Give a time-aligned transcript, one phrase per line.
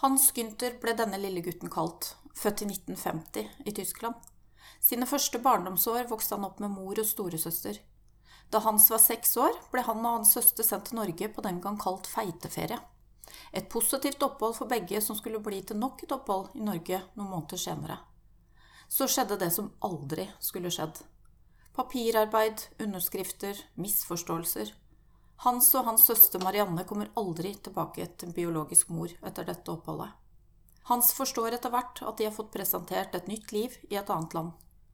[0.00, 4.14] Hans Gynter ble denne lille gutten kalt, født i 1950 i Tyskland.
[4.80, 7.76] Sine første barndomsår vokste han opp med mor og storesøster.
[8.48, 11.60] Da Hans var seks år, ble han og hans søster sendt til Norge på den
[11.60, 12.78] gang kalt feiteferie.
[13.52, 17.34] Et positivt opphold for begge som skulle bli til nok et opphold i Norge noen
[17.34, 17.98] måneder senere.
[18.88, 20.96] Så skjedde det som aldri skulle skjedd.
[21.76, 24.72] Papirarbeid, underskrifter, misforståelser.
[25.40, 30.10] Hans og hans søster Marianne kommer aldri tilbake til en biologisk mor etter dette oppholdet.
[30.90, 34.36] Hans forstår etter hvert at de har fått presentert et nytt liv i et annet
[34.36, 34.50] land.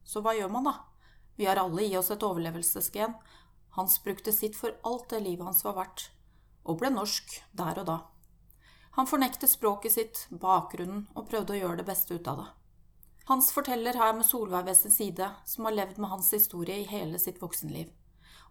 [0.07, 0.75] Så hva gjør man, da?
[1.35, 3.17] Vi har alle i oss et overlevelsesgen.
[3.75, 6.07] Hans brukte sitt for alt det livet hans var verdt,
[6.63, 7.97] og ble norsk der og da.
[8.95, 12.49] Han fornekter språket sitt, bakgrunnen, og prøvde å gjøre det beste ut av det.
[13.27, 16.87] Hans forteller her med Solveig ved sin side, som har levd med hans historie i
[16.87, 17.91] hele sitt voksenliv.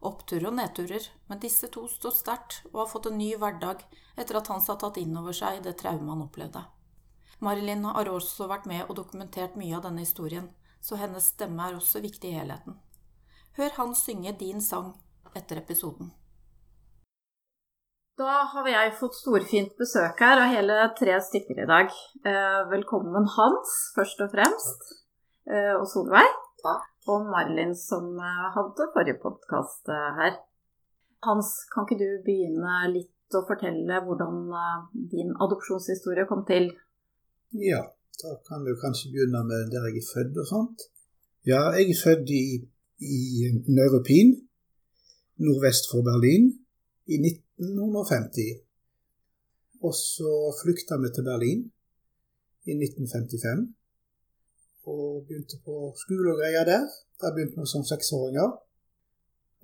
[0.05, 3.85] Oppturer og nedturer, men disse to står sterkt og har fått en ny hverdag
[4.17, 6.65] etter at Hans har tatt inn over seg det traumet han opplevde.
[7.41, 11.77] Marilyn har også vært med og dokumentert mye av denne historien, så hennes stemme er
[11.77, 12.79] også viktig i helheten.
[13.57, 14.95] Hør han synge din sang
[15.37, 16.13] etter episoden.
[18.17, 21.91] Da har jeg fått storfint besøk her av hele tre stykker i dag.
[22.25, 24.87] Eh, velkommen Hans, først og fremst.
[25.45, 26.31] Eh, og Solveig.
[26.65, 26.79] Ja.
[27.07, 30.41] Og Marlin, som eh, hadde forrige podkast her.
[31.27, 34.51] Hans, kan ikke du begynne litt å fortelle hvordan
[35.13, 36.71] din adopsjonshistorie kom til?
[37.55, 37.83] Ja.
[38.23, 40.85] Da kan du kanskje begynne med der jeg er født og sånt.
[41.45, 42.45] Ja, jeg er født i,
[43.05, 43.19] i
[43.69, 44.33] Neuropin,
[45.45, 46.49] nordvest for Berlin,
[47.13, 48.63] i 1950.
[49.85, 51.61] Og så flykta vi til Berlin
[52.65, 53.67] i 1955.
[54.87, 56.87] Og begynte på skole og greier der.
[57.21, 58.55] Da begynte vi som seksåringer.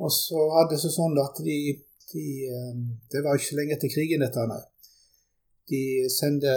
[0.03, 1.59] Og så hadde det seg sånn at de,
[2.12, 2.71] de, eh,
[3.10, 4.62] Det var ikke lenge etter krigen, dette, nei.
[5.71, 6.53] De sendte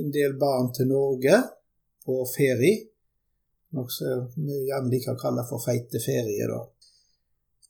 [0.00, 1.38] en del barn til Norge
[2.04, 2.90] på ferie.
[3.74, 6.46] Noe som vi gjerne liker å kalle for feite ferie.
[6.50, 6.60] da.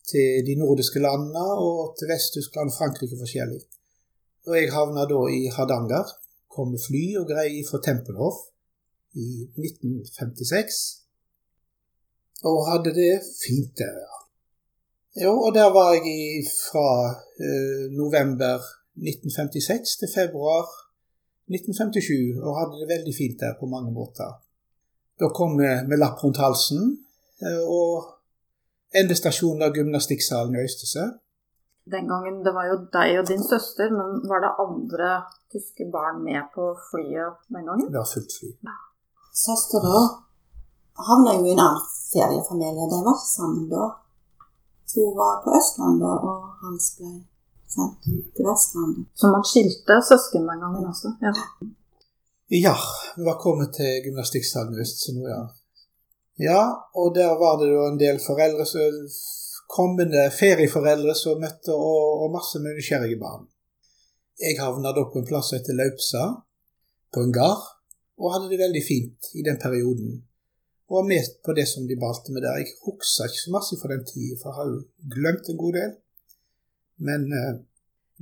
[0.04, 3.62] Til de nordiske landene og til Vest-Tyskland Frankrike forskjellig.
[4.48, 6.10] Og jeg havna da i Hardanger.
[6.54, 8.42] Kom med fly og greier fra Tempelhof
[9.14, 10.80] i 1956.
[12.44, 13.14] Og hadde det
[13.44, 14.14] fint der, ja.
[15.24, 16.88] Jo, og der var jeg fra
[17.38, 18.58] eh, november
[18.98, 20.64] 1956 til februar
[21.54, 24.30] 1957, og hadde det veldig fint der på mange måter.
[25.20, 26.80] Da kom vi med lapp rundt halsen,
[27.44, 27.94] eh, og
[29.00, 31.04] endestasjonen av gymnastikksalen i Øystese.
[31.94, 35.10] Den gangen det var jo deg og din søster, men var det andre
[35.52, 37.86] tyske barn med på flyet den gangen?
[37.92, 38.50] Det var fullt fly.
[39.34, 39.40] Ja.
[39.42, 39.98] Søstera
[41.08, 42.88] havna jo i en annen feriefamilie.
[42.90, 43.86] De var ikke sammen da.
[44.94, 47.10] Hun var på Østlandet, og Hans ble
[47.74, 48.04] sendt
[48.36, 49.08] til Vestlandet.
[49.18, 51.10] Så man skilte søsken den gangen også?
[51.24, 51.32] Ja.
[52.64, 52.76] ja
[53.16, 55.42] vi var kommet til gymnastikksalen øst så nå, ja.
[56.38, 56.62] Ja,
[56.98, 59.02] og der var det jo en del foreldre som
[59.70, 63.46] kommende ferieforeldre som møtte, og, og masse med nysgjerrige barn.
[64.42, 66.24] Jeg havna da på en plass som heter Laupsa,
[67.14, 67.62] på en gard,
[68.20, 70.22] og hadde det veldig fint i den perioden.
[70.88, 72.60] Og var med på det som de balte med der.
[72.60, 74.78] Jeg husker ikke så masse fra den tida, for jeg har jo
[75.14, 75.92] glemt en god del.
[77.08, 77.54] Men eh,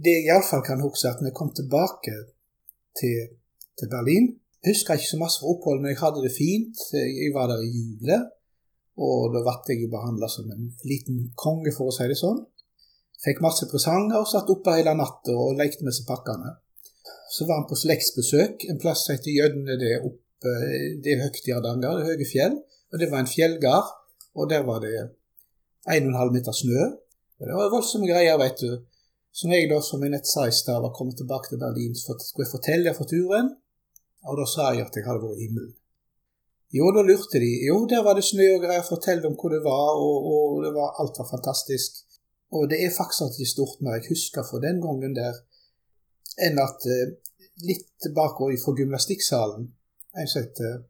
[0.05, 2.15] det jeg iallfall kan huske, at når jeg kom tilbake
[3.01, 3.19] til,
[3.79, 4.31] til Berlin
[4.67, 6.79] husker ikke så masse fra oppholdet, men jeg hadde det fint.
[6.93, 8.19] Jeg var der i jule,
[9.07, 12.41] og da ble jeg behandla som en liten konge, for å si det sånn.
[13.23, 16.57] Fikk masse presanger og satt oppe hele natta og lekte med seg pakkene.
[17.33, 20.53] Så var han på slektsbesøk en plass som heter Jødne, Det er, oppe,
[21.03, 22.57] det er høyt i Hardanger, det er høye fjell.
[22.93, 23.89] Og det var en fjellgard,
[24.37, 24.93] og der var det
[25.89, 26.81] 1,5 meter snø.
[27.41, 28.73] Og Det var voldsomme greier, vet du.
[29.33, 31.95] Så når jeg da, som jeg nett sa i stad, var kommet tilbake til Berlin,
[31.97, 33.49] så skulle jeg fortelle for turen.
[34.29, 35.73] Og da sa jeg at jeg hadde vært i himmelen.
[36.73, 37.51] Jo, da lurte de.
[37.67, 38.85] Jo, der var det snø og greier.
[38.87, 42.05] Fortell dem hvor det var, og, og det var, alt var fantastisk.
[42.53, 45.41] Og det er faktisk ikke stort mer jeg husker fra den gangen der,
[46.39, 47.15] enn at eh,
[47.69, 49.71] litt bakover fra gymnastikksalen
[50.21, 50.83] En som heter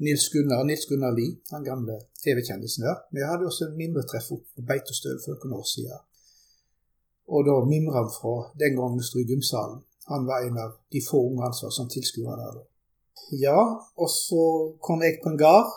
[0.00, 2.96] Nils Gunnar Nils Gunnar Lie, den gamle TV-kjendisen der.
[3.12, 6.00] Vi hadde også en mimretreff på Beitostøl for noen år siden.
[7.28, 9.82] Og da mimra han fra den gangen vi sto i gymsalen.
[10.10, 12.64] Han var en av de få ungene som var som tilskuere der.
[13.44, 13.60] Ja,
[14.02, 14.42] og så
[14.86, 15.70] kom jeg på en gard.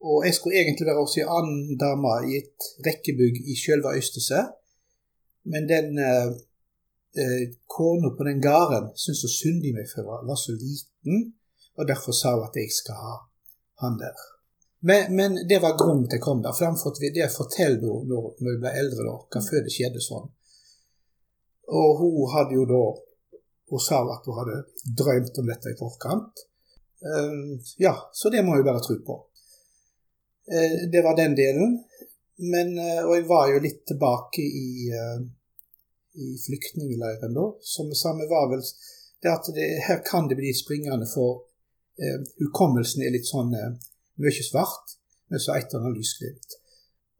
[0.00, 4.40] Og jeg skulle egentlig være også en annen dame i et rekkebygg i sjølve Øystese.
[5.44, 5.98] Men den
[7.16, 10.54] eh, eh, kona på den gården syntes så synd i meg for jeg var så
[10.54, 11.32] liten
[11.78, 13.14] og derfor sa hun at jeg skal ha
[13.80, 14.16] han der.
[14.88, 16.56] Men, men det var grunnen til jeg kom der.
[16.56, 20.28] Framfor det forteller hun når, når jeg ble eldre, da, hva før det skjedde sånn.
[21.80, 22.82] Og hun hadde jo da
[23.70, 24.56] Hun sa at hun hadde
[24.98, 26.40] drømt om dette i forkant.
[27.78, 29.14] Ja, så det må jeg bare tro på.
[30.90, 31.76] Det var den delen.
[32.50, 32.72] Men,
[33.06, 34.90] og jeg var jo litt tilbake i,
[36.14, 37.46] i flyktningleiren da.
[37.60, 38.64] Som sa, samme var vel
[39.22, 41.42] det at det, her kan det bli springende for
[42.00, 43.74] eh, hukommelsen er litt sånn eh,
[44.20, 44.96] mye svart,
[45.30, 46.56] men så et eller annet lysglimt.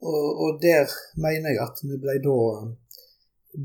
[0.01, 0.89] Og, og, der
[1.21, 2.39] mener jeg at vi ble da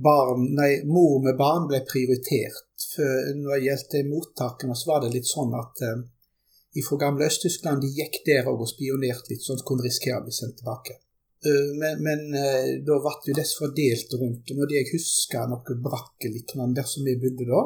[0.04, 2.64] barn, nei, Mor med barn ble prioritert.
[2.96, 6.04] For når det gjaldt mottakene, så var det litt sånn at eh,
[6.84, 10.26] fra gamle Øst-Tyskland de gikk der og spionerte litt, sånn at de kunne risikere å
[10.28, 11.00] bli sendt tilbake.
[11.46, 14.54] Uh, men, men uh, da ble jo disse fordelt rundt.
[14.56, 17.64] Og det jeg husker noe brakkeliknende der som vi bodde da,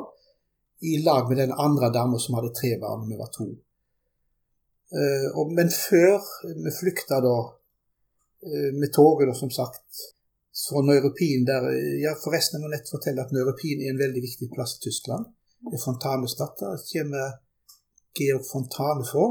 [0.90, 3.50] i lag med den andre dama som hadde tre barn, og vi var to.
[5.38, 6.24] Og, men før
[6.64, 7.34] vi flykta da
[8.80, 10.00] med toget, da, som sagt,
[10.68, 11.68] fra Neuropin der
[12.02, 15.28] ja Forresten, jeg må nett fortelle at Neuropin er en veldig viktig plass i Tyskland.
[15.68, 16.64] Det er Fontanestadt.
[16.64, 17.36] Der kommer
[18.18, 19.28] Georg Fontane fra.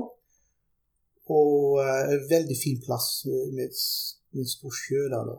[1.38, 3.08] Og en veldig fin plass
[3.56, 3.73] med,
[4.32, 5.25] med en stor sjø der.
[5.30, 5.36] da.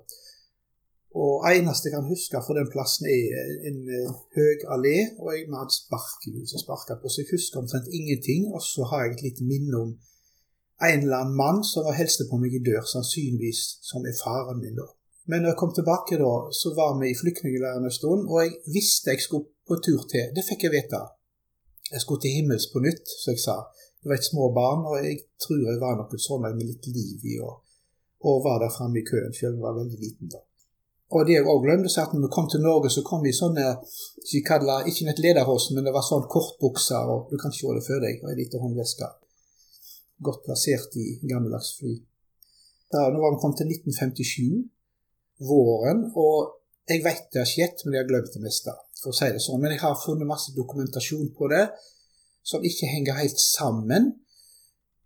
[1.22, 3.24] Og eneste jeg kan huske fra den plassen, er
[3.70, 7.90] en uh, høy allé, og jeg hadde sparkehjul som sparka på, så jeg husker omtrent
[8.00, 8.42] ingenting.
[8.54, 9.92] Og så har jeg et lite minne om
[10.90, 14.78] en eller annen mann som hilste på meg i dør, sannsynligvis som er faren min
[14.80, 14.88] da.
[15.30, 18.52] Men når jeg kom tilbake da, så var vi i flyktningleiren en stund, og jeg
[18.78, 20.30] visste jeg skulle på tur til.
[20.36, 21.02] Det fikk jeg vite.
[21.94, 23.58] Jeg skulle til himmels på nytt, som jeg sa.
[24.00, 27.28] Det var et små barn, og jeg tror jeg var noe sånn med litt liv
[27.34, 27.60] i, og,
[28.28, 30.42] og var der framme i køen, selv om jeg var veldig liten da.
[31.10, 33.32] Og det jeg òg glemte, så at når vi kom til Norge, så kom vi
[33.32, 33.64] i sånne
[34.30, 37.86] vi kaller, ikke et lederhås, men det var sånn kortbukser, og du kan se det
[37.88, 39.10] før deg, og ei lita håndveske.
[40.28, 41.96] Godt plassert i gammeldags fly.
[42.94, 44.62] Da, nå var vi kommet til 1957,
[45.50, 48.76] våren, og jeg vet det har skjedd, men jeg har glemt det meste.
[49.00, 49.62] for å si det sånn.
[49.64, 51.70] Men jeg har funnet masse dokumentasjon på det
[52.44, 54.10] som ikke henger helt sammen.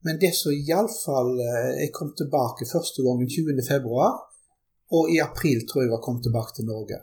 [0.04, 3.64] Men det som iallfall eh, Jeg kom tilbake første gangen 20.
[3.68, 4.20] februar
[4.98, 6.98] og i april tror jeg var kommet tilbake til Norge.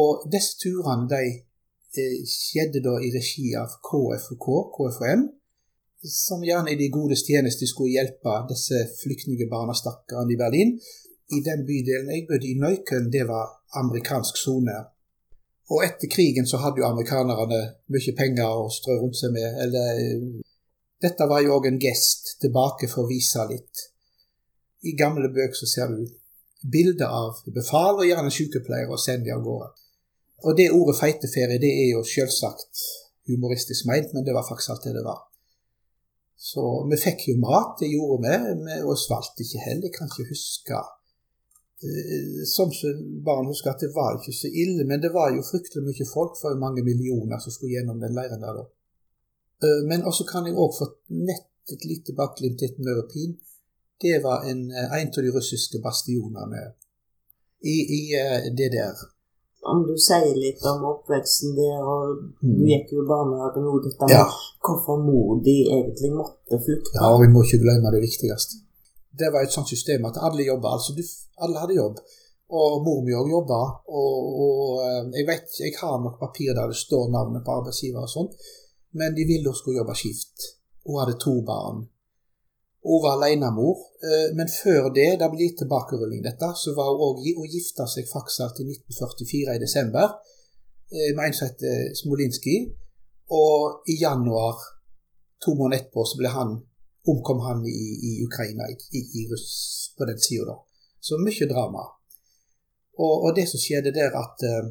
[0.00, 1.22] Og disse turene de
[2.00, 4.46] eh, skjedde da i regi av KFK,
[4.76, 5.26] KFM,
[6.02, 10.72] som gjerne i de godes tjeneste skulle hjelpe disse flyktningbarna, stakkarene i Berlin.
[11.36, 13.52] I den bydelen jeg bodde i, Nøyken, det var
[13.82, 14.78] amerikansk sone.
[15.72, 17.60] Og etter krigen så hadde jo amerikanerne
[17.92, 19.60] mye penger å strø rundt seg med.
[19.64, 20.42] Eller
[21.02, 23.88] Dette var jo òg en gest tilbake for å vise litt.
[24.86, 26.06] I gamle bøker så ser du
[26.72, 29.70] bilder av befal og gjerne sykepleiere og sender dem av gårde.
[30.46, 32.86] Og det ordet feiteferie det er jo selvsagt
[33.30, 35.20] humoristisk meint, men det var faktisk alt det det var.
[36.42, 39.86] Så vi fikk jo mat, det gjorde vi, og svalt ikke heller.
[39.86, 40.80] Jeg kan ikke huske
[41.86, 42.72] eh, Som
[43.26, 46.34] barn husker at det var ikke så ille, men det var jo fryktelig mye folk,
[46.40, 48.66] for mange millioner som skulle gjennom den leiren der da.
[49.62, 50.90] Eh, men også kan jeg òg få
[51.22, 53.38] nett et lite bakglimt til Mørepin
[54.02, 56.62] det var en, eh, en av de russiske bastionene
[57.74, 58.98] i, i eh, DDR.
[59.72, 62.56] Om du sier litt om oppveksten der, og mm.
[62.58, 64.24] du gikk jo i barnehagen og dette ja.
[64.66, 66.96] hvorfor mor di egentlig måtte flykte?
[66.98, 68.58] Ja, og vi må ikke glemme det viktigste.
[69.20, 70.74] Det var et sånt system at alle jobba.
[70.74, 71.04] Altså, du,
[71.46, 72.02] alle hadde jobb.
[72.58, 73.60] Og mor mi òg jobba.
[74.00, 74.16] Og,
[74.46, 74.82] og,
[75.14, 78.34] jeg vet jeg har nok papir der det står navnet på arbeidsgiver og sånt,
[78.98, 80.46] men de ville hun skulle jobbe skift.
[80.86, 81.86] Hun hadde to barn.
[82.82, 87.04] Hun var alenemor, eh, men før det, det blir litt tilbakerulling dette, så var hun
[87.06, 90.16] òg Hun gifta seg faktisk i 1944 i desember
[90.90, 91.62] eh, med en som het
[92.00, 92.56] Smolinski.
[93.32, 94.58] Og i januar,
[95.40, 96.58] to måneder etterpå, så ble han,
[97.08, 100.58] omkom han i, i Ukraina, i, i Russ, på den sida da.
[101.00, 101.86] Så mye drama.
[102.98, 104.68] Og, og, det som skjedde der, at uh,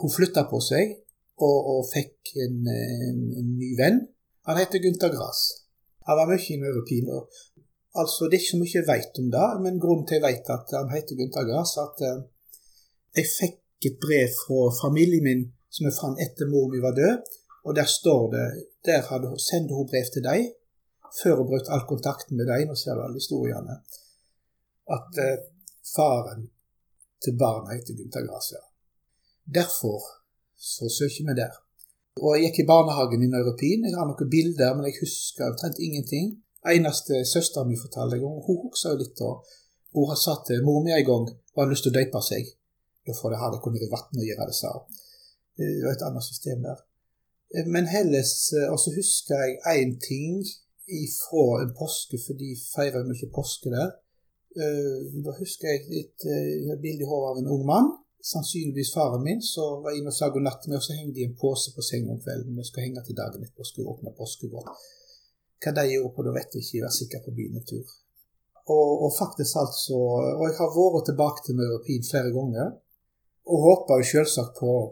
[0.00, 0.92] hun flytta på seg
[1.42, 4.00] og, og fikk en, en, en, ny venn.
[4.48, 5.42] Han heter Gunther Grass.
[6.06, 7.10] Han var mye i Europin.
[8.00, 10.54] Altså, det er ikke så mye jeg vet om det, men grunnen til jeg vet
[10.54, 12.22] at han heter Gunther Grass, at uh,
[13.18, 17.30] jeg fikk et brev fra familien min som jeg fant etter mor mi var død,
[17.66, 18.46] og der står det
[18.86, 20.48] Der hadde, sendte hun brev til deg
[21.20, 22.64] før hun brøt all kontakten med deg.
[22.66, 23.76] Nå ser du alle historiene.
[24.96, 25.44] At uh,
[25.94, 26.48] faren
[27.22, 28.50] til barna heter Gunther Grass.
[28.56, 28.62] Ja.
[29.60, 30.21] Derfor
[30.70, 31.54] så søker vi der.
[32.22, 33.86] Og jeg gikk i barnehagen i Neuropin.
[33.88, 36.26] Jeg har noen bilder, men jeg husker omtrent ingenting.
[36.74, 39.16] Eneste søstera mi fortalte jeg om, hun husker litt.
[39.18, 39.30] da.
[39.96, 42.52] Hun har sagt til mor mi en gang hun har lyst til å døpe seg.
[43.06, 45.00] Da får det ha det kunne i vann å gjøre det, sa hun.
[45.58, 46.84] Det var et annet system der.
[47.74, 48.24] Men heller
[48.72, 50.38] Og så husker jeg én ting
[51.02, 53.90] ifra en påske, for de feirer mye påske der.
[55.26, 56.24] Da husker jeg et,
[56.84, 57.90] bilde i hodet av en ung mann
[58.22, 61.26] sannsynligvis faren min, som var inne og sa god natt med, og så hengte de
[61.26, 62.58] en pose på senga om kvelden.
[62.58, 64.70] Vi skulle henge til dagen etterpå, skulle åpne påskegård.
[65.62, 66.76] Hva de gjorde på da, vet jeg ikke.
[66.78, 67.96] Jeg var sikker på bynetur.
[68.70, 69.96] Og, og faktisk altså
[70.38, 72.68] Og jeg har vært tilbake til Møropin flere ganger,
[73.50, 74.82] og håper jo selvsagt på å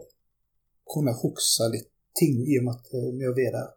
[0.91, 1.87] kunne huske litt
[2.19, 3.69] ting i og med at vi er der.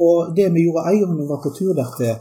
[0.00, 2.14] Og det vi gjorde en gang vi var på tur der til,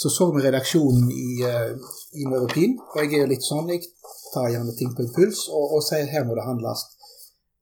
[0.00, 1.72] så så vi redaksjonen i, uh,
[2.20, 2.76] i Møropin.
[2.92, 3.82] Og jeg er jo litt sånn, jeg
[4.30, 6.84] tar gjerne ting på impuls og, og sier her må det handles.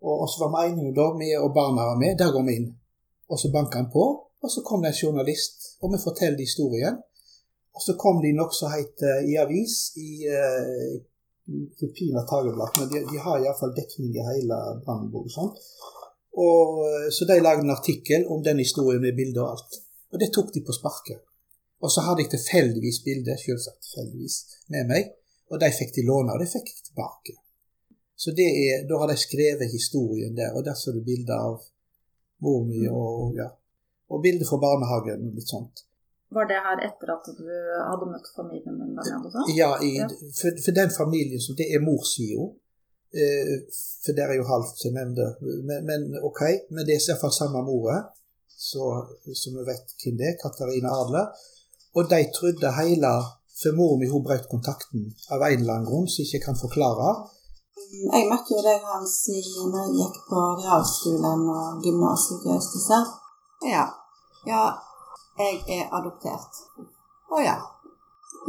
[0.04, 2.56] Og, og så var vi enige da, vi og barna var med, der går vi
[2.60, 2.66] inn.
[3.32, 4.04] Og så banka han på,
[4.44, 6.98] og så kom det en journalist, og vi forteller historien.
[7.76, 10.92] Og så kom de nokså heit uh, i avis, i uh,
[11.80, 15.54] Rupina Tageblad, men de, de har iallfall dekning i hele Brandenburg og sånn.
[16.36, 16.82] Og,
[17.16, 19.80] så de lagde en artikkel om den historien med bilde og alt.
[20.12, 21.22] Og det tok de på sparket.
[21.84, 24.36] Og så hadde jeg tilfeldigvis bildet, selvsagt tilfeldigvis,
[24.72, 25.10] med meg.
[25.52, 27.36] Og de fikk de låne, og det fikk jeg tilbake.
[28.16, 31.60] Så det er, Da har de skrevet historien der, og der ser du bilder av
[32.44, 33.48] mor mi og ja,
[34.12, 35.84] og bilder fra barnehagen og litt sånt.
[36.36, 39.36] Var det her etter at du hadde møtt familien din der?
[39.54, 40.08] Ja, i, ja.
[40.38, 42.48] For, for, den familien som det er morssida.
[43.14, 43.52] Eh,
[44.04, 45.28] for der er jo halvt, som jeg nevnte.
[45.68, 46.42] Men, men, ok,
[46.74, 47.92] men det er iallfall samme mor,
[48.50, 48.88] så,
[49.40, 50.40] så vi vet hvem det er.
[50.42, 51.30] Katarina Adler.
[51.96, 53.12] Og de trodde hele
[53.60, 57.12] for mor mi hun brøt kontakten av en eller annen grunn som ikke kan forklare.
[58.12, 59.14] Jeg møtte jo deg Hans
[59.72, 62.98] når jeg gikk på realskolen og gymnaset i Østese.
[63.72, 63.86] Ja.
[64.44, 64.64] ja,
[65.40, 66.60] jeg er adoptert.
[67.32, 67.56] Å ja.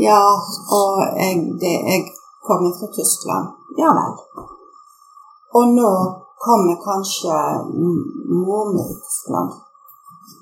[0.03, 0.19] Ja,
[0.79, 2.03] og jeg, det, jeg
[2.47, 3.53] kommer fra Tyskland.
[3.79, 4.17] Ja vel.
[5.57, 5.91] Og nå
[6.43, 7.37] kommer kanskje
[8.43, 9.55] mor mi til Tyskland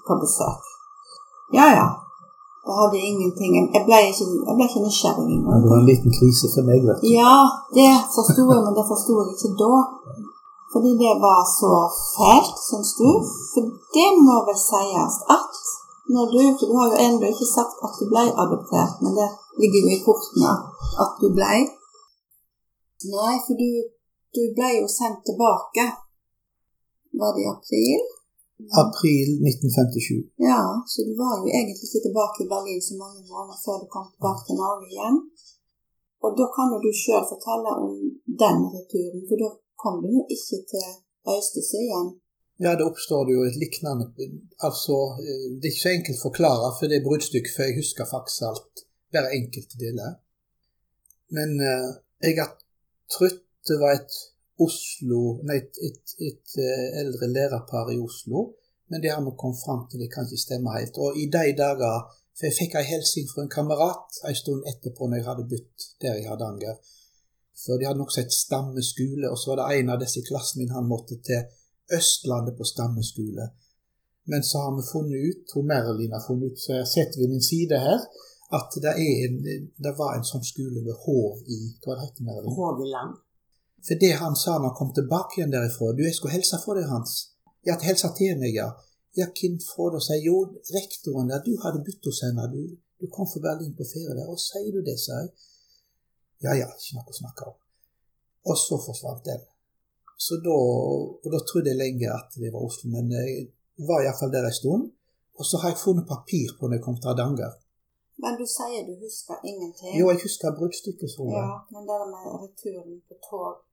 [0.08, 0.74] på besøk.
[1.54, 1.86] Ja ja.
[2.66, 5.60] Det hadde ingenting Jeg ble ikke, jeg ble ikke nysgjerrig engang.
[5.64, 7.06] det var en liten krise for meg, vet du.
[7.22, 7.36] Ja,
[7.78, 9.74] det forsto jeg, men det forsto jeg ikke da.
[10.74, 11.74] Fordi det var så
[12.16, 13.10] fælt, syns du.
[13.52, 13.62] For
[13.96, 15.54] det må vel sies at
[16.14, 19.30] når du For du har jo ennå ikke sagt at du ble adoptert, men det
[19.62, 20.52] ligger jo i kortene
[21.04, 21.54] at du ble.
[23.16, 23.70] Nei, for du,
[24.36, 25.86] du ble jo sendt tilbake.
[27.20, 28.02] Var det i april?
[28.84, 30.32] April 1957.
[30.50, 33.88] Ja, så du var jo egentlig ikke tilbake i Berlin så mange måneder før du
[33.96, 35.18] kom tilbake til Norge igjen.
[36.24, 37.94] Og da kan jo du sjøl fortelle om
[38.44, 39.50] den returen, for da
[39.82, 40.88] kom du jo ikke til
[41.34, 42.10] Øystese igjen.
[42.64, 44.06] Ja, det oppstår jo et lignende
[44.68, 44.96] Altså,
[45.26, 48.14] eh, det er ikke så enkelt å forklare, for det er bruddstykke, for jeg husker
[48.16, 48.76] faktisk alt,
[49.14, 50.12] bare enkelte deler.
[51.36, 51.90] Men eh,
[52.26, 52.52] jeg har
[53.12, 54.16] trodd det var et
[54.64, 58.54] Oslo, nei, et, et, et, eh, eldre lærerpar i Oslo.
[58.88, 60.96] Men det har vi kommet fram til, det kan ikke stemme helt.
[61.04, 65.08] Og i de dager For jeg fikk ei hilsen fra en kamerat en stund etterpå
[65.08, 66.76] når jeg hadde bytt der i Hardanger.
[67.64, 70.60] For de hadde nokså et stammeskole, og så var det en av disse i klassen
[70.60, 71.46] min han måtte til
[71.96, 73.46] Østlandet på stammeskole.
[74.32, 77.32] Men så har vi funnet ut, hun Marilyn har funnet ut, så jeg setter ved
[77.34, 78.04] min side her,
[78.58, 79.36] at det, en,
[79.86, 82.26] det var en sånn skole ved Hov i Hva heter?
[82.28, 82.58] Marilyn?
[82.60, 83.14] Håviland.
[83.86, 86.78] For det han sa når han kom tilbake igjen derifra Du, jeg skulle hilse for
[86.78, 87.14] deg, Hans.
[87.68, 88.70] Ja, hilse til meg, ja.
[89.16, 90.00] Ja, hvem fra da?
[90.04, 90.38] Sier jo,
[90.76, 92.48] rektoren der, du hadde bytt hos henne.
[92.52, 92.62] Du,
[93.00, 94.28] du kom fra Berlin på ferie der.
[94.32, 95.52] Og sier du det, sier jeg.
[96.46, 97.60] Ja ja, ikke noe å snakke om.
[98.52, 99.46] Og så forsvant den.
[100.26, 103.48] Så da, og da trodde jeg lenge at det var Oslo, men jeg
[103.88, 104.90] var iallfall der en stund.
[105.36, 107.56] Og så har jeg funnet papir på når jeg kom til Hardanger.
[108.24, 109.96] Men du sier du husker ingenting?
[110.00, 111.18] Jo, jeg husker bruddstykket.
[111.36, 113.65] Ja, men det med returen på tog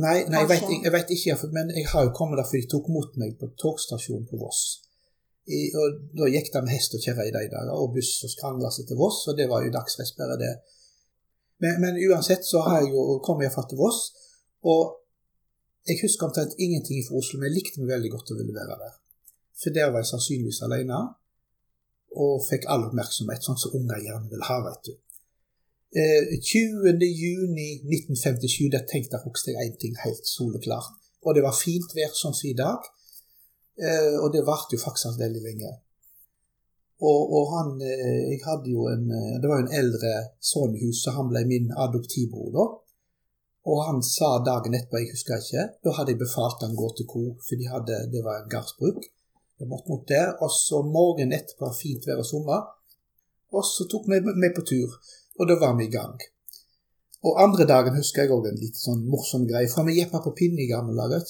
[0.00, 2.68] Nei, nei jeg, vet, jeg, vet, ikke, men jeg har jo kommet der for de
[2.70, 4.62] tok mot meg på togstasjonen på Voss.
[5.44, 8.32] I, og Da gikk det med hest og kjerre i de dager, og buss og
[8.32, 10.54] skrangla seg til Voss, og det var jo dagsvespere, det.
[11.62, 14.00] Men, men, uansett så har jeg jo kommet iallfall til Voss,
[14.72, 14.98] og
[15.90, 18.78] jeg husker omtrent ingenting fra Oslo, men jeg likte meg veldig godt å ville være
[18.80, 18.96] der.
[19.60, 21.02] For der var jeg sannsynligvis alene,
[22.22, 24.94] og fikk all oppmerksomhet, sånn som unger gjerne vil ha, vet du.
[25.92, 30.92] 20.6.1957, der tenkte jeg én ting helt soleklart.
[31.22, 32.78] Og det var fint vær sånn som i dag.
[33.76, 35.70] Eh, og det varte jo faktisk veldig lenge.
[37.02, 40.76] Og, og, han eh, Jeg hadde jo en eh, Det var jo en eldre sønn
[40.76, 42.66] i huset, han ble min adoptivbror da.
[43.72, 47.06] Og han sa dagen etterpå, jeg husker ikke, da hadde jeg befalt han gå til
[47.10, 49.02] ko, for de hadde, det var gardsbruk.
[49.62, 50.32] Jeg måtte opp der.
[50.42, 52.64] Og så morgenen etterpå, fint vær og sommer.
[53.54, 54.96] Og så tok vi meg på tur.
[55.40, 56.20] Og da var vi i gang.
[57.22, 59.70] Og andre dagen husker jeg òg en litt sånn morsom greie.
[59.70, 61.22] For vi jeppa på pinne i gamle dager.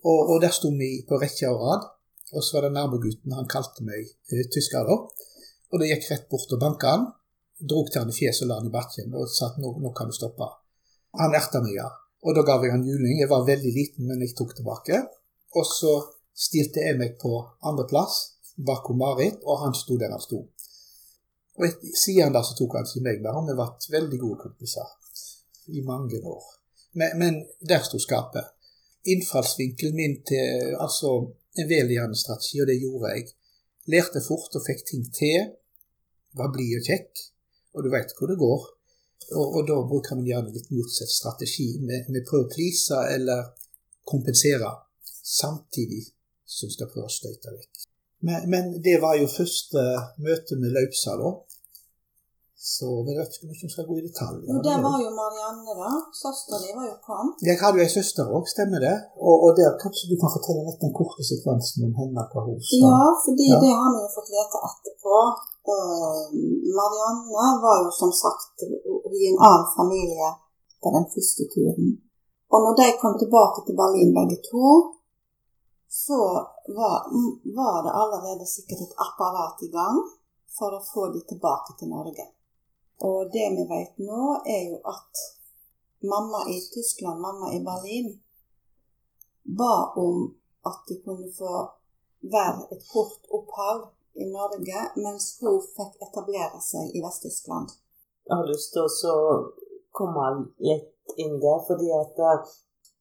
[0.00, 1.88] Og, og der sto vi på rekke og rad.
[2.30, 4.96] Og så var det nabogutten, han kalte meg eh, tysker da.
[5.70, 7.08] Og da gikk rett bort og banka han.
[7.60, 9.90] Drog til han i fjeset og la han i bakken og sa at nå, nå
[9.96, 10.46] kan du stoppe.
[11.18, 11.88] Han erta meg, ja.
[12.22, 13.18] Og da ga jeg han juling.
[13.18, 15.02] Jeg var veldig liten, men jeg tok tilbake.
[15.58, 15.96] Og så
[16.30, 17.34] stilte jeg meg på
[17.66, 18.20] andreplass
[18.66, 20.44] bak Marit, og han sto der han sto.
[21.60, 24.38] Og et, siden da så tok han ikke meg og vi har vært veldig gode
[24.46, 24.96] kompiser
[25.76, 26.46] i mange år.
[26.98, 27.36] Men, men
[27.68, 28.48] der sto skapet.
[29.12, 31.12] Innfallsvinkelen min til altså
[31.60, 33.28] en velgjørende strategi, og det gjorde jeg.
[33.92, 35.52] Lærte fort og fikk ting til.
[36.38, 37.24] Var blid og kjekk,
[37.74, 38.66] og du veit hvor det går.
[39.30, 41.68] Og, og, da bruker man gjerne litt motsatt strategi.
[41.78, 43.52] Vi prøver å please eller
[44.10, 44.72] kompensere,
[45.22, 46.02] samtidig
[46.50, 47.84] som skal prøve å støyte vekk.
[48.26, 49.84] Men, men, det var jo første
[50.20, 51.30] møte med Laupsa, da.
[52.60, 54.40] Så vi vet ikke om vi skal gå i detalj.
[54.48, 55.90] Jo, der var jo Marianne, da.
[56.22, 57.26] Søstera di var jo kom.
[57.48, 58.96] Jeg hadde jo ei søster òg, stemmer det.
[59.16, 62.58] Og, og, der kanskje du kan fortelle litt den korte sekvensen om henne, hva hun
[62.60, 62.80] sa.
[62.84, 63.60] Ja, fordi ja.
[63.64, 65.20] det har vi jo fått vite etterpå.
[65.72, 66.26] Uh,
[66.80, 70.28] Marianne var jo som sagt i en annen familie
[70.84, 71.88] på den første turen.
[72.52, 74.66] Og når de kom tilbake til Berlin begge to,
[76.04, 76.20] så
[76.76, 77.08] var,
[77.60, 80.04] var det allerede sikkert et apparat i gang
[80.58, 82.26] for å få de tilbake til Norge.
[83.08, 85.22] Og det vi vet nå, er jo at
[86.12, 88.10] mamma i Tyskland, mamma i Berlin,
[89.58, 90.28] ba om
[90.68, 91.54] at de kunne få
[92.20, 93.88] være et kort opphold
[94.20, 97.72] i Norge mens hun fikk etablere seg i Vest-Tyskland.
[98.28, 99.20] Jeg har lyst til å
[99.96, 100.26] komme
[100.60, 102.38] litt inn der, fordi at uh,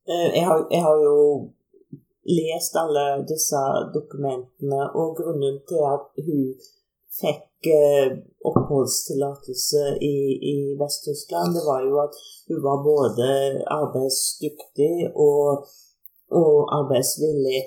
[0.07, 1.17] jeg, har, jeg har jo
[2.29, 3.59] lest alle disse
[3.93, 6.53] dokumentene, og grunnen til at hun
[7.17, 8.15] fikk eh,
[8.49, 10.15] oppholdstillatelse i,
[10.53, 13.29] i Vest-Tyskland, det var jo at hun var både
[13.79, 15.65] arbeidsdyktig og,
[16.41, 17.63] og arbeidsvillig.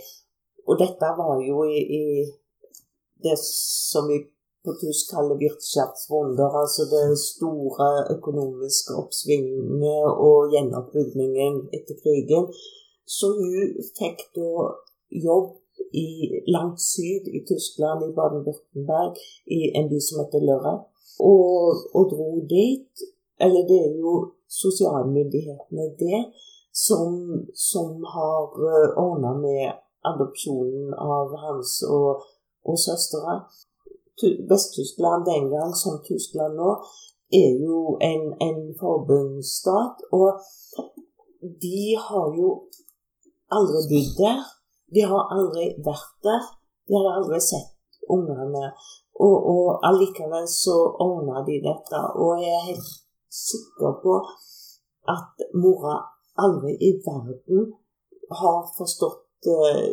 [0.69, 2.05] Og dette var jo i, i
[3.23, 4.23] det som vi
[4.63, 12.47] på tysk kaller Wirtschaftswunder, altså det store økonomiske oppsvinget og gjenoppbyggingen etter krigen.
[13.07, 14.69] Så hun fikk da
[15.27, 15.51] jobb
[15.93, 16.09] i
[16.55, 20.75] langt syd i Tyskland, i Baden-Württemberg, i en by som heter Lørre.
[21.21, 23.05] Og, og, dro dit.
[23.45, 24.13] Eller det er jo
[24.63, 26.21] sosialmyndighetene det
[26.73, 27.13] som,
[27.55, 29.65] som har eh, ordna med
[30.11, 32.23] adopsjonen av hans og,
[32.69, 33.41] og søstre.
[34.51, 36.77] Vest-Tyskland den gang, som Tyskland nå,
[37.33, 40.05] er jo en, en forbundsstat.
[40.13, 40.29] Og
[41.65, 42.51] de har jo
[43.57, 44.43] aldri bodd der.
[44.95, 46.49] De har aldri vært der.
[46.89, 48.73] De har aldri sett ungene.
[49.23, 52.01] Og, og allikevel så ordna de dette.
[52.23, 52.91] Og jeg er helt
[53.33, 54.17] sikker på
[55.13, 55.99] at mora
[56.41, 57.73] aldri i verden
[58.33, 59.93] har forstått uh,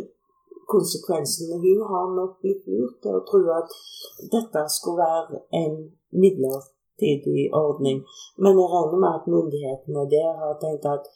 [0.74, 1.60] konsekvensene.
[1.66, 3.74] Hun har nok blitt lurt til å tro at
[4.34, 5.78] dette skulle være en
[6.24, 8.04] midlertidig ordning.
[8.38, 11.10] Men jeg regner med at myndighetene der har tenkt at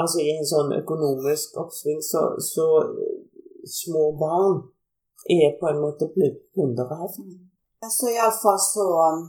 [0.00, 2.66] altså i en sånn økonomisk oppsving, så, så
[3.66, 4.60] små barn
[5.32, 7.18] er på en måte plunderheft.
[7.22, 7.42] Mm.
[7.90, 9.24] Så iallfall så um,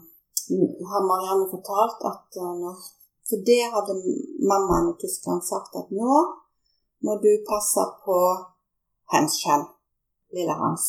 [0.92, 2.78] har Marianne fortalt at uh, når,
[3.28, 3.96] For det hadde
[4.52, 6.14] mammaen i Tyskland sagt at nå
[7.04, 8.20] må du passe på
[9.14, 9.68] Henschen,
[10.36, 10.86] lille Hans.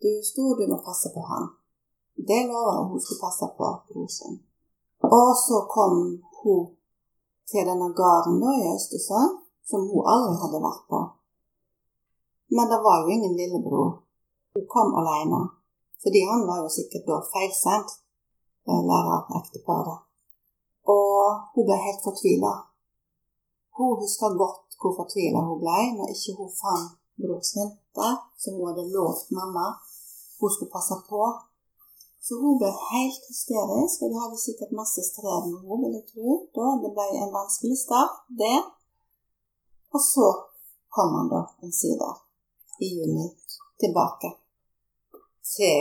[0.00, 1.44] Du er stor, du må passe på han.
[2.28, 4.36] Det lover hun skulle passe på bror sin.
[5.18, 5.94] Og så kom
[6.40, 6.64] hun
[7.50, 9.32] til denne gården da i Østersund,
[9.68, 11.00] som hun aldri hadde vært på.
[12.56, 13.90] Men det var jo ingen lillebror.
[14.54, 15.40] Hun kom alene,
[16.02, 17.90] fordi han var jo sikkert da feilsendt,
[18.68, 19.98] eh, lærerekteparet.
[20.94, 21.12] Og
[21.54, 22.52] hun ble helt fortvila.
[23.76, 28.54] Hun husker godt hvor fortvila hun ble når ikke hun fant bror sin der, som
[28.56, 29.66] hun hadde lovt mamma
[30.40, 31.22] hun skulle passe på
[32.24, 36.08] så hun ble helt hysterisk, og de hadde sikkert masse strev med henne, vil jeg
[36.12, 36.34] tro.
[36.56, 38.58] Da det ble en vanskelig start, det.
[39.94, 40.26] Og så
[40.94, 42.14] kom han da omsider,
[42.84, 43.28] i juni,
[43.80, 44.30] tilbake
[45.56, 45.78] til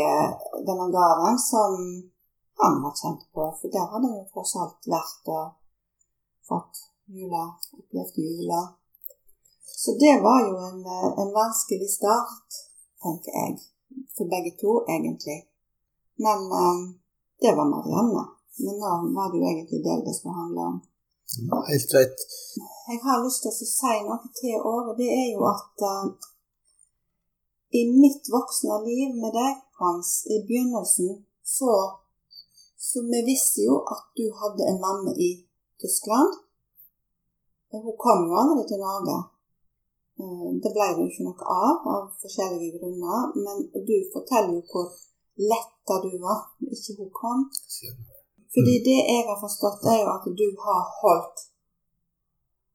[0.68, 1.74] denne gården som
[2.62, 3.44] han var kjent på.
[3.60, 5.46] For der hadde han jo tross alt vært og
[6.50, 6.84] fått
[7.18, 7.44] jula,
[7.80, 8.62] opplevd jula.
[9.82, 10.80] Så det var jo en,
[11.22, 12.62] en vanskelig start,
[13.04, 13.60] tenker jeg.
[14.16, 15.40] For begge to, egentlig.
[16.26, 16.82] Men um,
[17.42, 18.24] det var Marianne.
[18.64, 20.78] Men nå var det jo egentlig det det skulle handle om.
[21.72, 22.18] helt greit.
[22.90, 24.96] Jeg har lyst til å si noe til Åre.
[25.02, 26.06] det er jo at uh,
[27.80, 31.10] i mitt voksne liv med deg, Hans, i begynnelsen,
[31.44, 31.72] så
[32.88, 35.32] Så vi visste jo at du hadde en mamma i
[35.82, 36.32] Tyskland.
[37.72, 39.18] Hun kom jo aldri til Norge.
[40.22, 43.34] Uh, det ble det jo ikke noe av, av forskjellige grunner.
[43.44, 44.88] Men du forteller jo hvor
[45.38, 47.40] letta du var når ikke hun kom.
[48.54, 51.44] Fordi det jeg har forstått, er jo at du har holdt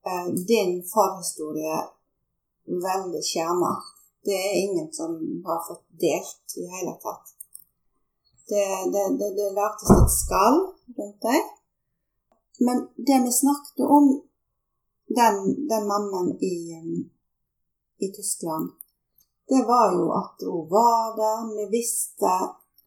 [0.09, 1.79] eh, din forhistorie
[2.87, 3.73] veldig skjerma.
[4.25, 7.35] Det er ingen som har fått delt i hele tatt.
[8.49, 10.59] Det, det, det, det lagdes et skall
[10.99, 11.51] rundt deg.
[12.67, 14.07] Men det vi snakket om,
[15.19, 15.37] den,
[15.71, 16.57] den mammen i,
[18.05, 18.71] i Tyskland,
[19.53, 21.39] det var jo at hun var der.
[21.57, 22.33] Vi visste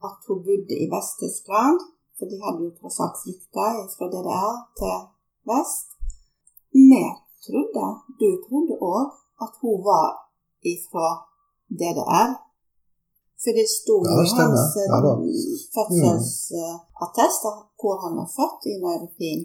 [0.08, 1.78] at hun bodde i Vest-Tyskland,
[2.17, 4.97] for de hadde jo tross alt flykta fra DDR til
[5.49, 5.88] vest.
[6.73, 7.04] Vi
[7.45, 7.86] trodde,
[8.19, 9.06] du trodde òg,
[9.45, 10.08] at hun var
[10.73, 11.08] ifra
[11.80, 12.30] DDR.
[13.41, 15.12] For det sto Ja, i det hans eh, Ja da.
[15.75, 17.43] fødselsattest
[17.80, 19.41] hvor han var født i Neuropin.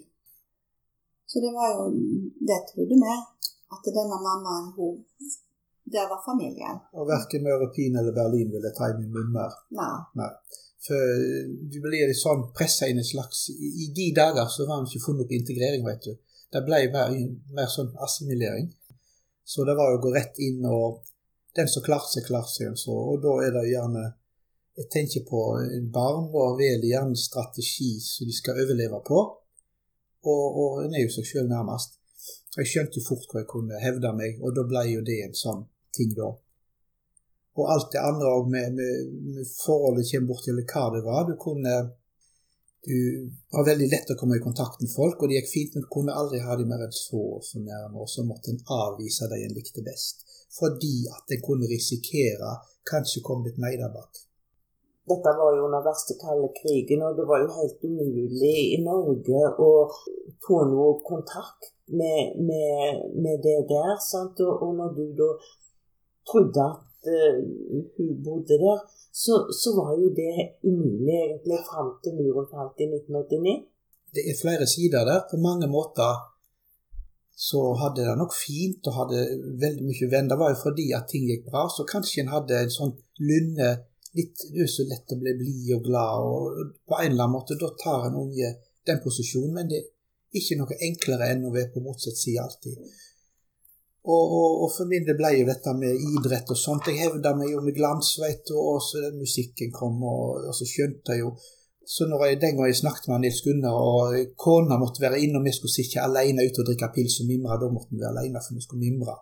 [1.30, 1.82] Så det var jo
[2.48, 3.14] Det trodde vi.
[3.74, 4.94] At denne mammaen, hun
[5.92, 6.76] Det var familien.
[6.94, 9.54] Og verken Europin eller Berlin ville ta i min munn mer.
[10.20, 10.28] Nei.
[10.86, 11.24] For
[11.72, 15.02] du blir sånn pressa inn i en slags I de dager så var han ikke
[15.04, 16.14] funnet opp integrering, vet du.
[16.50, 17.12] Det ble mer,
[17.56, 18.70] mer sånn assimilering.
[19.44, 21.06] Så det var jo å gå rett inn og
[21.58, 22.76] Den som klarte seg, klarte seg.
[22.78, 24.04] Så, og da er det gjerne
[24.78, 25.40] Jeg tenker på
[25.92, 29.18] barn, og velger gjerne strategi som de skal overleve på.
[30.30, 31.98] Og, og en er jo seg sjøl nærmest.
[32.54, 35.36] Jeg skjønte jo fort hvor jeg kunne hevde meg, og da ble jo det en
[35.36, 36.30] sånn ting, da.
[37.58, 41.26] Og alt det andre òg med, med, med forholdet kommer bort til hva det var.
[41.28, 41.78] Du kunne
[42.80, 42.96] Du
[43.52, 45.88] var veldig lett å komme i kontakt med folk, og det gikk fint, men du
[45.92, 49.28] kunne aldri ha dem mer enn så og så nærme, og så måtte en avvise
[49.28, 50.24] de en likte best.
[50.56, 52.54] Fordi at en kunne risikere
[52.88, 54.22] kanskje kom det et nei bak.
[55.10, 59.40] Dette var jo under verste kalde krigen, og det var jo helt umulig i Norge
[59.58, 59.70] å
[60.46, 63.96] få noe kontakt med, med, med det der.
[64.04, 64.40] Sant?
[64.44, 65.30] Og, og når du da
[66.30, 67.36] trodde at eh,
[67.96, 68.78] hun bodde der,
[69.22, 70.34] så, så var jo det
[70.70, 73.56] umulig egentlig fram til muren falt i 1989.
[74.14, 75.20] Det er flere sider der.
[75.30, 76.12] På mange måter
[77.48, 79.20] så hadde det nok fint og hadde
[79.64, 80.28] veldig mye venn.
[80.30, 82.92] Det var jo fordi at ting gikk bra, så kanskje en hadde en sånn
[83.28, 83.70] lynne
[84.18, 87.36] litt, Du er så lett å bli blid og glad, og på en eller annen
[87.36, 88.50] måte da tar en unge
[88.86, 92.76] den posisjonen, men det er ikke noe enklere enn å være på motsatt side alltid.
[94.00, 96.88] Og, og, og for min del ble jo dette med idrett og sånt.
[96.88, 100.56] Jeg hevda meg jo med glans, vet du, og så den musikken kom, og, og
[100.56, 101.34] så skjønte jeg jo
[101.90, 105.40] Så når jeg, den gang jeg snakket med Nils Gunnar, og kona måtte være inne,
[105.40, 108.12] og vi skulle sitte alene ute og drikke pils og mimre, da måtte vi være
[108.14, 109.16] alene, for vi skulle mimre.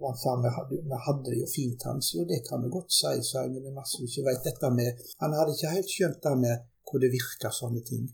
[0.00, 2.02] Og han sa vi hadde, vi hadde det jo fint, han.
[2.02, 4.24] Så jo, det kan du godt si, sa jeg, men det er masse du ikke
[4.26, 4.42] vet.
[4.48, 8.08] Dette med Han hadde ikke helt skjønt det med hvor det virker sånne ting.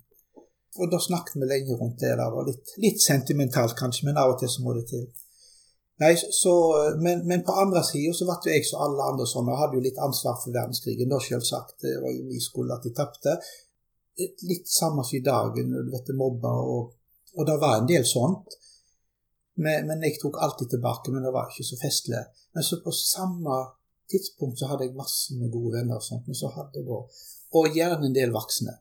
[0.79, 2.13] Og da snakket vi lenge rundt det.
[2.21, 5.09] Det var litt, litt sentimentalt kanskje, men av og til så må det til.
[5.99, 6.53] Nei, så,
[7.03, 9.83] men, men på andre sida så ble jeg som alle andre sånn, og hadde jo
[9.83, 11.81] litt ansvar for verdenskrigen, da selvsagt.
[11.83, 13.35] Det var jo min skyld at de tapte.
[14.47, 16.95] Litt samme som i dag, når du vet, mobba og
[17.39, 18.55] Og det var en del sånt.
[19.63, 22.23] Men, men jeg tok alltid tilbake, men det var ikke så festlig.
[22.57, 23.59] Men så på samme
[24.11, 27.03] tidspunkt så hadde jeg masse med gode venner og sånt, men så hadde jeg da
[27.59, 28.75] Og gjerne en del voksne.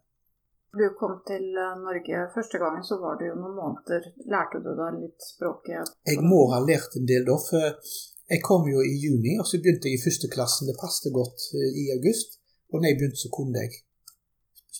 [0.76, 4.12] Du kom til eh, Norge første gangen, så var det jo noen måneder.
[4.28, 5.96] Lærte du da litt språket?
[6.10, 7.64] Jeg må ha lært en del da, for
[8.28, 10.68] jeg kom jo i juni, og så begynte jeg i første klassen.
[10.68, 12.40] Det passet godt eh, i august.
[12.74, 13.80] Og når jeg begynte, så kunne jeg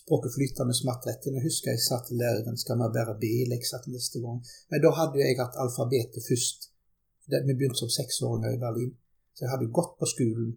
[0.02, 1.28] språket flytende smattrett.
[1.32, 4.40] Jeg husker jeg sa til læreren skal vi bare be leksa til neste gang.
[4.70, 6.70] Men da hadde jeg hatt alfabetet først.
[7.32, 8.92] Vi begynte som seksåringer i Berlin.
[9.34, 10.52] Så jeg hadde gått på skolen.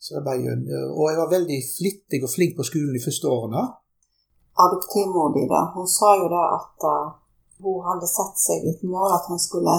[0.00, 0.56] Så det ble
[0.92, 3.62] og jeg var veldig flittig og flink på skolen de første årene.
[4.64, 7.10] Adoptivmor di, da, hun sa jo da at uh,
[7.64, 9.74] hun hadde sett seg et mål at han skulle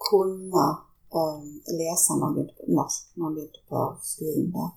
[0.00, 0.64] kunne
[1.12, 3.36] um, lese når han begynte på norsk når
[4.12, 4.48] skolen.
[4.54, 4.70] der.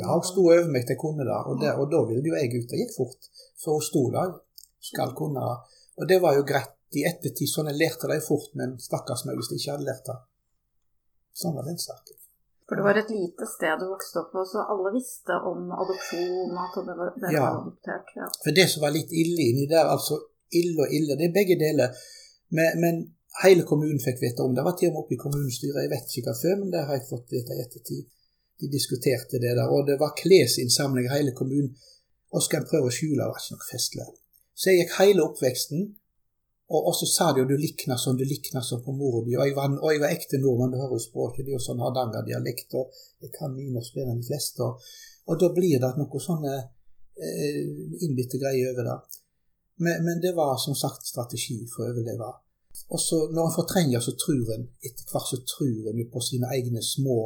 [0.00, 2.52] Ja, hun sto over meg til å kunne det, og, og da ville jo jeg
[2.54, 2.68] ut.
[2.70, 3.30] Det gikk fort.
[3.60, 4.36] For hun sto der,
[4.80, 5.44] skal kunne.
[6.00, 7.50] Og det var jo greit i ettertid.
[7.50, 10.18] Sånn jeg lærte det fort, men stakkars meg hvis jeg ikke hadde lært det.
[11.34, 12.23] Sånn var den saken.
[12.64, 16.54] For det var et lite sted du vokste opp på, så alle visste om adopsjon,
[16.64, 17.42] at det var, det Ja.
[17.44, 18.08] var adoptert.
[18.16, 18.28] Ja.
[18.44, 20.16] For det som var litt ille inni der, altså
[20.60, 21.88] ille og ille, det er begge deler.
[22.56, 22.94] Men, men
[23.44, 24.62] hele kommunen fikk vite om det.
[24.62, 26.84] Det var til og med oppe i kommunestyret, jeg vet ikke hva før, men det
[26.86, 28.04] har jeg fått vite i ettertid.
[28.60, 31.74] De diskuterte det der, og det var klesinnsamling i hele kommunen.
[32.34, 34.06] En prøve å skjule, det var ikke noe festlig.
[34.54, 35.84] Så jeg gikk hele oppveksten,
[36.64, 39.34] og, og så sa de jo du likna sånn, du likna sånn på mora di.
[39.36, 41.64] Og jeg var, og jeg var ekte nordmann, du hører jo språket, det er jo
[41.66, 44.64] sånn hardangerdialekt, og jeg kan nynorsk bedre enn de fleste.
[44.64, 44.86] Og,
[45.28, 47.60] og da blir det noe sånne eh,
[48.06, 48.96] innbitte greier over det.
[49.84, 52.30] Men, men det var som sagt strategi for å overleve.
[52.94, 56.22] Og så når en fortrenger, så tror en etter hvert så tror en jo på
[56.24, 57.18] sine egne små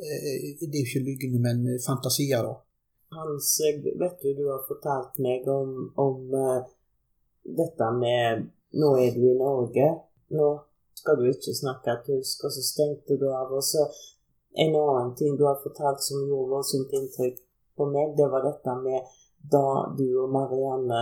[0.00, 2.56] eh, Det er jo ikke lygne, men fantasier, da.
[3.14, 6.72] Hans, vet du, du har fortalt meg om, om eh,
[7.44, 9.84] dette med Nå er du i Norge,
[10.34, 10.46] nå
[10.98, 13.52] skal du ikke snakke tysk, og så stengte du av.
[13.54, 13.84] Og så
[14.64, 17.36] en annen ting du har fortalt som gjorde voldsomt inntrykk
[17.78, 19.12] på meg, det var dette med
[19.54, 19.64] da
[19.98, 21.00] du og Marianne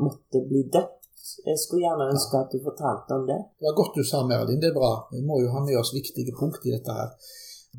[0.00, 1.00] måtte bli døpt.
[1.44, 3.38] Jeg skulle gjerne ønske at du fortalte om det.
[3.58, 4.60] Det var godt du sa, Merlin.
[4.60, 4.92] Det er bra.
[5.12, 7.14] Vi må jo ha med oss viktige punkt i dette her.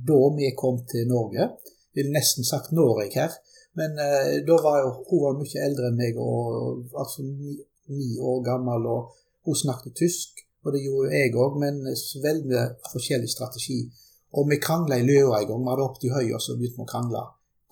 [0.09, 1.51] Da vi kom til Norge,
[1.95, 3.37] ville nesten sagt Norge her,
[3.79, 7.23] men eh, da var jo hun var mye eldre enn meg, og altså
[7.93, 9.13] ni, år gammel, og
[9.45, 10.41] hun snakket tysk.
[10.65, 11.81] Og det gjorde jeg òg, men
[12.23, 13.79] veldig forskjellig strategi.
[14.35, 15.61] Og vi krangla i Løa en gang.
[15.61, 17.23] Vi hadde opp til høyre, så begynte vi å krangle.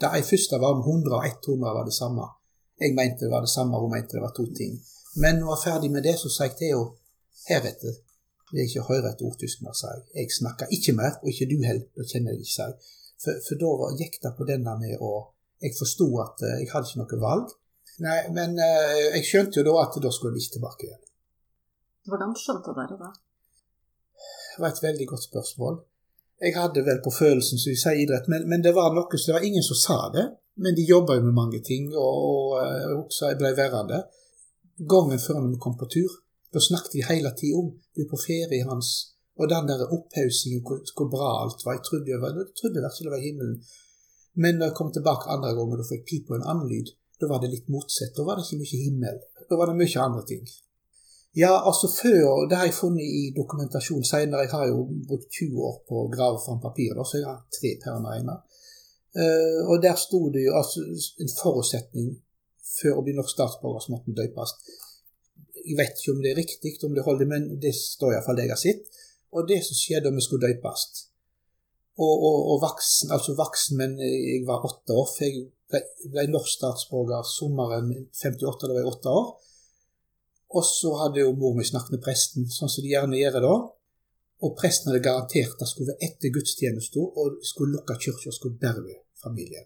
[0.01, 2.27] Det første var om 100 og 100 var det samme.
[2.79, 4.77] Jeg mente det var det samme, hun mente det var to ting.
[5.15, 6.99] Men når jeg var ferdig med det, så sa jeg til henne
[7.47, 7.93] heretter
[8.53, 10.03] vil jeg ikke høre et ord tysk mer, sa jeg.
[10.19, 11.87] Jeg snakker ikke mer, og ikke du heller.
[11.97, 12.91] Da kjenner jeg ikke, sa jeg.
[13.23, 15.13] For, for da gikk det på denne med å
[15.63, 17.51] Jeg forsto at uh, jeg hadde ikke noe valg.
[18.01, 21.01] Nei, men uh, jeg skjønte jo da at da skulle jeg ikke tilbake igjen.
[22.09, 23.11] Hvordan skjønte dere det?
[24.53, 25.77] Det var et veldig godt spørsmål.
[26.43, 29.29] Jeg hadde vel på følelsen, som vi sier idrett, men, men, det var noe så
[29.29, 30.25] det var ingen som sa det.
[30.63, 34.03] Men de jobba jo med mange ting, og, og også jeg ble værende.
[34.89, 36.11] Gangen før vi kom på tur,
[36.53, 38.89] da snakket de hele tida om du er på ferie hans,
[39.39, 41.77] og den der opphaussingen, hvor, hvor, bra alt var.
[41.77, 43.57] Jeg trodde, jeg, var, jeg trodde virkelig det var himmelen.
[44.43, 47.29] Men når jeg kom tilbake andre ganger da fikk pip på en annen lyd, da
[47.31, 48.13] var det litt motsatt.
[48.17, 49.19] Da var det ikke mye himmel.
[49.49, 50.43] Da var det mye andre ting.
[51.33, 54.45] Ja, altså før Det har jeg funnet i dokumentasjon senere.
[54.45, 57.71] Jeg har jo brukt 20 år på å grave fram papir, så jeg har tre
[57.85, 58.35] permer.
[59.13, 60.81] Uh, og der sto det jo altså
[61.21, 62.13] en forutsetning
[62.79, 64.53] før å bli norsk statsborger, så måtte døpes.
[65.63, 68.47] Jeg vet ikke om det er riktig, om det holder, men det står iallfall det
[68.47, 69.01] jeg har sett.
[69.33, 70.85] Og det som skjedde om vi skulle døpes
[71.93, 75.09] og, og, og, voksen, altså voksen, men jeg var åtte år.
[75.13, 75.81] For jeg ble,
[76.13, 79.31] ble norsk statsborger sommeren 58, da var jeg åtte år.
[80.53, 83.53] Og så hadde jo mor mi snakket med presten, sånn som de gjerne gjør da.
[84.43, 88.37] Og presten hadde garantert at det skulle være etter gudstjenesten, og skulle lukke kirka og
[88.37, 89.65] skulle berge familien.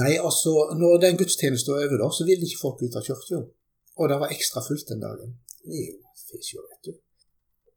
[0.00, 3.42] Nei, altså, når den gudstjenesten var over, da, så ville ikke folk ut av kirka.
[4.00, 5.34] Og det var ekstra fullt den dagen.
[5.62, 5.98] Det er jo
[6.30, 6.92] fisj, vet du.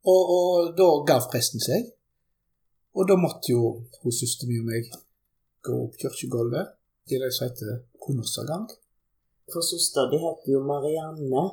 [0.10, 1.90] Og, og, da gav presten seg.
[2.94, 4.90] Og da måtte jo hun søster mi og meg
[5.66, 6.74] gå opp kirkegulvet
[7.10, 8.68] det som heter konussergang.
[9.52, 11.44] For søster de heter jo Marianne.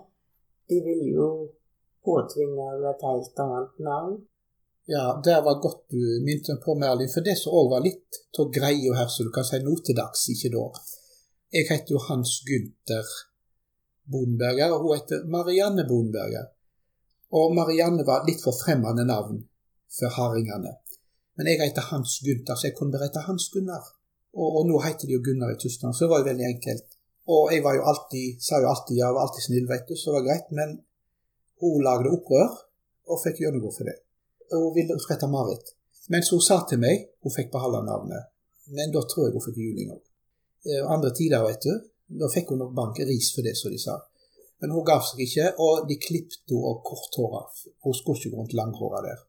[0.68, 1.28] De vil jo
[2.06, 4.18] påtvinge henne et helt annet navn.
[4.90, 8.48] Ja, det var godt du minte på, Merlin, for det som òg var litt av
[8.54, 10.64] greia her, så du kan si nå til dags, ikke da.
[11.54, 13.12] Jeg heter jo Hans Gunther
[14.10, 16.48] Bonberger, og hun heter Marianne Bonberger.
[17.38, 19.44] Og Marianne var litt for fremmede navn
[19.98, 20.72] for hardingene.
[21.36, 23.84] Men jeg heter Hans Gunther, så jeg kunne bare hete Hans Gunnar.
[24.38, 26.86] Og, og, nå heter de jo Gunnar i Tyskland, så det var jo veldig enkelt.
[27.34, 30.10] Og jeg var jo alltid, sa jo alltid ja, var alltid snill, vet du, så
[30.10, 30.52] det var greit.
[30.58, 30.76] Men
[31.60, 32.50] hun lagde opprør,
[33.10, 33.96] og fikk gjennomgå for det.
[34.54, 35.74] Og hun ville skulle Marit.
[36.10, 38.30] Mens hun sa til meg hun fikk beholde navnet.
[38.74, 40.02] Men da tror jeg hun fikk juling òg.
[40.68, 41.72] Eh, andre tider, vet du,
[42.20, 43.96] da fikk hun nok bank ris for det, som de sa.
[44.60, 47.42] Men hun gav seg ikke, og de klippet henne av korthåra.
[47.84, 49.22] Hun skulle ikke gå rundt langhåra der.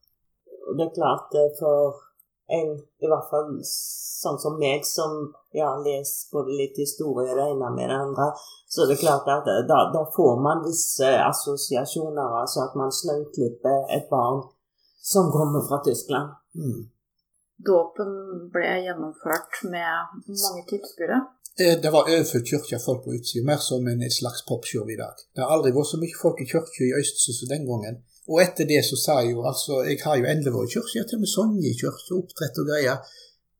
[0.77, 2.01] Det er klart, for
[2.57, 3.51] en, i hvert fall
[4.21, 8.29] sånn som meg, som ja, leser både litt historie det ene med det andre,
[8.69, 12.37] så det er klart at da, da får man visse assosiasjoner.
[12.43, 14.43] Altså at man snauklipper et barn
[15.01, 16.37] som kommer fra Tyskland.
[16.55, 16.87] Mm.
[17.65, 18.13] Dåpen
[18.53, 21.19] ble gjennomført med mange tilskuere.
[21.59, 25.15] Eh, det var overfor kirka folk på utsida, mer som en slags popshow i dag.
[25.35, 28.01] Det har aldri vært så mye folk i kirka i Øystese som den gangen.
[28.29, 31.07] Og etter det så sa jeg jo altså Jeg har jo endelig vært i kirka,
[31.09, 33.13] til og med sunget i kirka, oppdrett og greier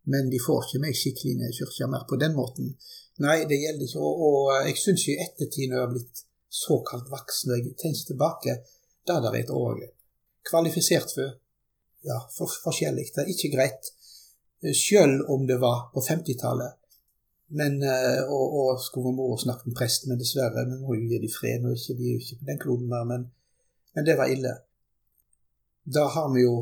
[0.03, 2.73] men de får ikke meg skikkelig ned i kirka mer på den måten.
[3.21, 4.01] Nei, det gjelder ikke.
[4.01, 6.23] Og, og eh, jeg syns i ettertid, når jeg har blitt
[6.61, 8.57] såkalt voksen, når jeg tenker tilbake,
[9.07, 9.95] da er det et overgrep.
[10.49, 11.35] Kvalifisert for
[12.07, 13.11] ja, for, forskjellig.
[13.13, 13.91] Det er ikke greit.
[14.77, 16.79] Selv om det var på 50-tallet.
[17.59, 21.21] Men, eh, og, og skulle mor snakke med presten, men dessverre, vi må jo gi
[21.21, 21.61] dem fred.
[21.61, 23.27] Nå er de er ikke på den kloden mer, men,
[23.95, 24.53] men det var ille.
[25.83, 26.55] Da har vi jo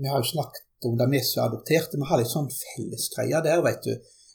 [0.00, 1.98] Vi har jo snakket om det vi som er adopterte.
[2.00, 3.92] Vi har litt sånn fellesgreier der, vet du.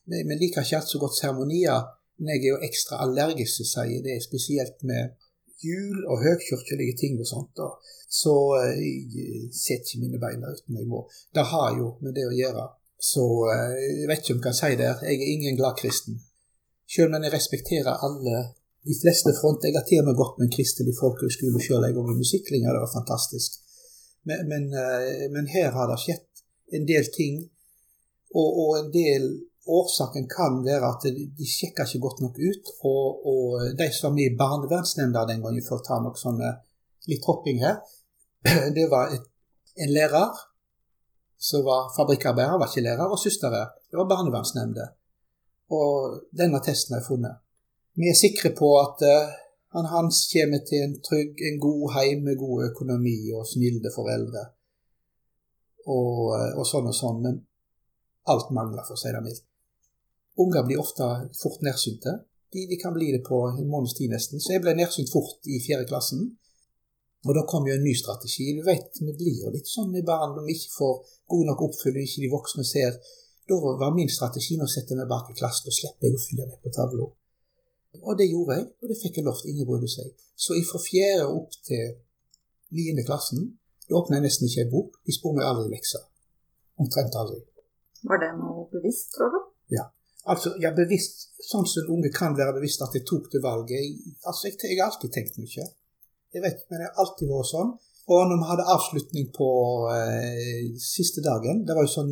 [0.08, 1.90] Vi, liker ikke alt så godt seremonier,
[2.22, 5.18] men jeg er jo ekstra allergisk, sier det, er spesielt med
[5.66, 7.52] jul og høykirkelige ting og sånt.
[7.58, 7.68] Da.
[8.08, 11.04] Så eh, jeg setter ikke mine bein der uten jeg må.
[11.36, 12.70] Det har jo med det å gjøre.
[12.98, 14.94] Så eh, jeg vet ikke om jeg kan si det.
[15.10, 16.22] Jeg er ingen glad kristen.
[16.88, 18.44] Selv om jeg respekterer alle
[18.90, 19.70] de fleste fronter.
[19.70, 22.74] Jeg har til og med gått med en kristelig folkehøgskole sjøl en gang i musikklinja.
[22.74, 23.60] Det var fantastisk.
[24.28, 26.42] Men, men, eh, men, her har det skjedd
[26.78, 27.44] en del ting,
[28.36, 29.30] og, og en del
[29.68, 31.06] årsaken kan være at
[31.38, 32.74] de sjekka ikke godt nok ut.
[32.90, 36.52] Og, og de som var med i barnevernsnemnda den gangen, for å ta noe sånne
[37.12, 37.82] litt hopping her,
[38.78, 39.26] det var et,
[39.84, 40.46] en lærer
[41.38, 43.54] som var fabrikkarbeider, var ikke lærer, og søster.
[43.54, 44.88] Det var barnevernsnemnda.
[45.76, 47.44] Og denne testen er funnet.
[47.98, 49.34] Vi er sikre på at uh,
[49.74, 54.44] han Hans kommer til en trygg, en god heim med god økonomi og snille foreldre.
[55.90, 57.40] Og, uh, og sånn og sånn, men
[58.34, 59.46] alt mangler, for å si det mildt.
[60.38, 61.06] Unger blir ofte
[61.42, 62.14] fort nærsynte.
[62.54, 64.42] De, de, kan bli det på en måneds tid nesten.
[64.44, 66.28] Så jeg ble nærsynt fort i fjerde klassen.
[67.26, 68.52] Og da kom jo en ny strategi.
[68.56, 70.98] Du vet, Vi blir jo litt sånn med barn når vi ikke får
[71.34, 73.00] god nok oppfølging, ikke de voksne ser.
[73.50, 76.52] Da var min strategi å sette meg bak i klassen, og slippe jeg å følge
[76.52, 77.10] med på tavla.
[78.04, 79.54] Og det gjorde jeg, og det fikk jeg lov til.
[79.54, 80.12] Ingen brydde seg.
[80.38, 81.96] Så fra fjerde opp til
[82.76, 83.48] niende klassen
[83.88, 84.98] da åpna jeg nesten ikke ei bok.
[85.08, 86.04] De spurte meg aldri lekser.
[86.84, 87.40] Omtrent aldri.
[88.08, 89.40] Var det noe bevisst, tror du?
[89.78, 89.88] Ja.
[90.28, 93.78] Altså, ja, bevisst, Sånn som unge kan være bevisst at jeg tok det valget.
[93.80, 95.68] Jeg, altså, jeg, jeg har alltid tenkt mye.
[96.36, 97.70] Jeg vet, men det har alltid vært sånn.
[98.08, 99.48] Og når vi hadde avslutning på
[99.92, 102.12] eh, siste dagen Det var jo sånn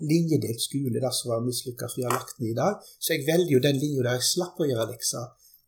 [0.00, 2.78] linjedelt skole der som var mislykka, som vi har lagt ned i dag.
[2.98, 5.26] Så jeg velger jo den linja der jeg slapp å gjøre lekser.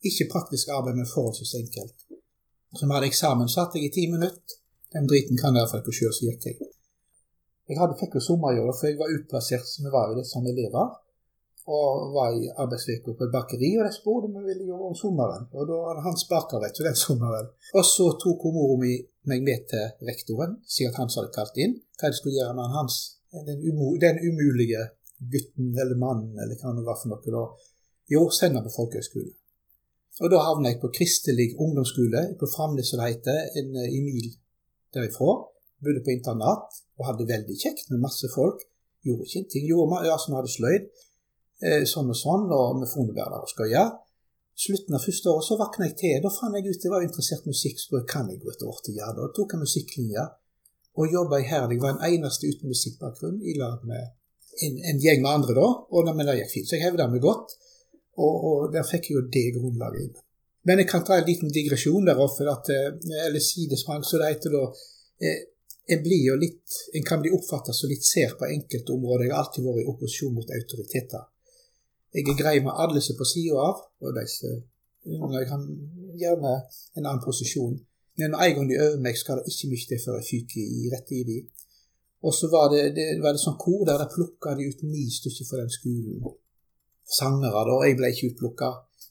[0.08, 1.96] Ikke praktisk arbeid, men forholdsvis enkelt.
[2.76, 4.60] Så vi hadde eksamen, satt jeg i ti minutter.
[4.94, 6.70] Den driten kan jeg iallfall ikke sjøl, så gikk jeg.
[7.66, 10.46] Jeg hadde, fikk jo sommerjobb, for jeg var utplassert som vi var jo det som
[10.46, 10.94] elever.
[11.66, 14.94] Og var i arbeidsuke på et bakeri, og de spurte om jeg ville jobbe om
[14.94, 15.48] sommeren.
[15.50, 17.48] Og da hadde Hans til den sommeren.
[17.74, 18.92] Og så tok mora mi
[19.26, 22.96] meg med til rektoren, siden Hans hadde kalt inn, hva de skulle gjøre med Hans.
[23.46, 23.64] Den,
[24.00, 24.82] den umulige
[25.32, 27.44] gutten eller mannen, eller hva det var for noe da.
[28.12, 29.32] Jo, sende på folkehøgskole.
[30.22, 34.04] Og da havna jeg på kristelig ungdomsskole på Framnes, som det heter, en, en eh,
[34.04, 34.30] mil
[34.94, 35.34] derifra
[35.84, 38.62] bodde på internat og hadde veldig kjekt med masse folk.
[39.04, 39.66] Gjorde ikke en ting.
[39.68, 40.88] Gjorde ja, vi hadde sløyd.
[41.66, 43.92] Eh, sånn og sånn, og med fonebærer og skøyer.
[44.56, 46.16] Slutten av første året så våkna jeg til.
[46.24, 48.80] Da fant jeg ut jeg var interessert i musikk, så kan jeg gå et år
[48.84, 48.96] til.
[49.02, 50.24] Ja, da tok jeg musikklinja
[50.96, 51.80] og jobba iherdig.
[51.82, 54.02] Var den eneste uten musikkbakgrunn i lag med
[54.64, 55.66] en, en, gjeng med andre, da.
[55.92, 56.68] Og men det gikk fint.
[56.68, 57.56] Så jeg hevda meg godt,
[58.16, 60.14] og, og der fikk jeg jo det grunnlaget inn.
[60.66, 64.32] Men jeg kan ta en liten digresjon der oppe, at, eh, eller sidesprang, så det
[64.32, 64.64] heter da.
[65.22, 65.44] Eh,
[65.94, 69.28] en blir jo litt, en kan bli oppfatta som litt ser på enkelte områder.
[69.28, 71.28] Jeg har alltid vært i opposisjon mot autoriteter.
[72.16, 74.50] Jeg er grei med alle som er på sida av, og disse
[75.06, 75.60] jeg har
[76.18, 76.52] gjerne
[76.98, 77.76] en annen posisjon.
[78.16, 80.74] Men med en gang de øver meg, skal det ikke mye til før jeg fyker
[80.80, 81.38] i rett i de.
[82.26, 85.04] Og så var det, det, var det sånn kor der de plukka de ut ni
[85.12, 86.22] stykker fra den skolen.
[87.18, 87.76] Sangere, da.
[87.86, 88.70] Jeg ble ikke utplukka.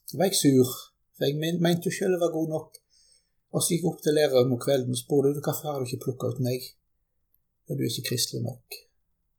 [0.10, 0.74] Da var jeg sur,
[1.16, 2.82] for jeg mente jo sjøl jeg var god nok.
[3.56, 6.04] Og så gikk jeg opp til læreren om kvelden og spurte hvorfor har du ikke
[6.08, 6.66] plukka ut meg.
[7.70, 8.82] Og du er ikke kristelig nok.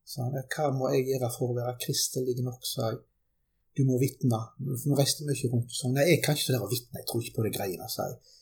[0.06, 3.02] Så han, hva må jeg gjøre for å være kristelig nok, sa jeg.
[3.76, 4.38] Du må vitne.
[4.62, 5.98] Vi reiste mye rundt og sånn.
[5.98, 8.35] Nei, jeg kan ikke og vitne, jeg tror ikke på det greiene, sa jeg.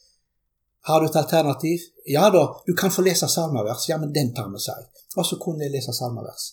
[0.86, 1.80] Har du et alternativ?
[2.06, 3.88] Ja da, du kan få lese salmevers.
[3.88, 4.84] Ja, men den tar vi, seg.
[5.16, 6.44] Og så kunne jeg lese salmevers.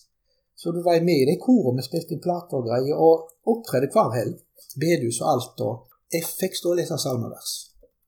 [0.56, 3.90] Så du var med i det koret, vi spilte inn plater og greier, og opptredde
[3.92, 4.38] hver helg.
[4.80, 7.52] Bedehus og alt, og jeg fikk stå og lese salmevers.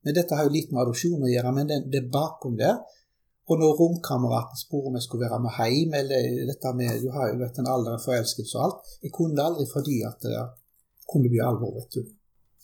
[0.05, 2.81] Men dette har jo litt med adopsjon å gjøre, men det, det er bakom der.
[3.45, 7.29] Og når romkameraten spurte om jeg skulle være med hjem, eller dette med Du har
[7.29, 8.97] jo vært en alder forelskelse og alt.
[9.05, 10.41] Jeg kunne det aldri fordi at det
[11.11, 12.03] kunne bli alvor, vet du.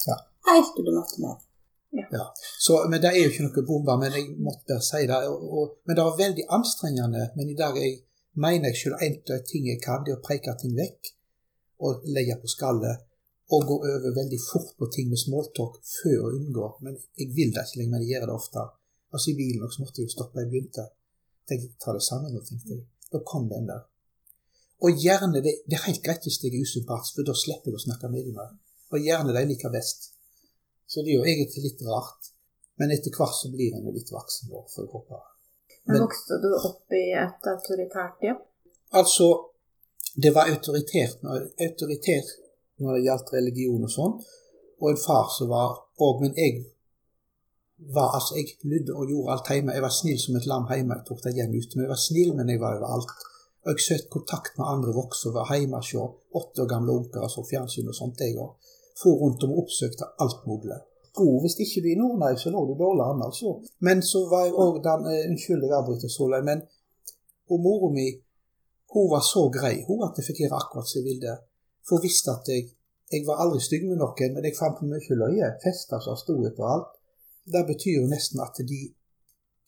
[0.08, 0.16] Ja.
[0.48, 1.49] Helt til du møtte meg.
[1.90, 2.34] Ja.
[2.58, 5.20] Så, men det er jo ikke noe bombe, men jeg måtte si det.
[5.30, 7.24] Og, og, men det var veldig anstrengende.
[7.36, 7.96] Men i dag jeg,
[8.38, 11.14] mener jeg selv en av ting jeg kan, det er å preke ting vekk
[11.86, 13.06] og legge på skallet
[13.50, 16.66] og gå over veldig fort på ting med smalltalk før å unngå.
[16.86, 18.66] Men jeg vil det ikke lenger, men jeg gjør det ofte.
[19.10, 20.44] Altså I bilen også måtte jeg jo stoppe.
[20.44, 20.86] Jeg begynte.
[21.50, 22.84] Tenkte ta det sammen nå, tenkte jeg.
[23.10, 23.82] Da kom den der.
[24.86, 27.80] Og gjerne det, det er helt greit hvis jeg er usympatisk, for da slipper jeg
[27.80, 28.38] å snakke med dem.
[28.94, 30.12] Og gjerne de liker best.
[30.90, 32.32] Så det er jo egentlig litt rart.
[32.82, 35.22] Men etter hvert så blir en jo litt voksen, da, for jeg håper.
[35.86, 38.40] Men vokste du opp i et autoritært hjem?
[38.98, 39.28] Altså,
[40.16, 41.22] det var autoritært.
[41.66, 42.32] Autoritært
[42.80, 44.18] når det gjaldt religion og sånn.
[44.80, 46.64] Og en far som var òg Men jeg
[47.94, 49.76] var altså, jeg lydde og gjorde alt hjemme.
[49.76, 50.96] Jeg var snill som et lam hjemme.
[50.98, 51.76] Jeg tok det igjen ute.
[51.76, 53.14] Men jeg var snill, men jeg var overalt.
[53.60, 55.94] Og jeg søkte kontakt med andre voksne, var hjemme hos
[56.40, 58.20] åtte år gamle onkler og så fjernsyn og sånt.
[58.24, 58.56] jeg og
[58.98, 60.80] For rundt om og oppsøkte alt mulig.
[61.18, 63.54] God hvis ikke du er i Nord-Norge, så lå du dårlig an, altså.
[63.86, 66.60] Men så var jeg òg den uh, Unnskyld, jeg avbryter så lenge, men
[67.50, 68.08] og mora mi
[68.94, 71.34] hun var så grei hun at jeg fikk gjøre akkurat som jeg ville.
[71.86, 72.68] For hun visste at jeg
[73.10, 75.48] jeg var aldri stygg med noen, men jeg fant mye løye.
[75.64, 76.92] Fester som sto etter alt.
[77.54, 78.80] Det betyr jo nesten at de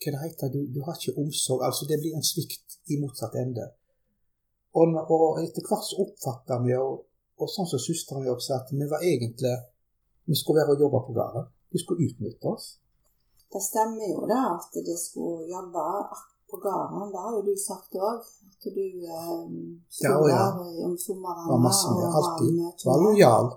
[0.02, 1.60] Hva det heter du, du har ikke omsorg.
[1.62, 3.68] Altså det blir en svikt i motsatt ende.
[4.74, 7.04] Og, og etter hvert så oppfatta vi, og
[7.40, 9.54] Og sånn som søsteren mi også sa, at vi var egentlig
[10.30, 11.48] Vi skulle være og jobbe på gården.
[11.72, 12.66] De skulle utnytte oss.
[13.52, 15.82] Det stemmer jo det at de skulle jobbe
[16.50, 17.10] på gården.
[17.12, 18.22] Det har jo du sagt òg.
[18.52, 19.42] At du eh,
[19.96, 20.44] sto Ja, ja.
[20.54, 22.54] der om sommeren Var masse med, alltid.
[22.58, 23.50] mye Var lojal.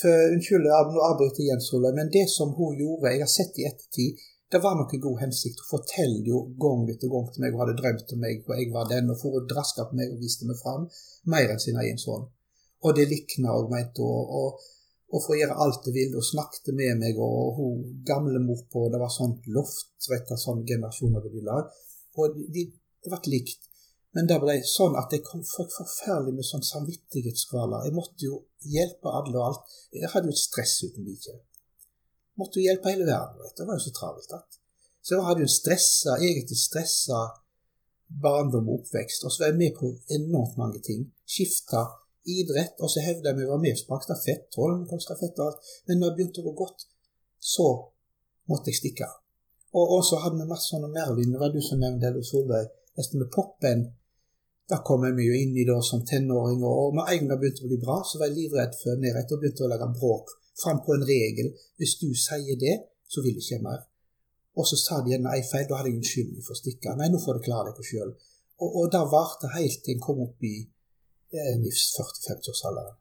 [0.00, 3.66] For, unnskyld, nå avbryter igjen, Solveig, men det som hun gjorde, jeg har sett i
[3.68, 5.60] ettertid, det var noe god hensikt.
[5.62, 8.70] Hun forteller jo gang etter gang til meg hun hadde drømt om meg, og jeg
[8.74, 10.86] var den, og for å draske på meg og viste meg fram,
[11.34, 12.26] mer enn sin egen sønn.
[12.86, 14.34] Og det likna òg, meinte hun.
[14.40, 14.68] Og,
[15.10, 18.86] og for å gjøre alt det ville, og snakket med meg, og hun gamlemor på
[18.92, 21.68] Det var sånn loft, vet du, sånn generasjoner ville lag.
[22.18, 22.68] Og de,
[23.02, 23.66] det ble likt.
[24.16, 27.84] Men det ble sånn at jeg kom for forferdelig med sånn samvittighetskvaler.
[27.86, 29.76] Jeg måtte jo hjelpe alle og alt.
[29.94, 31.36] Jeg hadde jo et stress uten like.
[32.40, 33.38] Måtte jo hjelpe hele verden.
[33.38, 33.54] Vet.
[33.54, 33.60] du.
[33.60, 34.34] Det var jo så travelt.
[34.34, 34.58] at.
[35.00, 37.20] Så jeg hadde jo en stressa, egentlig stressa
[38.22, 39.24] barndom og oppvekst.
[39.24, 41.06] Og så var jeg med på enormt mange ting.
[41.28, 41.86] Skifta
[42.28, 45.70] idrett, og så hevda vi var med på stafett, Holmenkollstafett og alt.
[45.88, 46.86] Men når det begynte å gå godt,
[47.40, 47.68] så
[48.50, 49.08] måtte jeg stikke.
[49.70, 52.68] Og, og så hadde vi masse sånne Merlin, det var du som nevnte det, Solveig.
[52.98, 53.86] Nesten med poppen.
[54.70, 57.64] Da kom jeg jo inn i det som tenåringer, og, med en gang det begynte
[57.64, 60.34] å bli bra, så var jeg livredd for nedrett og begynte å lage bråk.
[60.60, 61.54] Fram på en regel.
[61.80, 62.76] Hvis du sier det,
[63.10, 63.86] så vil jeg ikke mer.
[64.58, 66.94] Og så sa de gjerne ei feil, da hadde jeg unnskyldning for å stikke.
[66.98, 68.12] Nei, nå får du klare deg sjøl.
[68.60, 70.56] Og, og det varte helt til jeg kom opp i
[71.36, 72.96] eh, 40-50-årsalderen.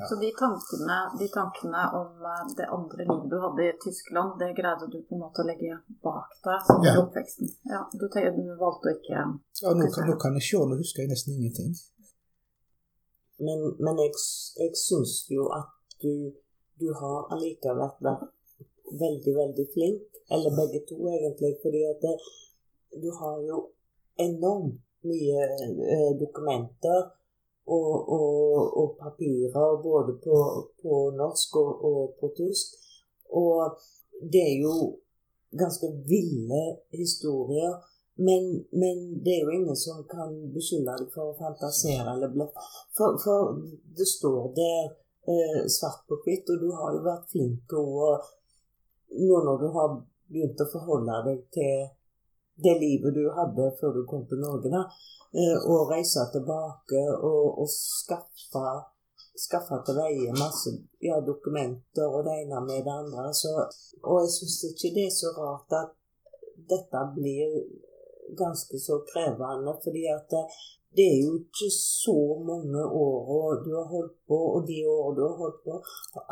[0.00, 0.06] Ja.
[0.08, 4.54] Så de tankene, de tankene om eh, det andre livet du hadde i Tyskland, det
[4.60, 6.94] greide du på en måte å legge bak deg som Ja.
[7.02, 7.50] oppveksten?
[7.74, 10.78] Ja, du, tenker, du valgte å ikke Ja, nå, kan, nå kan jeg se, nå
[10.80, 11.74] husker jeg nesten ingenting.
[13.42, 14.14] Men, men jeg,
[14.62, 15.68] jeg syns jo at
[16.02, 16.32] du,
[16.80, 18.30] du har allikevel vært
[19.02, 20.08] veldig, veldig flink.
[20.32, 21.52] Eller begge to, egentlig.
[21.62, 22.14] Fordi at det,
[23.02, 23.58] du har jo
[24.24, 27.10] enormt mye eh, dokumenter
[27.66, 30.38] og, og, og papirer både på,
[30.82, 32.74] på norsk og, og på tysk.
[33.32, 33.78] Og
[34.32, 34.74] det er jo
[35.58, 37.72] ganske ville historier.
[38.14, 38.42] Men,
[38.72, 42.66] men det er jo ingen som kan beskylde deg for å fantasere eller bløffe.
[42.96, 43.54] For, for
[43.96, 44.90] det står der
[45.32, 48.14] eh, svart på hvitt, og du har jo vært flink til å
[49.12, 49.90] Nå når du har
[50.32, 51.82] begynt å forholde deg til
[52.64, 54.84] det livet du hadde før du kom til Norge, da,
[55.34, 58.66] eh, og reise tilbake og, og skaffe
[59.42, 63.30] skaffe til veie masse ja, dokumenter og det ene med det andre.
[63.34, 63.52] Så,
[64.04, 65.96] og jeg syns ikke det er så rart at
[66.72, 67.56] dette blir
[68.38, 70.44] ganske så krevende, fordi at det,
[70.96, 72.18] det er jo ikke så
[72.50, 75.74] mange år du har holdt på, og de årene du har holdt på,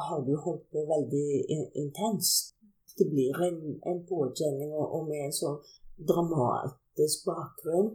[0.08, 2.54] har du holdt på veldig in intenst.
[2.98, 3.60] Det blir en,
[3.90, 5.60] en påkjenning, og, og med en sånn
[6.08, 7.90] dramatisk bakgrunn,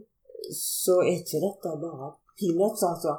[0.54, 3.16] så er ikke dette bare peanuts, altså.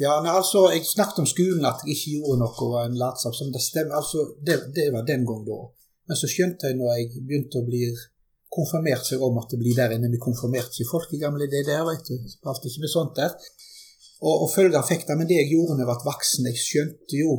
[0.00, 3.34] Ja, nei, altså, Jeg snakket om skolen at jeg ikke gjorde noe og en latskap.
[3.34, 5.60] som Det stemmer, altså, det, det var den gang da.
[6.08, 7.84] Men så skjønte jeg når jeg begynte å bli
[8.54, 10.10] konfirmert seg om at det blir der inne.
[10.12, 12.18] Vi konfirmerte ikke folk i gamle DDR, vet du.
[12.50, 13.34] Alt ikke med sånt der.
[14.22, 15.18] Og, og følger fikk det.
[15.18, 17.36] Men det jeg gjorde da jeg ble voksen, jeg skjønte jo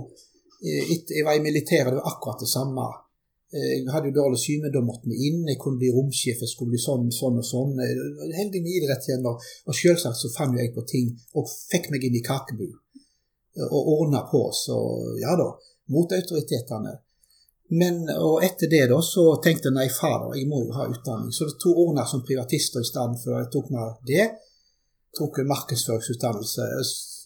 [0.63, 2.87] eh, etter Jeg var i militæret, det var akkurat det samme.
[3.55, 5.45] Eh, Jeg hadde jo dårlig syn, men da måtte vi inn.
[5.47, 7.73] Jeg kunne bli romsjef, jeg skulle bli sånn, sånn og sånn.
[7.79, 9.25] Eh, Heldig med idrett igjen.
[9.31, 12.67] Og, og selvsagt så fant jeg på ting, og fikk meg inn i kakebu.
[13.57, 14.75] eh, Og ordna på, så
[15.23, 15.49] ja da.
[15.93, 16.95] Mot autoritetene.
[17.79, 21.31] Men og etter det da, så tenkte jeg nei, fader, jeg må jo ha utdanning.
[21.33, 24.25] Så det to ordna som privatister i stedet for jeg tok meg det.
[25.17, 26.67] Tok en markedsføringsutdannelse.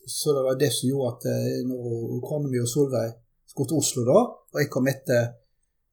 [0.07, 3.11] Så det var det som gjorde at eh, når kona mi og Solveig
[3.49, 4.19] skulle til Oslo da,
[4.53, 5.27] og jeg kom etter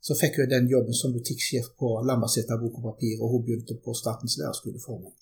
[0.06, 3.74] så fikk hun den jobben som butikksjef på Lambertseter Bok og Papir, og hun begynte
[3.84, 5.14] på Statens lærerskole for meg.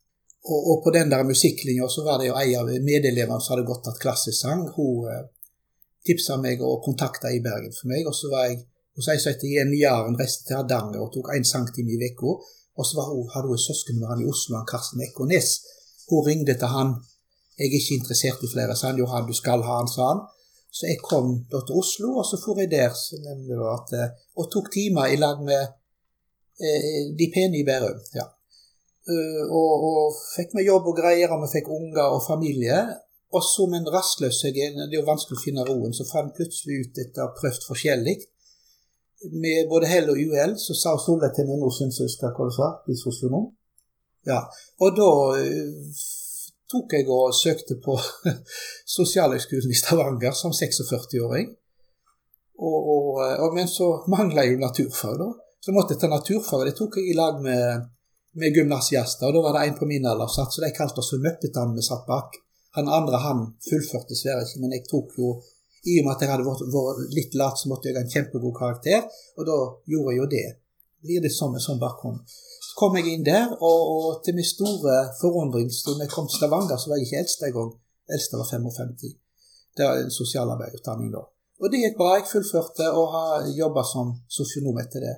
[0.45, 3.64] Og, og på den der musikklinja så var det jo ei av medelevene som hadde
[3.70, 4.66] gått tatt klassesang.
[4.76, 5.22] Hun eh,
[6.05, 8.61] tipsa meg og kontakta i Bergen for meg, og så var jeg
[8.99, 12.37] hos ei som het Jenny Jaren, reiste til Hardanger og tok én sangtime i uka.
[12.76, 15.51] Og så hun, hadde hun en søsken med han i Oslo, han Karsten Ekornes.
[16.11, 16.95] Hun ringte til han.
[17.55, 18.99] 'Jeg er ikke interessert i flere', sa han.
[18.99, 20.20] 'Johan, du skal ha han', sa han.
[20.75, 24.72] Så jeg kom da til Oslo, og så for jeg der at, eh, og tok
[24.75, 25.62] timer i lag med
[26.59, 28.01] eh, de pene i Bærum.
[28.18, 28.27] ja.
[29.05, 32.79] Eh, og, og fikk meg jobb og greier, og vi fikk unger og familie.
[33.35, 36.81] Og som en rastløs jeg det er jo vanskelig å finne roen, så fant plutselig
[36.83, 38.16] ut etter å ha prøvd forskjellig.
[39.45, 42.51] Med både hell og uhell så sa Solveig til meg nå, syns jeg skal hva
[42.51, 43.49] du sa, bli sosionom.
[44.29, 44.43] Ja.
[44.83, 45.11] Og da
[46.75, 47.97] tok jeg og søkte på
[48.97, 51.53] Sosialhøgskolen i Stavanger som 46-åring.
[52.59, 53.09] Og, og,
[53.43, 55.31] og, men så mangla jeg jo naturfag, da.
[55.59, 56.66] Så jeg måtte ta naturfag.
[56.68, 57.89] Det tok jeg i lag med,
[58.39, 59.31] med gymnasiaster.
[59.31, 61.79] Og da var det en på min alder satt, så de kalte oss for møppetene
[61.79, 62.37] vi satt bak.
[62.77, 65.37] Han andre han fullførte dessverre ikke, men jeg tok jo
[65.85, 68.12] i og med at jeg hadde vært, vært litt lat, så måtte jeg ha en
[68.12, 69.05] kjempegod karakter,
[69.39, 69.57] og da
[69.93, 70.47] gjorde jeg jo det.
[71.05, 72.22] Blir det sånn med sånn bakgrunn.
[72.79, 76.77] Kom jeg inn der, og, og til min store forundring, da jeg kom til Stavanger,
[76.79, 77.70] så var jeg ikke eldst engang.
[78.14, 79.14] Eldste var 55.
[79.77, 81.22] Det var en sosialarbeiderutdanning da.
[81.62, 82.14] Og det gikk bra.
[82.18, 85.14] Jeg fullførte og har jobba som sosionom etter det.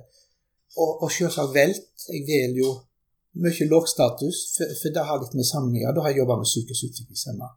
[0.77, 1.89] Og, og selvsagt velt.
[2.13, 2.69] Jeg deler jo
[3.43, 5.93] mye lågstatus, for, for det har litt med sammenhenger.
[5.93, 7.49] Da har jeg jobba med psykisk utviklingshemma.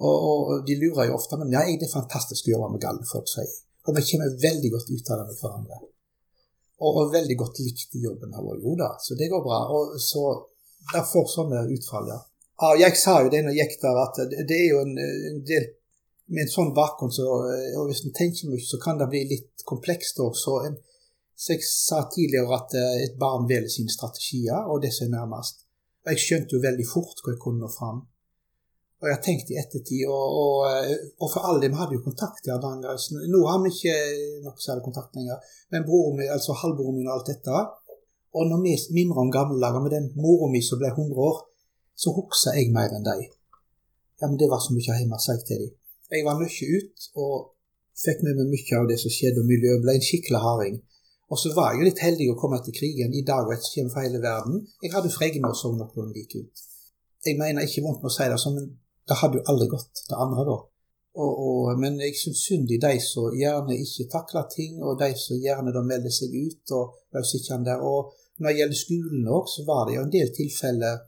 [0.00, 3.06] Og, og, de lurer jo ofte, men ja, det er fantastisk å jobbe med galne
[3.10, 3.58] folk, sier jeg.
[3.86, 5.80] Og vi kommer veldig godt ut av det med hverandre.
[6.80, 8.64] Og, og veldig godt likt i jobben har vært.
[8.64, 9.60] Jo da, så det går bra.
[9.76, 10.24] Og så
[10.90, 12.16] Derfor sånne utfall, ja.
[12.62, 12.70] ja.
[12.86, 15.66] Jeg sa jo det når jeg gikk der, at det er jo en, en del
[16.30, 17.26] med en sånn bakgrunn, så,
[17.80, 20.22] og hvis en tenker mye, så kan det bli litt komplekst.
[20.40, 20.78] Så, en,
[21.34, 25.18] så jeg sa tidligere at eh, et barn velger sine strategier, og det som er
[25.18, 25.66] nærmest.
[26.06, 28.04] Og jeg skjønte jo veldig fort hvor jeg kunne nå fram.
[29.00, 30.90] Og jeg har tenkt i ettertid, og, og, eh,
[31.24, 32.98] og for all del, vi hadde jo kontakt i Hardanger.
[33.32, 33.94] Nå har vi ikke
[34.44, 35.38] noe særlig kontakt lenger,
[35.72, 37.62] men broren min, altså halvbroren min og alt dette
[38.36, 41.38] Og når vi mimrer om gamle dager med den mora mi som ble 100 år,
[42.02, 43.24] så husker jeg mer enn dem.
[44.20, 45.72] Ja, men det var så mye hjemme, sa jeg til dem.
[46.12, 47.34] Jeg var mye ute og
[48.04, 50.76] fikk med meg mye av det som skjedde, og miljøet ble en skikkelig harding.
[51.30, 53.14] Og så var jeg jo litt heldig å komme etter krigen.
[53.14, 54.62] I dag vet jeg kommer fra hele verden.
[54.82, 56.64] Jeg hadde fregner og så noenlunde like ut.
[57.26, 58.70] Jeg mener ikke vondt med å si det som men
[59.08, 60.58] det hadde jo aldri gått, det andre da.
[61.20, 65.10] Og, og, men jeg syns synd i de som gjerne ikke takler ting, og de
[65.18, 66.74] som gjerne da melder seg ut.
[66.76, 67.82] og sittende der.
[67.82, 71.00] Og når det gjelder skolen òg, så var det jo en del tilfeller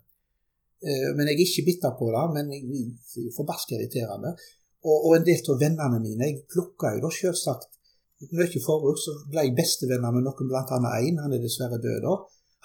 [0.82, 2.66] eh, Men jeg er ikke bitter på det, men jeg,
[3.14, 4.34] jeg forbaska irriterende.
[4.82, 7.70] Og, og, en del av vennene mine Jeg plukka jo da selvsagt
[8.38, 11.22] mye forbruk, så ble jeg bestevenner med noen, annet én.
[11.22, 12.16] Han er dessverre død da.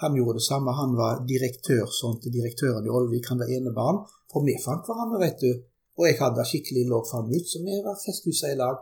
[0.02, 0.74] Han gjorde det samme.
[0.82, 3.28] Han var direktør sånn til direktøren i Olvik.
[3.32, 4.00] Han var enebarn.
[4.30, 5.50] For vi fant hverandre, vet du.
[5.98, 8.78] Og jeg hadde skikkelig låg fram ut, så vi var festhuset i lag.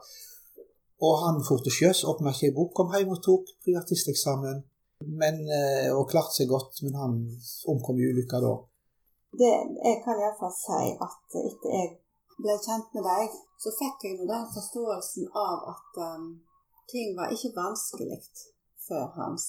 [1.07, 4.65] Og han for til sjøs, åpna ikke ei bok, kom hjem og tok privatisteksamen.
[5.21, 7.15] Men, eh, og klarte seg godt, men han
[7.73, 8.55] omkom i ulykka da.
[9.41, 9.55] Det,
[9.89, 11.89] jeg kan iallfall si at etter jeg
[12.41, 16.27] ble kjent med deg, så fikk jeg nå den forståelsen av at um,
[16.93, 18.21] ting var ikke vanskelig
[18.89, 19.47] før hans.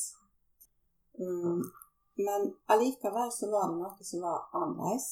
[1.18, 1.62] Um,
[2.18, 5.08] men allikevel så var det noe som var annerledes.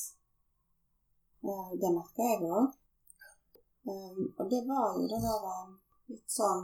[1.45, 2.71] Eh, det merka jeg òg.
[3.85, 5.75] Um, og det var jo det der um,
[6.09, 6.63] litt sånn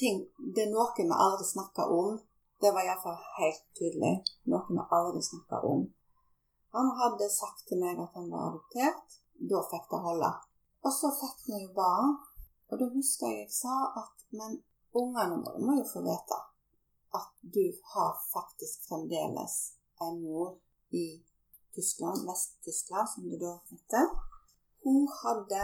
[0.00, 0.16] ting
[0.54, 2.18] Det er noe vi aldri snakker om.
[2.60, 4.14] Det var iallfall helt tydelig.
[4.50, 5.86] Noe vi aldri snakker om.
[6.74, 9.18] Han hadde sagt til meg at han var adoptert.
[9.50, 10.32] Da fikk det holde.
[10.86, 12.18] Og så fikk vi jo barn.
[12.70, 14.60] Og da husker jeg jeg sa at men
[14.94, 16.38] ungene våre må jo få vite
[17.18, 19.54] at du har faktisk fremdeles
[20.00, 20.58] en mor
[20.90, 21.22] i
[21.74, 24.06] Tyskland, Vest-Tyskland, som det da heter.
[24.84, 25.62] Hun hadde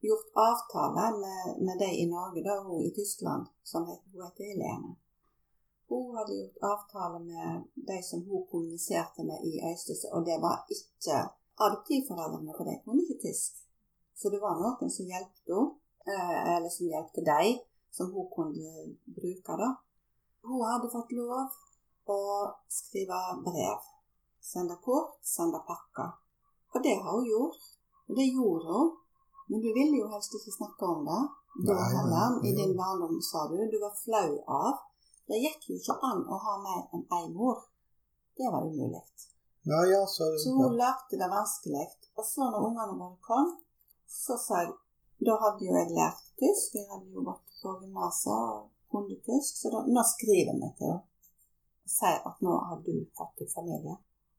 [0.00, 4.44] gjort avtale med, med de i Norge, da hun i Tyskland, som heter, hun heter
[4.50, 4.96] Helene.
[5.88, 10.56] Hun hadde gjort avtale med de som hun kommuniserte med i Øystese, og det var
[10.76, 11.16] ikke
[11.64, 13.52] adoptivforeldrene, for de kunne ikke tysk.
[14.18, 15.66] Så det var noen som hjalp henne,
[16.12, 17.60] eh, eller som hjalp dem,
[17.96, 18.70] som hun kunne
[19.18, 19.52] bruke.
[19.62, 19.68] da.
[20.46, 21.56] Hun hadde fått lov
[22.08, 22.18] å
[22.72, 23.94] skrive brev
[24.52, 26.10] sende kort, sende pakker.
[26.74, 27.62] Og det har hun gjort.
[28.08, 28.90] Og det gjorde hun.
[29.48, 31.22] Men du ville jo helst ikke snakke om det.
[31.68, 33.56] Da heller, i din barndom, sa du.
[33.72, 34.30] Du var flau
[34.60, 34.84] av.
[35.28, 37.64] Det gikk jo ikke an å ha mer enn én mor.
[38.36, 39.04] Det var umulig.
[39.68, 41.86] Ja, ja, så, så hun lagde det vanskelig.
[42.16, 43.56] Og så når ungene våre kom,
[44.08, 44.76] så sa jeg
[45.26, 46.76] Da hadde jo jeg lært tysk.
[46.78, 50.90] Jeg hadde jo gått på gymnaset og kunne tysk, så da, nå skriver vi til
[50.90, 51.04] henne
[51.88, 53.96] og sier at nå har du fått deg familie.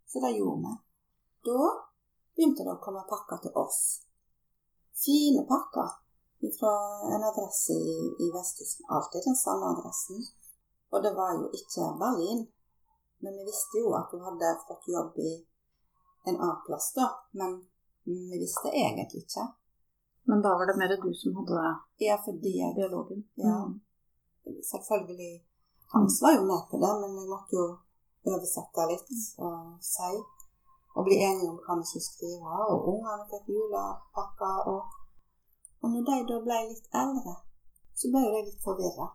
[0.10, 0.76] Så det gjorde vi.
[1.50, 1.72] Da
[2.36, 3.82] begynte det å komme pakker til oss.
[5.00, 5.98] Fine pakker
[6.60, 6.74] fra
[7.16, 7.96] en adresse i,
[8.26, 8.90] i Vest-Tyskland.
[8.96, 10.22] Alltid den samme adressen.
[10.94, 12.46] Og det var jo ikke Berlin.
[13.20, 15.34] Men vi visste jo at hun hadde fått jobb i
[16.30, 17.10] en annen plass, da.
[17.32, 17.58] Men
[18.08, 19.50] vi visste egentlig ikke.
[20.30, 21.60] Men da var det mer du som hadde
[22.06, 23.26] ja, fordi jeg, dialogen?
[23.42, 23.56] Ja.
[23.66, 23.80] Mm.
[24.72, 25.36] Selvfølgelig.
[25.94, 27.68] Hans var jo med på det, men jeg måtte jo
[28.30, 29.12] oversette litt
[29.46, 29.60] og
[29.94, 30.12] si.
[30.98, 32.56] Og bli enige om hva vi skulle skrive.
[32.72, 34.58] Og ungene fikk julepakker.
[34.74, 34.82] Og,
[35.82, 37.36] og når de da ble litt eldre,
[37.98, 39.08] så ble de litt forvirra.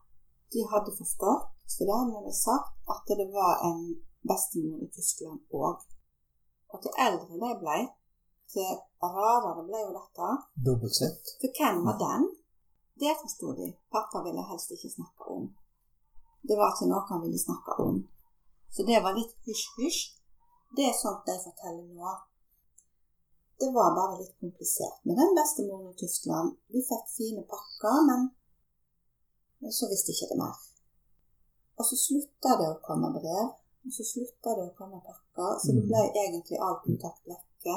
[0.53, 3.81] De hadde forstått, for det hadde vi sagt, at det var en
[4.31, 5.83] bestemor i Tyskland òg.
[6.73, 7.79] Og til eldre de ble,
[8.53, 8.71] til
[9.03, 10.31] rarere ble jo dette.
[10.67, 11.35] Dobbelt sett.
[11.43, 12.27] For hvem var den?
[13.01, 13.67] Det forsto de.
[13.91, 15.49] Pappa ville helst ikke snakke om.
[16.49, 17.97] Det var ikke noe han ville snakke om.
[18.75, 20.01] Så det var litt hysj-hysj.
[20.77, 22.13] Det er sånt de forteller nå.
[23.61, 26.57] det var bare litt komplisert med den bestemoren i Tyskland.
[26.75, 28.25] Vi fikk fine pakker, men
[29.73, 30.57] så visste ikke det mer.
[31.79, 33.47] Og så slutta det å komme brev,
[33.87, 35.89] og så slutta det å komme pakker, så det Mm.
[35.91, 37.77] ble egentlig all kontakt vekke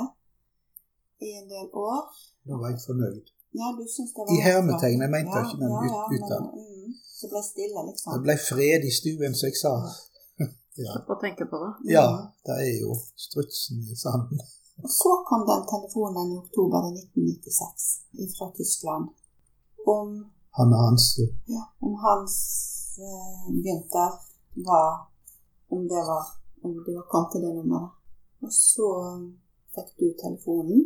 [1.27, 2.03] i en del år.
[2.47, 3.25] Da var jeg fornøyd.
[3.55, 6.49] Ja, du syns det var I hermetegn, jeg mente ja, ikke, men ja, ut- men,
[6.53, 8.13] mm, Så det ble stille, liksom.
[8.13, 9.73] Det ble fred i stuen, som jeg sa.
[10.77, 11.71] Ja, å tenke på det.
[11.95, 12.05] ja
[12.45, 14.39] det er jo strutsen i sanden.
[14.83, 19.07] Og så kom den telefonen i oktober i 1996 fra Tyskland
[19.89, 20.11] om,
[20.57, 21.31] Hanne Hansen.
[21.49, 22.35] ja, om hans
[23.01, 24.11] eh, Gunther
[24.67, 25.07] var
[25.69, 26.23] Om det var
[26.63, 27.89] om de var kommet til det nummeret.
[28.45, 28.87] Og så
[29.75, 30.79] fikk du telefonen,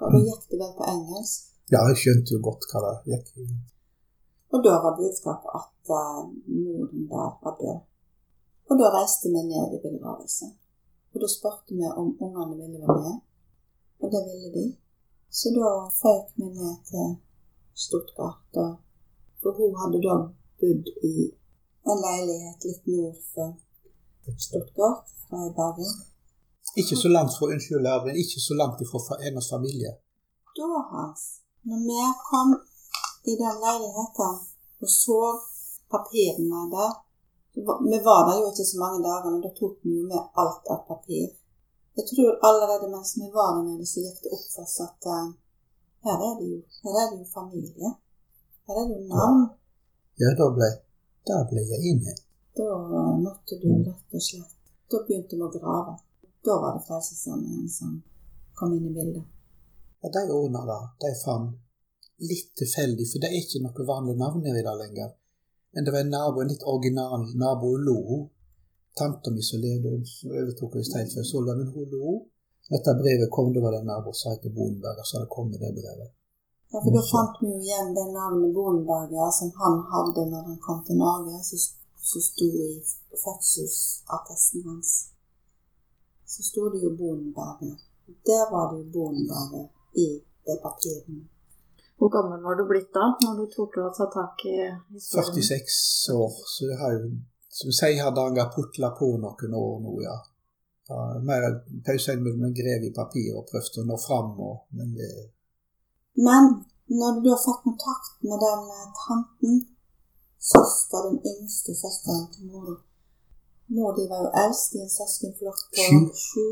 [0.00, 1.46] og da gikk det vel på engelsk.
[1.72, 3.46] Ja, jeg skjønte jo godt hva det gikk i.
[4.56, 6.22] Og da var budskapet at eh,
[6.62, 7.80] moren der var død.
[8.68, 10.46] Og da reiste vi ned i begravelse.
[11.12, 13.16] Og da spurte vi om ungene ville være med,
[14.02, 14.66] og det ville de.
[15.38, 15.68] Så da
[16.02, 17.08] føyk vi ned til
[17.84, 18.70] Stuttgart, og,
[19.40, 20.14] for hun hadde da
[20.60, 21.14] bodd i
[21.90, 23.48] en leilighet litt nord for
[24.46, 25.92] Stuttgart, Freibergen.
[26.80, 29.92] Ikke så langt fra unnskyld, men ikke så langt ifra hennes familie.
[30.58, 31.22] Da, Hans,
[31.68, 32.00] når vi
[32.30, 32.48] kom
[33.30, 34.34] i den leiligheten
[34.82, 35.20] og så
[35.92, 36.90] papirene der
[37.90, 40.64] Vi var der jo ikke så mange dager, men da tok vi jo med alt
[40.72, 41.28] av papir.
[41.96, 45.00] Jeg tror allerede mens vi var der nede, så gikk det opp for oss at
[45.16, 45.26] uh,
[46.06, 47.88] her er det jo, her er det jo familie.
[48.66, 49.42] Her er det jo navn.
[50.20, 50.68] Ja, da ble,
[51.28, 52.12] da ble jeg inne.
[52.58, 54.54] Da eh, måtte du rett og slett
[54.90, 55.92] Da begynte vi å grave.
[56.46, 57.98] Da var det Frelsesarmeen som
[58.58, 59.26] kom inn i bildet.
[60.00, 60.80] Ja, de ordna det.
[61.02, 61.54] De fant
[62.30, 65.14] litt tilfeldig, for det er ikke noe vanlig navn her i dag lenger.
[65.74, 68.00] Men det var en nabo, en litt original nabo, lo.
[68.98, 72.14] Tanta mi som levde, som overtok helt før Solveig, men hun lo.
[72.68, 75.72] Dette brevet kom, det var det naboen nabo som het Bonberg, så hadde kommet det
[75.76, 76.14] brevet.
[76.72, 80.58] Ja, for da fant vi jo igjen det navnet Bonberger som han hadde når han
[80.66, 81.58] kom til Norge, som
[82.10, 82.70] som sto i
[83.24, 84.90] fødselsattesten hans.
[86.32, 87.76] Så sto det jo Bonberger.
[88.28, 89.66] Der var det jo Bonberger
[90.04, 90.06] i
[90.46, 91.26] det papirene.
[91.98, 94.56] Hvor gammel var du blitt da, når du torde å ta tak i
[94.94, 95.32] historien?
[95.34, 95.78] 46
[96.14, 97.08] år, så det har jo,
[97.58, 100.14] som jeg sier, Hardanger putla på noen år nå, ja.
[100.92, 101.48] ja mer
[101.86, 105.10] pause mellom en grev i papir og prøvde å nå fram, og, men det
[106.22, 106.52] Men
[107.00, 109.58] når du da fikk kontakt med den eh, tanten,
[110.38, 112.76] søster, den yngste søsteren til mor
[113.68, 115.86] Mor di var jo eldst i en søskenflokk på
[116.16, 116.44] Sju.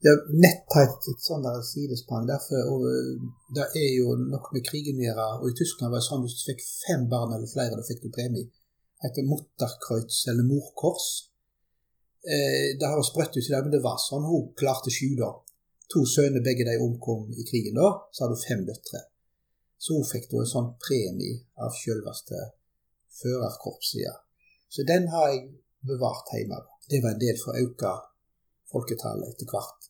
[0.00, 2.24] Det er nett et, sånt der sidesprang.
[2.28, 3.16] Derfor, og øh,
[3.56, 5.26] det er jo noe med krigen gjøre.
[5.42, 7.84] Og i Tyskland var det sånn at hvis du fikk fem barn eller flere, da
[7.84, 8.48] fikk du premie.
[9.04, 11.08] Heter Mutterkreutz eller morkors.
[12.24, 14.24] Eh, det har sprøtt ut i det, men det var sånn.
[14.24, 15.34] Hun klarte sju, da.
[15.92, 17.92] To sønner, begge de omkom i krigen da.
[18.12, 19.04] Så hadde hun fem døtre.
[19.80, 22.40] Så hun fikk da en sånn premie av selveste
[23.20, 24.00] førerkorpset.
[24.06, 24.16] Ja.
[24.72, 25.44] Så den har jeg
[25.84, 26.60] bevart hjemme.
[26.88, 27.94] Det var en del for å øke
[28.72, 29.89] folketallet etter hvert.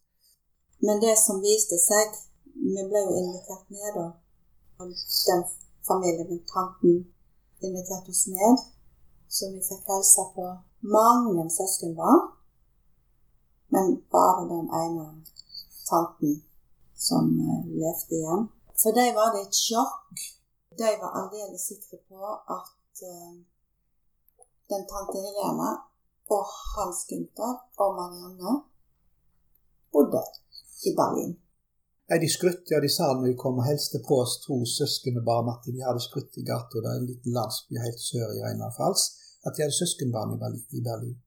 [0.81, 2.19] Men det som viste seg
[2.61, 4.07] Vi ble jo invitert ned, da.
[4.81, 4.91] Og
[5.29, 5.45] den
[5.89, 6.99] familien, den tanten,
[7.65, 8.65] inviterte oss ned.
[9.29, 10.45] Så vi fikk hilse på
[10.97, 12.27] mange søskenbarn.
[13.73, 15.07] Men bare den ene
[15.91, 16.35] tanten
[17.07, 18.45] som eh, levde igjen.
[18.81, 20.27] For de var det et sjokk.
[20.81, 23.33] De var aldeles sikre på at eh,
[24.73, 25.71] den tante Helene
[26.35, 28.53] og Hans Gunther og Marianne
[29.93, 30.23] bodde
[30.89, 31.33] i Berlin.
[32.11, 35.51] Nei, De skrutt, ja, de sa når de kom og hilste på oss to søskenbarn
[35.53, 36.83] at de hadde skrutt i gata.
[36.83, 39.03] Det er en liten landsby helt sør i Rheinland-Pfalz.
[39.47, 40.65] At de hadde søskenbarn i Berlin.
[40.79, 41.19] I Berlin.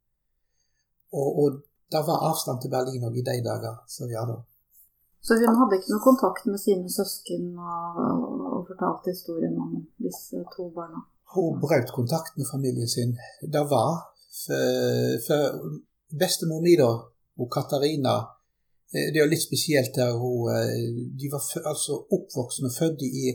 [1.19, 1.61] Og, og
[1.93, 3.79] det var avstand til Berlin òg i de dager.
[3.87, 4.41] Så ja da.
[5.23, 8.03] Så hun hadde ikke noe kontakt med sine søsken og,
[8.57, 11.05] og fortalte historien om disse to barna?
[11.33, 13.15] Hun brøt kontakt med familien sin.
[13.55, 13.91] Det var
[14.43, 15.41] for, for
[16.19, 16.91] bestemor mi, da,
[17.39, 18.17] og Katarina
[18.93, 23.31] Det er jo litt spesielt der hun eh, De var altså oppvoksne og født i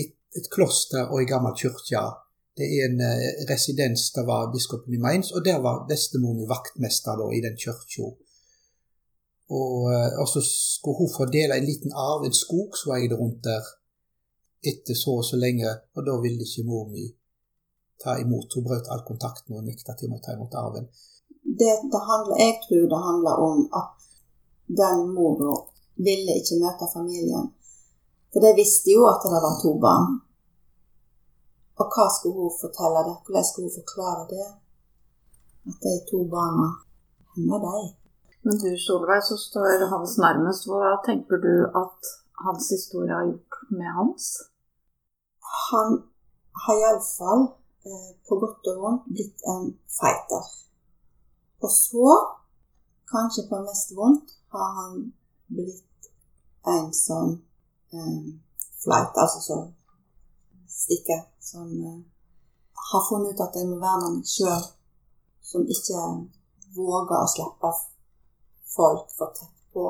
[0.00, 2.02] et, et kloster og i gammel kirke.
[2.58, 6.48] Det er en eh, residens der var biskopen i Mainz, og der var bestemor mi
[6.50, 8.08] vaktmester da, i den kirka.
[9.58, 13.44] Og, eh, og så skulle hun fordele en liten arv, en skog som eide rundt
[13.46, 13.70] der,
[14.70, 17.06] etter så og så lenge, og da ville ikke mor mi
[18.02, 18.50] ta imot.
[18.54, 20.90] Hun brøt all kontakt med og nekta til å ta imot arven.
[21.60, 24.07] Det, det handler, jeg tror det handler om at
[24.68, 25.54] den mora
[26.06, 27.52] ville ikke møte familien.
[28.32, 30.18] For de visste jo at det var to barn.
[31.78, 33.16] Og hva skulle hun fortelle det?
[33.24, 34.48] Hvordan skulle hun forklare det?
[35.70, 36.68] At de to barna
[37.32, 37.88] Hvem var de?
[38.44, 40.66] Men du Solveig, så står Hans nærmest.
[40.68, 42.00] Hva tenker du at
[42.44, 44.24] hans historie har gjort med Hans?
[45.70, 45.90] Han
[46.62, 47.42] har iallfall,
[47.88, 49.66] eh, på godt og vondt, blitt en
[49.98, 50.44] fighter.
[51.64, 52.08] Og så,
[53.12, 55.12] kanskje på mest vondt, har han
[55.46, 56.10] blitt
[56.66, 57.32] en som
[57.92, 58.24] eh,
[58.82, 59.74] flight, altså som
[60.68, 61.20] stikker.
[61.40, 62.00] Som eh,
[62.92, 64.66] har funnet ut at jeg må verne meg sjøl.
[65.42, 66.02] Som ikke
[66.76, 67.72] våger å slippe
[68.76, 69.86] folk for tett på.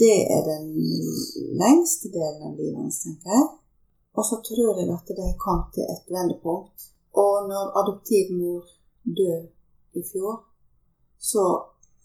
[0.00, 0.68] Det er den
[1.60, 3.48] lengste delen av livet hans, tenker jeg.
[4.16, 6.86] Og så tror jeg at det kom til et vendepunkt.
[7.22, 8.62] Og når adoptivmor
[9.18, 9.50] døde
[9.98, 10.44] i fjor,
[11.18, 11.44] så,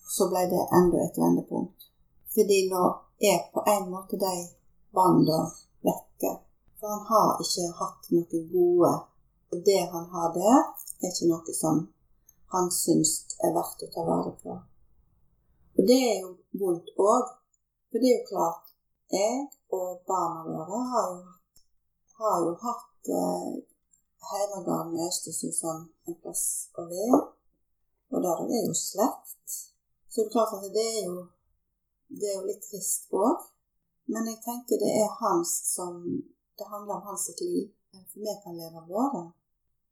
[0.08, 1.90] så ble det enda et vendepunkt.
[2.34, 2.84] Fordi nå
[3.32, 4.34] er på en måte de
[4.96, 5.50] båndene
[5.88, 6.32] vekke.
[6.80, 8.94] For han har ikke hatt noen gode
[9.66, 10.64] Det han har der,
[11.02, 11.78] er ikke noe som
[12.52, 13.12] han syns
[13.46, 14.56] er verdt å ta vare på.
[15.76, 17.30] Og det er jo vondt òg.
[17.90, 18.74] For det er jo klart,
[19.12, 19.46] jeg
[19.78, 21.36] og barna våre har jo,
[22.20, 23.54] har jo hatt eh,
[24.32, 26.46] heimegarden i Øystese som en plass
[26.76, 27.22] å være.
[28.12, 29.60] Og der er jo slekt.
[30.16, 31.16] Så det er klart at det er jo,
[32.08, 33.42] det er jo litt trist òg.
[34.08, 35.98] Men jeg tenker det er hans som
[36.56, 37.66] Det handler om hans sitt liv.
[37.92, 39.26] For vi kan leve våre,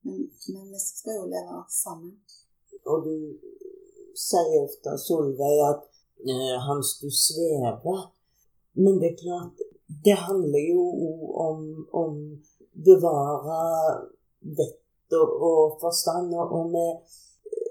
[0.06, 0.22] men,
[0.54, 2.14] men vi skal jo leve sammen.
[2.88, 3.16] Og du
[4.16, 5.84] sier ofte, Solveig, at
[6.24, 8.00] eh, Hans, du svever.
[8.80, 9.60] Men det er klart,
[10.08, 10.86] det handler jo
[11.48, 11.60] om,
[11.92, 12.16] om
[12.88, 13.60] bevare
[14.56, 16.32] vett og, og forstand.
[16.40, 16.88] Og vi,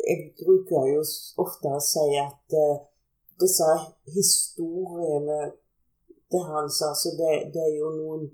[0.03, 1.03] jeg bruker jo
[1.43, 2.81] ofte å si at uh,
[3.43, 3.69] disse
[4.15, 5.53] historiene
[6.33, 6.83] det hans.
[6.83, 8.31] Altså det, det, er jo noen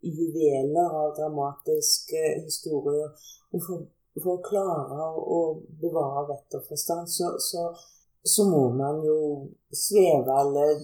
[0.00, 3.12] juveler av dramatiske historier.
[3.52, 3.84] Og for,
[4.22, 5.38] for å klare å
[5.82, 7.68] bevare vett og forstand, så, så,
[8.24, 9.18] så, må man jo
[9.72, 10.82] sveve eller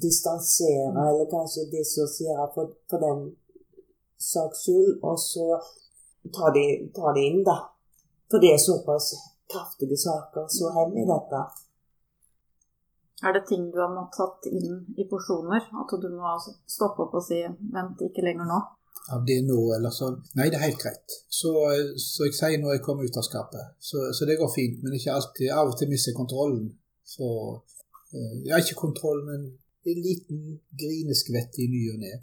[0.00, 3.26] distansere, eller kanskje dissosiere for, for den
[4.20, 5.60] saks skyld, og så
[6.34, 6.64] ta de,
[6.94, 7.58] ta de inn, da.
[8.30, 9.12] For det er såpass
[9.52, 10.48] kraftige saker.
[10.56, 11.40] Så hemmelig dette.
[13.26, 15.66] Er det ting du har måttet tatt inn i porsjoner?
[15.80, 16.36] At du må
[16.76, 18.60] stoppe opp og si 'vent, ikke lenger nå'?
[19.14, 20.16] Av det nå, eller sånn?
[20.38, 21.16] Nei, det er helt greit.
[21.40, 21.50] Så,
[21.96, 23.74] så jeg sier når jeg kommer ut av skapet.
[23.88, 25.48] Så, så, det går fint, men ikke alltid.
[25.50, 26.66] Av og til mister jeg kontrollen.
[27.04, 27.26] Så
[28.12, 29.40] Ja, Jeg har ikke kontroll, men
[29.90, 30.38] en liten
[30.80, 32.14] grineskvett i ny og ne.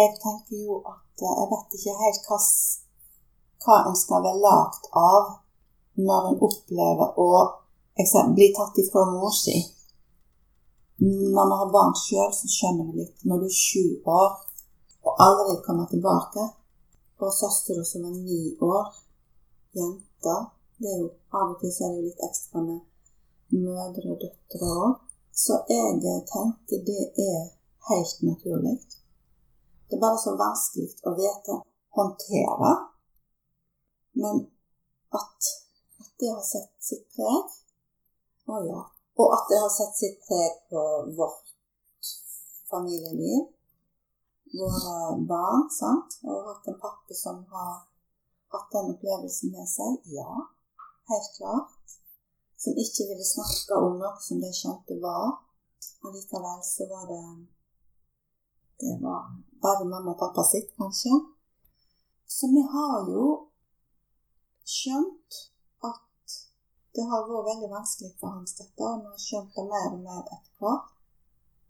[0.00, 2.38] Jeg tenker jo at eh, jeg vet ikke helt hva,
[3.64, 5.22] hva en skal være lagd av
[5.96, 7.30] når en opplever å
[8.36, 9.56] bli tatt ifra mor si
[10.98, 13.24] når vi har barn sjøl, så skjønner vi litt.
[13.28, 14.30] Når du er sju år
[15.06, 16.44] og aldri kommer tilbake,
[17.20, 18.88] og søstera som er ni år,
[19.76, 20.36] jenta
[20.78, 24.18] det er jo, Av og til så er det jo litt ekstra med mødre og
[24.20, 24.96] døtre òg.
[25.36, 26.00] Så jeg
[26.32, 27.42] tenker det er
[27.90, 28.76] helt naturlig.
[29.88, 31.58] Det er bare så vanskelig å vite
[31.96, 32.72] håndtere.
[34.20, 34.42] Men
[35.16, 35.50] at,
[36.18, 37.56] det har sett sitt preg
[38.52, 38.82] Å ja.
[39.16, 40.82] Og at det har sett sitt preg på
[41.18, 41.46] vårt
[42.70, 43.46] familieliv.
[44.56, 44.96] Våre
[45.30, 46.18] barn, sant.
[46.28, 47.72] Og hatt en pappa som har
[48.54, 49.96] hatt den opplevelsen med seg.
[50.18, 50.34] Ja,
[51.10, 51.96] helt klart.
[52.60, 55.40] Som ikke ville snakke om noe som de skjønte var.
[56.04, 57.22] Allikevel så var det
[58.84, 59.32] Det var
[59.64, 61.12] bare mamma og pappa sitt, kanskje.
[62.28, 63.26] Så vi har jo
[64.68, 65.38] skjønt
[66.96, 70.00] det har vært veldig vanskelig for hans dette, og vi har skjønt det mer og
[70.06, 70.88] mer etter hvert.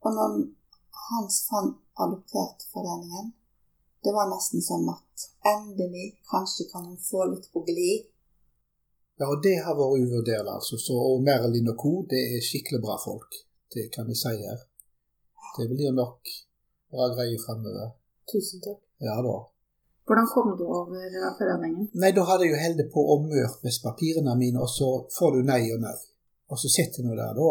[0.07, 0.39] Og når
[1.07, 3.33] Hans fant Adoptertforeningen,
[4.05, 8.07] det var nesten som at endelig, kanskje kan han få litt på glid.
[9.19, 10.79] Ja, og det har vært uvurderlig, altså.
[10.79, 13.39] Så, og Merlin og co., det er skikkelig bra folk.
[13.73, 14.61] Det kan vi si her.
[15.57, 16.33] Det blir nok
[16.93, 17.95] bra greier framover.
[18.31, 18.83] Tusen takk.
[19.03, 19.37] Ja da.
[20.07, 20.99] Hvordan kom du over
[21.39, 21.89] foreningen?
[21.99, 25.39] Nei, Da hadde jeg jo holdt på å mørt med papirene mine, og så får
[25.39, 25.97] du nei og nei.
[26.47, 27.49] Og så sitter du der da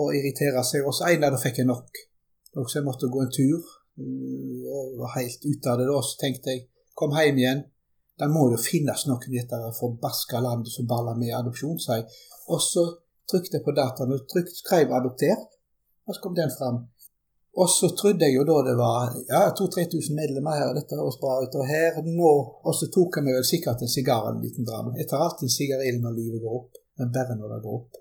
[0.00, 0.86] og irriterer seg.
[0.88, 2.00] Og så en dag fikk jeg nok.
[2.56, 3.66] Og så jeg måtte gå en tur.
[4.00, 5.98] Mm, og var helt ute av det da.
[6.00, 6.64] Så tenkte jeg
[6.96, 7.60] kom hjem igjen.
[8.18, 12.08] Da må jo finnes noen i dette forbaska landet som baller med adopsjon, sa jeg.
[12.50, 12.86] Og så
[13.30, 15.52] trykte jeg på dataen og trykt, skrev 'adoptert',
[16.06, 16.88] og så kom den fram.
[17.58, 21.40] Og så trodde jeg jo da det var ja, 2000-3000 medlemmer her, dette høres bra
[21.42, 21.56] ut.
[21.58, 22.30] Og her nå
[22.68, 24.92] Og så tok jeg meg vel sikkert en sigar en liten dram.
[25.00, 27.98] Jeg tar alltid en sigarill når livet går opp, men bare når det går opp.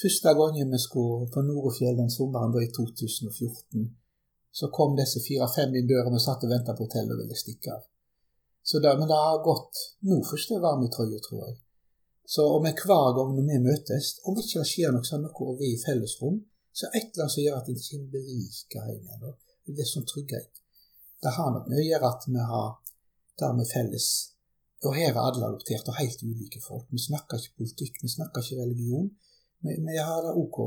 [0.00, 3.84] Første gangen vi skulle på Norefjell den sommeren da i 2014,
[4.58, 6.12] så kom disse fire-fem inn døra.
[6.12, 7.84] Vi satt og venta på hotellet og ville stikke av.
[8.66, 11.56] Så da, men det har gått Nå først er varm i trøya, tror jeg.
[12.26, 15.60] Så om hver gang når vi møtes, om ikke det skjer noe sånn noe og
[15.60, 16.40] vi i fellesrom,
[16.76, 19.36] Så et eller annet som gjør at en ikke berika hjemme igjen.
[19.76, 20.58] Det er sånn trygghet.
[21.24, 22.66] Det har nok mye å gjøre at vi har
[23.40, 24.08] det vi felles
[24.84, 26.84] Og her er alle adopterte og helt ulike folk.
[26.92, 29.08] Vi snakker ikke politikk, vi snakker ikke religion.
[29.64, 30.58] Vi, vi har det OK.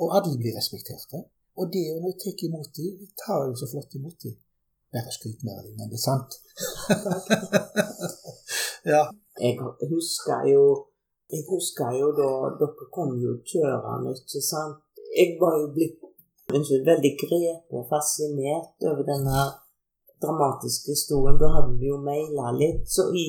[0.00, 1.20] Og alle blir respekterte.
[1.60, 4.38] Og det å tar imot dem, det tar jo så flott imot dem.
[4.96, 6.40] Bare skryt mer av dem, men det er sant.
[8.94, 9.04] ja.
[9.44, 9.60] Jeg
[9.92, 10.64] husker jo
[11.34, 12.30] jeg husker jo da
[12.60, 14.83] dere kom jo kjørende, ikke sant.
[15.14, 16.00] Jeg var jo blitt
[16.54, 19.44] unnskyld, veldig grepet og fascinert over denne
[20.22, 21.38] dramatiske historien.
[21.40, 22.82] Da hadde vi jo maila litt.
[22.90, 23.26] Så i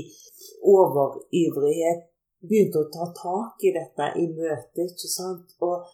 [0.75, 2.07] overivrighet
[2.45, 5.55] begynte å ta tak i dette i møtet, ikke sant.
[5.65, 5.85] Og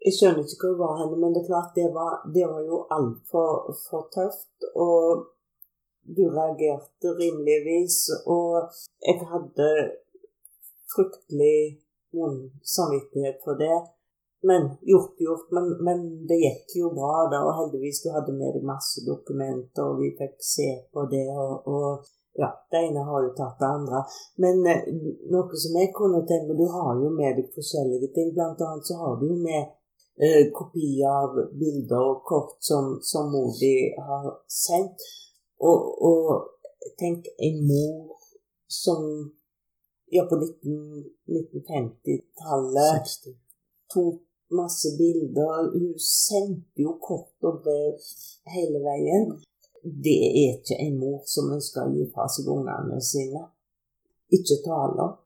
[0.00, 2.64] jeg skjønner ikke hvor det var henne, men det er klart det var, det var
[2.64, 4.68] jo altfor for tøft.
[4.74, 5.28] Og
[6.16, 8.02] du reagerte rimeligvis.
[8.24, 8.72] Og
[9.06, 9.70] jeg hadde
[10.90, 11.80] fryktelig
[12.16, 13.78] vond samvittighet for det.
[14.42, 15.50] Men gjort, gjort.
[15.50, 17.38] Men, men, det gikk jo bra, da.
[17.46, 21.28] Og heldigvis du hadde med deg masse dokumenter, og vi fikk se på det.
[21.34, 21.90] Og, og
[22.40, 23.98] ja, det ene har jo tatt det andre.
[24.42, 24.82] Men eh,
[25.32, 28.28] noe som jeg kunne tenke meg, du har jo med deg forskjellige ting.
[28.36, 29.62] Blant annet så har du jo med
[30.22, 31.30] eh, kopi av
[31.60, 34.98] bilder og kort som, som Modi har sendt.
[35.60, 36.28] Og, og
[36.96, 38.16] tenk en mor
[38.70, 39.02] som
[40.10, 43.28] ja, på 1950-tallet
[43.92, 45.70] tok masse bilder.
[45.74, 47.96] Hun sendte jo kort og brev
[48.54, 49.32] hele veien.
[49.80, 53.46] Det er ikke en mor som ønsker å gi fra seg ungene sine.
[54.36, 55.16] Ikke taler.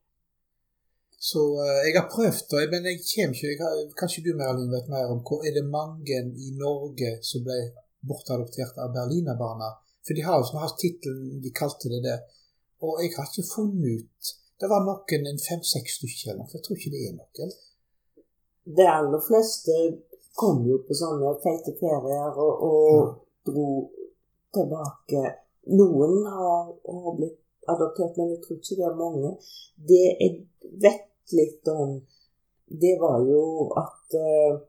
[1.25, 4.91] Så uh, jeg har prøvd, men jeg kommer ikke jeg har, Kanskje du Merlin vet
[4.93, 7.57] mer om hvor er det mange i Norge som ble
[8.05, 9.71] bortadoptert av berlinerbarna?
[10.05, 12.19] For de har jo hatt tittelen de kalte det det.
[12.85, 16.39] Og jeg har ikke funnet ut det var noen en fem-seks stykker.
[16.55, 17.55] Jeg tror ikke det er noen.
[18.65, 19.77] De aller fleste
[20.35, 23.07] kom jo på sånne feite ferier og, og ja.
[23.51, 23.69] dro
[24.55, 25.23] tilbake.
[25.75, 27.41] Noen har, har, blitt
[27.71, 29.33] adoptert, men jeg tror ikke det er mange.
[29.91, 30.33] Det jeg
[30.85, 31.97] vet litt om,
[32.83, 34.61] det var jo at uh,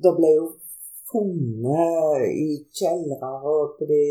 [0.00, 0.46] det ble jo
[1.10, 4.04] funnet i kjellere og på de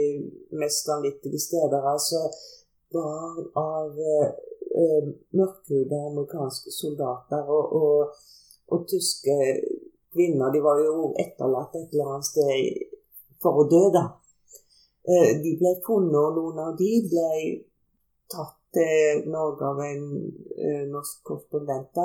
[0.60, 1.86] mest vanvittige steder.
[1.94, 2.28] altså
[2.92, 4.30] barn av uh,
[4.82, 8.26] eh, mørkhudede amerikanske soldater og, og,
[8.72, 9.36] og, tyske
[10.14, 10.54] kvinner.
[10.54, 12.86] De var jo etterlatt et eller annet sted
[13.44, 14.06] for å dø, da.
[15.10, 17.30] Eh, de ble funnet, og noen av de ble
[18.30, 20.06] tatt til Norge av en
[20.58, 21.98] eh, norsk korrespondent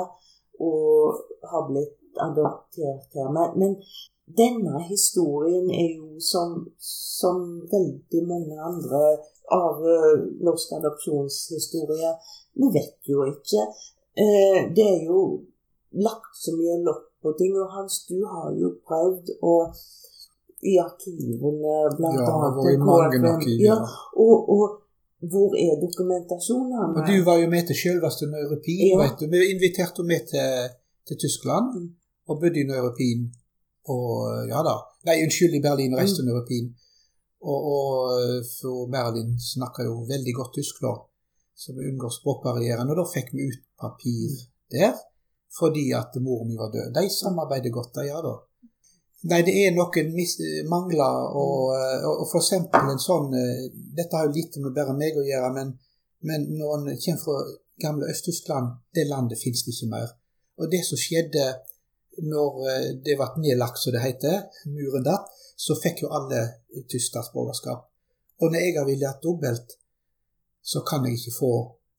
[0.65, 3.31] og har blitt adoptert her.
[3.35, 3.75] Men, men
[4.25, 9.01] denne historien er jo som, som veldig mange andre
[9.53, 12.15] av uh, norsk adopsjonshistorie
[12.55, 13.67] vi vet jo ikke.
[14.15, 15.19] Eh, det er jo
[16.05, 17.53] lagt så mye lokk på ting.
[17.59, 19.53] Og Hans, du har jo prøvd å
[20.65, 23.27] i arkivene, blant ja, annet KFM.
[23.29, 23.75] Arkiv, ja.
[24.23, 26.95] og, og hvor er dokumentasjonen?
[26.95, 28.81] Og Du var jo med til selveste Neuropin.
[28.89, 29.01] Ja.
[29.03, 29.27] vet du.
[29.29, 30.71] Vi inviterte med til,
[31.07, 31.89] til Tyskland mm.
[32.29, 33.27] og bodde i Neuropin.
[33.93, 34.79] Og ja da.
[35.05, 36.31] Nei, unnskyld, i Berlin reiste mm.
[36.31, 36.71] Neuropin.
[37.45, 40.95] Og, og for Berlin snakker jo veldig godt tysk, da
[41.55, 42.89] så vi unngår språkbarrieren.
[42.91, 44.33] Og da fikk vi ut papir
[44.75, 44.95] der,
[45.59, 46.93] fordi at mor mi var død.
[46.95, 48.35] De samarbeider godt, de ja da.
[49.31, 50.11] Nei, det er noen
[50.69, 51.71] mangler, og,
[52.11, 53.63] og for eksempel en sånn eh,
[53.97, 55.71] Dette har jo lite med bare meg å gjøre, men,
[56.29, 57.37] men når en kommer fra
[57.81, 60.11] gamle Øst-Tyskland, det landet det ikke mer.
[60.61, 61.47] Og det som skjedde
[62.29, 66.43] når eh, det ble nedlagt, som det heter, muren datt, så fikk jo alle
[66.91, 67.87] tysk statsborgerskap.
[68.43, 69.77] Og når jeg har villet dobbelt,
[70.61, 71.53] så kan jeg ikke få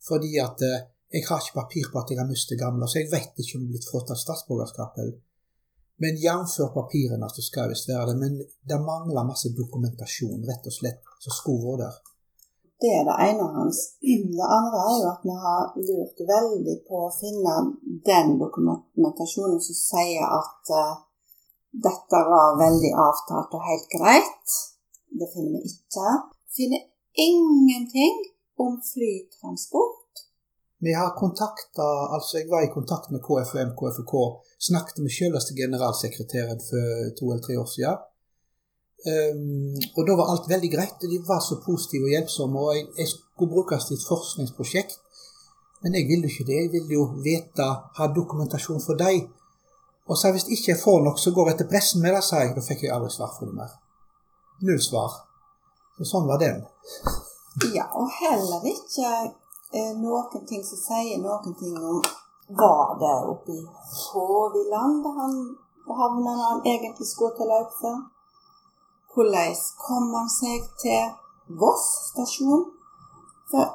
[0.07, 3.13] fordi at eh, jeg har ikke papir på at jeg har mistet gamle, så jeg
[3.13, 5.15] vet ikke om jeg er blitt fratatt statsborgerskapet.
[6.03, 6.57] Men jf.
[6.75, 8.17] papirene så skal visst være det.
[8.21, 8.33] Men
[8.69, 11.97] det mangler masse dokumentasjon, rett og slett, som skulle vært der.
[12.83, 13.79] Det er det ene hans.
[14.05, 17.55] Det andre er jo at vi har lurt veldig på å finne
[18.11, 20.99] den dokumentasjonen som sier at uh,
[21.89, 24.59] dette var veldig avtalt og helt greit.
[25.09, 26.17] Det finner vi ikke.
[26.59, 26.85] Finner
[27.17, 28.21] ingenting
[28.61, 30.06] om flytransport?
[30.85, 34.14] Vi har kontakta Altså, jeg var i kontakt med KFUM, KFUK.
[34.68, 36.85] Snakket med selveste generalsekretæren for
[37.18, 37.97] to eller tre år siden.
[39.12, 40.99] Um, og da var alt veldig greit.
[41.05, 42.59] og De var så positive og hjelpsomme.
[42.66, 44.99] Og jeg, jeg skulle brukes til et forskningsprosjekt.
[45.83, 46.59] Men jeg ville jo ikke det.
[46.64, 47.66] Jeg ville jo vite,
[47.99, 49.29] ha dokumentasjon for dem.
[50.11, 52.43] Og så hvis ikke jeg får nok, så går jeg til pressen med det, sa
[52.43, 52.55] jeg.
[52.57, 53.72] Da fikk jeg aldri svar for det mer.
[54.66, 55.12] Null svar.
[55.99, 56.61] Og sånn var den.
[57.74, 59.11] Ja, og heller ikke
[59.75, 62.03] noen ting som sier noen ting om
[62.49, 63.62] Var det oppe i
[63.95, 65.35] Håviland han
[65.87, 67.93] havna når han egentlig skulle til Laukse?
[69.14, 69.57] Hvordan
[69.87, 72.64] kom han seg til Voss stasjon?
[73.51, 73.67] For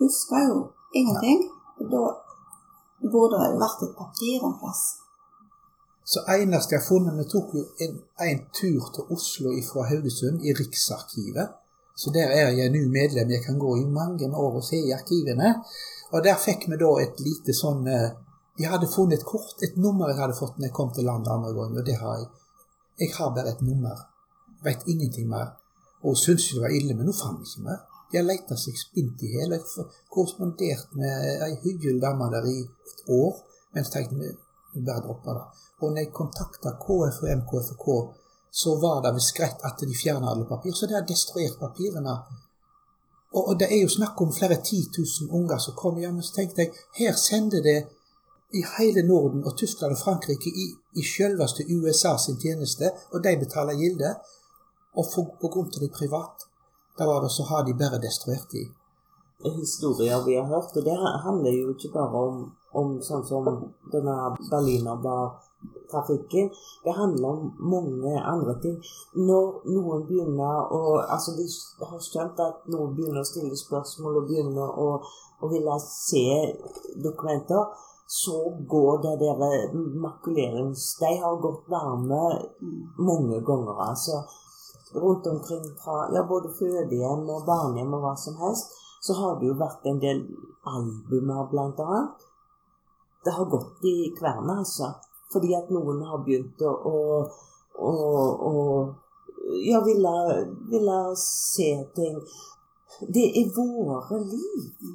[0.00, 0.58] husker jo
[0.94, 1.50] ingenting.
[1.78, 2.02] Og da
[3.12, 4.82] burde det jo vært et papir en plass.
[6.08, 7.98] Så eneste jeg har funnet Vi tok jo en,
[8.30, 11.48] en tur til Oslo fra Haugesund, i Riksarkivet.
[11.98, 13.30] Så der er jeg nå medlem.
[13.34, 15.54] Jeg kan gå i mange år og se i arkivene.
[16.14, 17.82] Og der fikk vi da et lite sånn
[18.58, 21.30] Jeg hadde funnet et kort, et nummer jeg hadde fått når jeg kom til landet
[21.30, 22.30] andre gang, og det har jeg.
[22.98, 24.00] Jeg har bare et nummer.
[24.66, 25.52] Vet ingenting mer.
[26.02, 27.84] Og syntes det var ille, men nå fant jeg ikke mer.
[28.10, 29.54] De har leita seg spint i hjel.
[29.54, 33.44] Jeg har korrespondert med ei hyggelig dame der i et år.
[33.74, 34.16] mens jeg tenkte
[34.74, 35.46] vi bare dropper det.
[35.82, 37.86] Og når jeg kontakta KFUM, KFK,
[38.60, 40.72] så var det ved skrett at de fjerna alle papir.
[40.72, 42.14] Så det har destruert papirene.
[43.36, 46.18] Og, og, det er jo snakk om flere titusen unger som kommer hjem.
[46.22, 47.78] Så tenkte jeg her sender det
[48.58, 50.66] i hele Norden og Tyskland og Frankrike i,
[51.00, 54.10] i selveste USA sin tjeneste, og de betaler gilde.
[54.98, 56.48] Og for, på grunn av det privat,
[56.98, 58.64] da var det så har de bare destruert de.
[59.60, 60.98] Historier vi har hørt, og det
[61.28, 62.46] handler jo ikke bare om,
[62.80, 63.52] om sånn som
[63.94, 64.16] denne
[65.58, 66.50] Berlinerbar-trafikken.
[66.84, 68.82] Det handler om mange andre ting.
[69.14, 71.46] Når noen begynner å Altså, de
[71.90, 74.88] har skjønt at noen begynner å stille spørsmål og begynner å,
[75.42, 76.26] å ville se
[77.02, 77.64] dokumenter,
[78.06, 78.36] så
[78.68, 80.96] går det der makulerings...
[81.00, 82.22] De har gått varme
[82.96, 84.22] mange ganger, altså
[84.94, 88.72] rundt omkring fra ja, både fødehjem og barnehjem og hva som helst,
[89.04, 90.22] så har det jo vært en del
[90.64, 92.24] albumer, blant annet.
[93.24, 94.94] Det har gått i kverna, altså.
[95.32, 96.96] Fordi at noen har begynt å, å,
[97.88, 97.92] å,
[98.48, 98.52] å
[99.66, 100.14] ja, ville,
[100.70, 102.16] ville se ting.
[103.00, 104.92] Det er våre liv.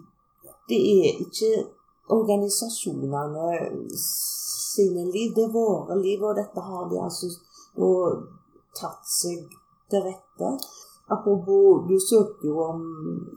[0.70, 1.52] Det er ikke
[2.14, 3.50] organisasjonene
[4.00, 5.34] sine liv.
[5.36, 7.30] Det er våre liv, og dette har de altså
[8.80, 9.46] tatt seg
[9.92, 10.56] til rette.
[11.14, 12.84] Apropos, du søkte jo om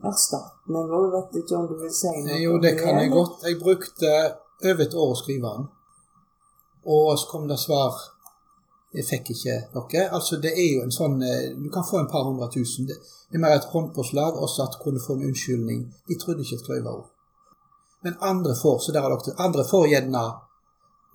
[0.06, 3.42] erstatning, og jeg vet ikke om du vil si noe Jo, det kan jeg godt.
[3.44, 4.12] Jeg brukte
[4.64, 5.66] over et år å skrive den.
[6.86, 7.98] Og så kom det svar.
[8.94, 10.02] Jeg fikk ikke noe.
[10.16, 12.86] Altså, det er jo en sånn eh, Du kan få en par hundre tusen.
[12.86, 12.96] Det
[13.34, 15.82] er mer et håndpåslag, også at kunne få en unnskyldning.
[16.08, 17.10] De trodde ikke et kløyva ord.
[18.06, 20.22] Men andre får, så der har dere Andre får gjerne,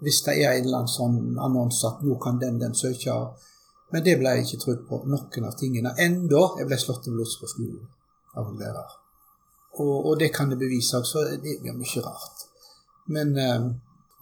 [0.03, 3.15] hvis det er en eller annen sånn annonse at nå kan den den søke
[3.91, 5.91] men det ble jeg ikke trodd på, noen av tingene.
[5.99, 7.83] Enda jeg ble slått til blods på skolen
[8.39, 8.97] av en lærer.
[9.81, 12.45] Og, og, det kan det bevise så Det blir mye rart.
[13.11, 13.67] Men, eh,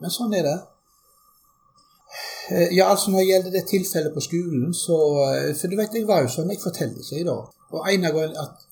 [0.01, 0.57] men sånn er det.
[2.51, 4.97] Eh, ja, altså Når det gjelder det tilfellet på skolen, så
[5.27, 7.49] eh, For du vet, jeg var jo sånn, jeg forteller ikke i dag.
[7.75, 8.63] Og en gang at,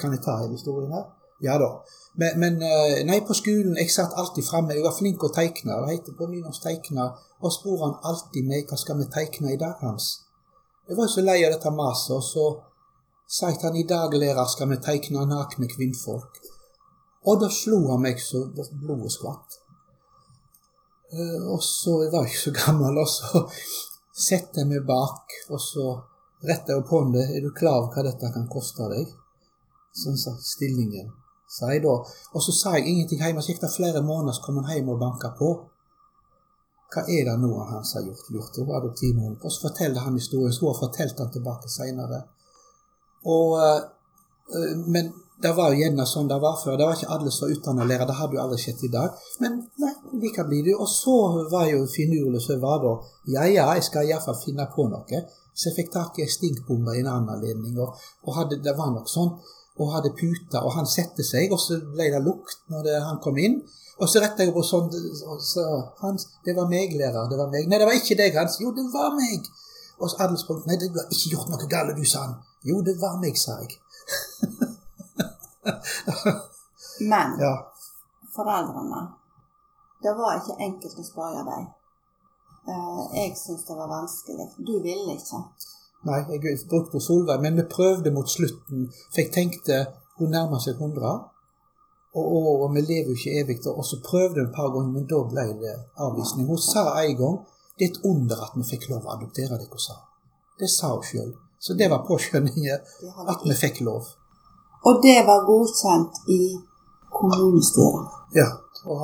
[0.00, 1.06] Kan jeg ta hele historien her?
[1.42, 1.70] Ja da.
[2.20, 2.58] Men, men,
[3.08, 4.74] nei, på skolen jeg satt alltid framme.
[4.76, 5.78] Jeg var flink å tegne.
[5.86, 7.06] Det heter på nynorsk tegne.
[7.42, 10.10] Og spør han alltid meg hva skal vi tegne i dag, Hans.
[10.88, 12.44] Jeg var så lei av dette maset, og så
[13.32, 16.40] sa jeg til han i dag, lærer, skal vi tegne nakne kvinnfolk.
[17.30, 19.61] Og da slo han meg så blodet skvatt.
[21.12, 23.42] Uh, og så jeg var ikke så gammel, og så
[24.28, 25.88] setter jeg meg bak, og så
[26.46, 27.26] retter jeg opp hånda.
[27.28, 29.10] Er du klar over hva dette kan koste deg?
[29.92, 31.10] Sånn sa stillingen,
[31.52, 31.98] sa jeg da.
[32.32, 33.44] Og så sa jeg ingenting hjemme.
[33.44, 35.50] Så gikk det flere måneder, så kom han hjem og banka på.
[36.92, 39.38] Hva er det nå han har gjort lurte Hun adoptivmoren.
[39.40, 40.52] Og så forteller han historien.
[40.52, 42.22] Så hun har fortalt den tilbake seinere.
[43.24, 43.80] Uh,
[44.88, 45.12] men
[45.42, 46.76] det var jo gjerne sånn det var før.
[46.78, 48.08] Det var ikke alle som var lærere.
[48.10, 49.16] Det hadde jo aldri skjedd i dag.
[49.42, 50.76] Men nei, like blir det.
[50.78, 51.16] Og så
[51.52, 52.92] var jo finurlig som var da
[53.34, 55.22] Ja ja, jeg skal iallfall finne på noe.
[55.54, 57.76] Så jeg fikk tak i ei stinkbombe i en annen anledning.
[57.82, 59.34] Og, og hadde, det var nok sånn.
[59.80, 60.62] Og hadde puta.
[60.62, 63.60] Og han satte seg, og så ble det lukt når det, han kom inn.
[64.02, 65.66] Og så retta jeg på sånn så,
[66.00, 67.28] Hans, det var meg, lærer.
[67.30, 67.68] Det var meg.
[67.68, 68.58] Nei, det var ikke deg, Hans.
[68.62, 69.46] Jo, det var meg.
[70.00, 70.66] Og så Adelspunkt.
[70.66, 72.38] Nei, du har ikke gjort noe galt, du, sa han.
[72.66, 73.78] Jo, det var meg, sa jeg.
[77.10, 77.52] Men ja.
[78.34, 79.02] foreldrene
[80.02, 81.68] Det var ikke enkelt å spørre deg.
[82.66, 84.48] Eh, jeg syntes det var vanskelig.
[84.58, 85.42] Du ville ikke.
[86.08, 88.88] Nei, jeg brukte Solveig, men vi prøvde mot slutten.
[89.12, 89.84] For jeg tenkte
[90.18, 91.12] hun nærmer seg 100.
[92.12, 93.58] Og, og, og, vi lever jo ikke evig.
[93.70, 96.48] Og så prøvde hun et par ganger, men da ble det avvisning.
[96.50, 97.38] Hun sa en gang
[97.78, 99.96] det er et under at vi fikk lov å adoptere deg, hun sa.
[100.60, 101.30] Det sa hun sjøl.
[101.62, 102.90] Så det var påskjønningen
[103.32, 104.10] at vi fikk lov.
[104.88, 106.42] Og det var godkjent i
[107.18, 108.18] kommunestyret?
[108.40, 108.48] Ja.
[108.84, 108.98] Og,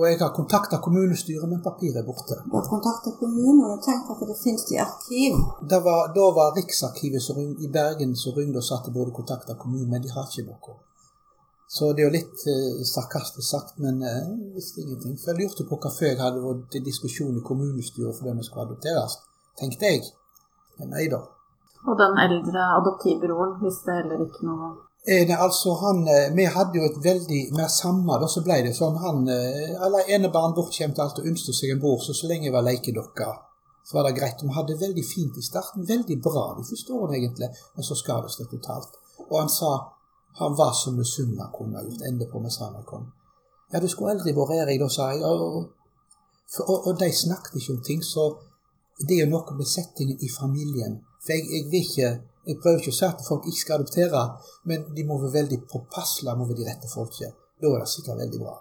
[0.00, 2.34] og jeg har kontakta kommunestyret, men papiret er borte.
[2.50, 5.36] Du har kontakta kommunen og tenkt at det finnes i arkiv?
[5.70, 7.28] Var, da var Riksarkivet
[7.66, 10.48] i Bergen som ringte og sa at de burde kontakta kommunen, men de har ikke
[10.48, 10.74] noe.
[11.70, 15.14] Så det er jo litt eh, sarkastisk sagt, men eh, jeg visste ingenting.
[15.14, 18.48] For jeg lurte på hvorfor jeg hadde vært i diskusjon i kommunestyret for dem som
[18.48, 19.20] skulle adopteres,
[19.60, 20.08] tenkte jeg.
[20.80, 21.22] Men nei da.
[21.86, 24.72] Og den eldre adoptivbroren visste heller ikke noe
[25.08, 28.58] Eh, nei, altså han, eh, Vi hadde jo et veldig Med samme, da, så ble
[28.66, 32.28] det sånn han eh, Alle enebarn bortskjemte alt og ønsket seg en bror, så så
[32.28, 33.28] lenge jeg var lekedokke,
[33.88, 34.44] så var det greit.
[34.44, 35.86] Vi hadde det veldig fint i starten.
[35.88, 37.48] Veldig bra de første årene, egentlig.
[37.76, 39.00] Men så skades det totalt.
[39.30, 39.72] Og han sa
[40.40, 43.08] han var så misunnelig kunne ha gjort ende på mens han kom.
[43.72, 45.24] Ja, du skulle aldri vært jeg da, sa jeg.
[45.24, 45.72] Og,
[46.68, 48.28] og, og de snakket ikke om ting, så
[49.00, 51.00] det er jo noe med settingen i familien.
[51.24, 52.10] For jeg, jeg vil ikke
[52.50, 54.24] jeg prøver ikke å si at folk ikke skal adoptere,
[54.70, 57.30] men de må være veldig påpasselige med de rette folka.
[57.60, 58.56] Da er det sikkert veldig bra.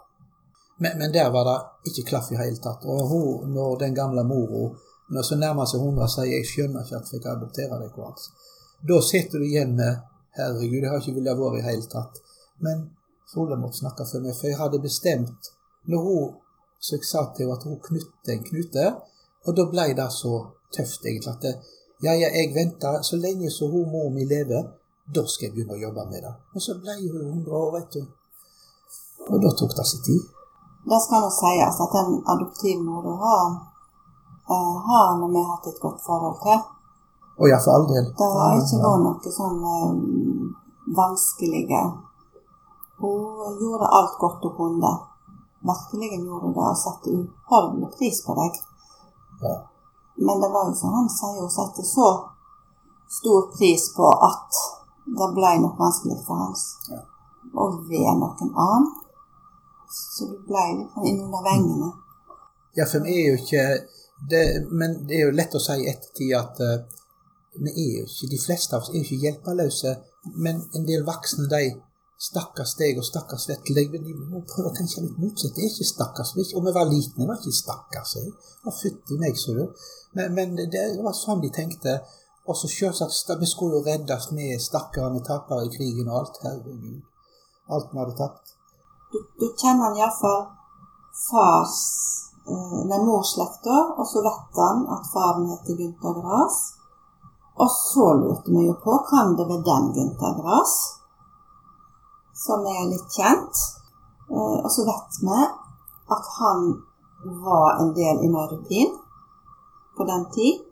[0.80, 2.86] Men, men, der var det ikke klaff i hele tatt.
[2.88, 4.70] Og hun, når den gamle mora
[5.10, 8.28] når så nærmer seg 100 sier 'jeg skjønner ikke at jeg kan adoptere deg',
[8.90, 9.94] da sitter du igjen med
[10.38, 12.22] 'herregud, jeg har ikke villet være i hele tatt'.
[12.66, 12.78] Men
[13.34, 15.42] Frode måtte snakke for meg, for jeg hadde bestemt
[15.90, 16.36] når hun,
[16.82, 18.84] Så jeg sa til henne at hun knytte en knute,
[19.46, 20.34] og da ble det så
[20.76, 21.54] tøft, egentlig, at det,
[22.06, 24.64] ja, ja, jeg venter så lenge som hun mor mi lever.
[25.16, 26.34] Da skal jeg begynne å jobbe med det.
[26.54, 28.04] Men så ble hun 100 år, vet du.
[29.30, 30.22] Og da tok det sin tid.
[30.90, 33.48] Det skal nå sies at den adoptivmor du har,
[34.50, 36.62] uh, har nå vi hatt et godt forhold til.
[37.40, 38.08] Å ja, for all del.
[38.20, 40.54] Det har ikke vært noe sånn um,
[40.96, 41.84] vanskelige
[43.00, 44.94] Hun gjorde alt godt hun kunne.
[45.70, 48.60] Virkelig gjorde hun det og satte uhorvelig pris på deg.
[49.44, 49.54] Ja.
[50.20, 52.10] Men det var jo som han sier, hun satte så
[53.20, 54.60] stor pris på at
[55.20, 56.66] det ble noe vanskelig for hans.
[56.92, 57.02] Ja.
[57.64, 58.90] Og ved noen annen.
[59.90, 61.90] Så du ble liksom innunder vengene.
[62.78, 63.64] Ja, for vi er jo ikke
[64.30, 66.84] det, Men det er jo lett å si i ettertid at uh,
[67.56, 69.96] vi er jo ikke, de fleste av oss er jo ikke hjelpeløse.
[70.36, 71.64] Men en del voksne, de
[72.20, 73.86] Stakkars deg og stakkars Vetle.
[73.94, 75.54] De må prøve å tenke litt motsatt.
[75.56, 76.34] Det er ikke stakkars.
[76.36, 78.16] Om vi var liten, jeg var ikke stakkars.
[78.20, 78.34] Jeg
[78.66, 79.62] var født i meg, så du.
[80.18, 81.96] Men, men det, det, var sånn de tenkte.
[82.50, 86.42] Og så selvsagt, vi skulle jo reddes med stakkarene tapere i krigen og alt.
[86.44, 87.00] Herregud.
[87.72, 88.56] Alt vi hadde tapt.
[89.14, 90.44] Du, du kjenner iallfall
[91.30, 91.80] fars
[92.50, 96.62] eh, Nei, morsslekta, og så vet han at faren heter Gunther Grass.
[97.64, 100.99] Og så lurte vi jo på kan det være den Gunther Grass
[102.46, 103.66] som er litt kjent.
[104.30, 105.42] Eh, og så vet vi
[106.16, 106.70] at han
[107.44, 108.96] var en del i Neuropin
[109.98, 110.64] på den tid.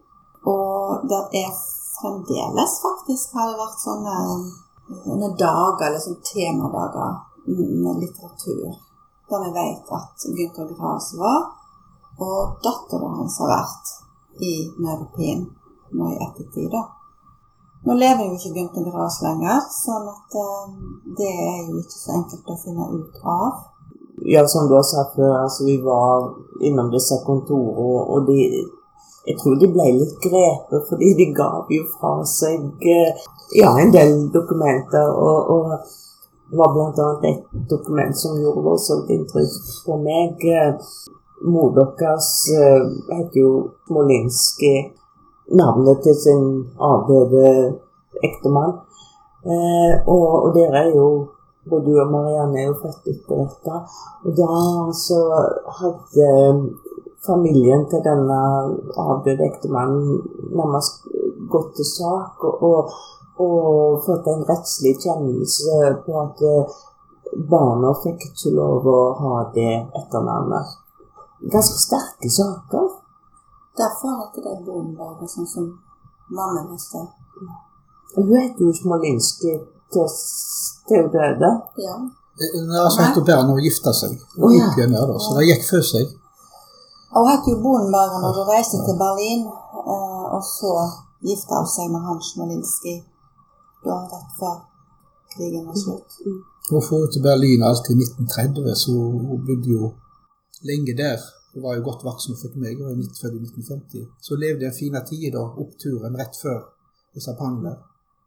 [0.47, 1.51] Og det er
[1.97, 4.17] fremdeles faktisk har det vært sånne,
[5.03, 7.15] sånne dager, eller sånne temadager
[7.47, 8.75] med litteratur.
[9.27, 11.49] Der vi vet at Gunther Grass var,
[12.23, 13.95] og dattera hans har vært
[14.41, 15.43] i Neuropin
[15.97, 16.71] nå i ettertid.
[16.71, 16.85] da.
[17.85, 20.71] Nå lever jo ikke Gunther Grass lenger, sånn at uh,
[21.17, 23.61] det er jo ikke så enkelt å finne ut av.
[24.25, 26.31] Ja, som du har sagt før, altså vi var
[26.65, 28.41] innom disse kontorene, og de
[29.27, 33.25] jeg tror de ble litt grepet, fordi de gav jo fra seg eh,
[33.59, 35.09] ja, en del dokumenter.
[35.11, 35.73] Og, og
[36.47, 37.07] det var bl.a.
[37.27, 40.47] et dokument som gjorde voldsomt inntrykk på meg.
[41.43, 43.51] Mor deres heter jo
[43.89, 44.73] Smolinski.
[45.47, 46.43] Navnet til sin
[46.79, 47.47] avdøde
[48.23, 48.73] ektemann.
[49.47, 51.07] Eh, og, og dere er jo
[51.69, 53.77] både du og Marianne er jo født etter dette.
[54.25, 54.57] Og da
[54.95, 55.19] så
[55.79, 56.27] hadde
[57.27, 58.39] familien til denne
[59.03, 60.19] avdøde ektemannen
[60.55, 61.07] nærmest
[61.51, 62.93] gått til sak og, og,
[63.43, 66.77] og fått en rettslig kjennelse på at eh,
[67.51, 70.77] barna fikk ikke lov å ha det etternavnet.
[71.51, 72.87] Ganske sterke saker.
[73.77, 75.65] Derfor heter det Bomberger, sånn som
[76.33, 77.09] mammaen heter.
[78.15, 79.57] Hun heter jo Smolinski
[79.93, 80.07] til,
[80.87, 81.51] til hun døde.
[81.83, 81.97] Ja.
[82.53, 84.15] Hun har sagt opp her når hun gifta seg.
[84.37, 84.69] Oh, ja.
[85.23, 86.15] Så det gikk før seg.
[87.13, 90.73] Og hun het jo Bonberger når hun reiste til Berlin, eh, og så
[91.27, 92.97] gifta hun seg med Hans Smolinski
[93.85, 94.57] da rett før
[95.33, 96.19] krigen var slutt.
[96.69, 99.91] Hun dro til Berlin alltid i 1930, så hun bodde jo
[100.69, 101.19] lenge der.
[101.53, 104.07] Hun var jo godt voksen og fikk meg, jeg var jo født i 1950.
[104.21, 106.59] Så levde jeg en fin tid da, oppturen rett før
[107.15, 107.73] disse pangene.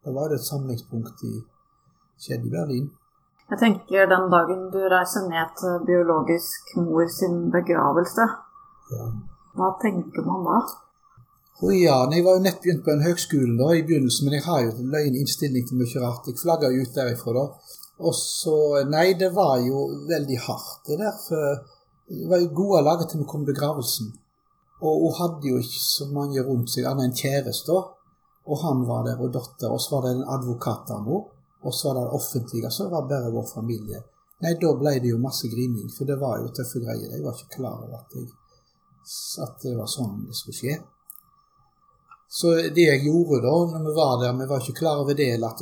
[0.05, 1.35] Da var det et samlingspunkt i
[2.21, 2.87] skjedde i Berlin.
[3.51, 8.25] Jeg tenker den dagen du reiser ned til biologisk mor sin begravelse,
[8.91, 9.07] Ja.
[9.57, 10.59] hva tenker man da?
[11.63, 14.45] Oh ja, Jeg var jo nett begynt på en høgskole da, i begynnelsen, men jeg
[14.47, 16.27] har jo løgn innstilling til mye rart.
[16.27, 17.45] Jeg flagga ut derifra da.
[18.01, 18.55] Og så
[18.89, 21.13] Nei, det var jo veldig hardt, det der.
[21.29, 21.61] For
[22.31, 24.13] var jo gode laget til vi kom i begravelsen.
[24.87, 27.77] Og hun hadde jo ikke så mange rundt seg, annet enn kjæreste.
[28.51, 29.69] Og han var der, og datter.
[29.71, 31.19] Og så var det en advokatdame.
[31.67, 34.01] Og så var det det offentlige, så var det bare vår familie.
[34.41, 37.13] Nei, da ble det jo masse grining, for det var jo tøffe greier.
[37.13, 38.31] Jeg var ikke klar over at, jeg,
[39.45, 40.79] at det var sånn det skulle skje.
[42.41, 45.29] Så det jeg gjorde da, når vi var der, vi var ikke klar over det,
[45.35, 45.61] eller at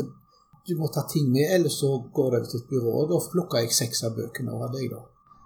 [0.69, 2.95] du må ta ting med, ellers så går det til et byrå.
[3.03, 5.03] og Da plukka jeg seks av bøkene og hadde jeg da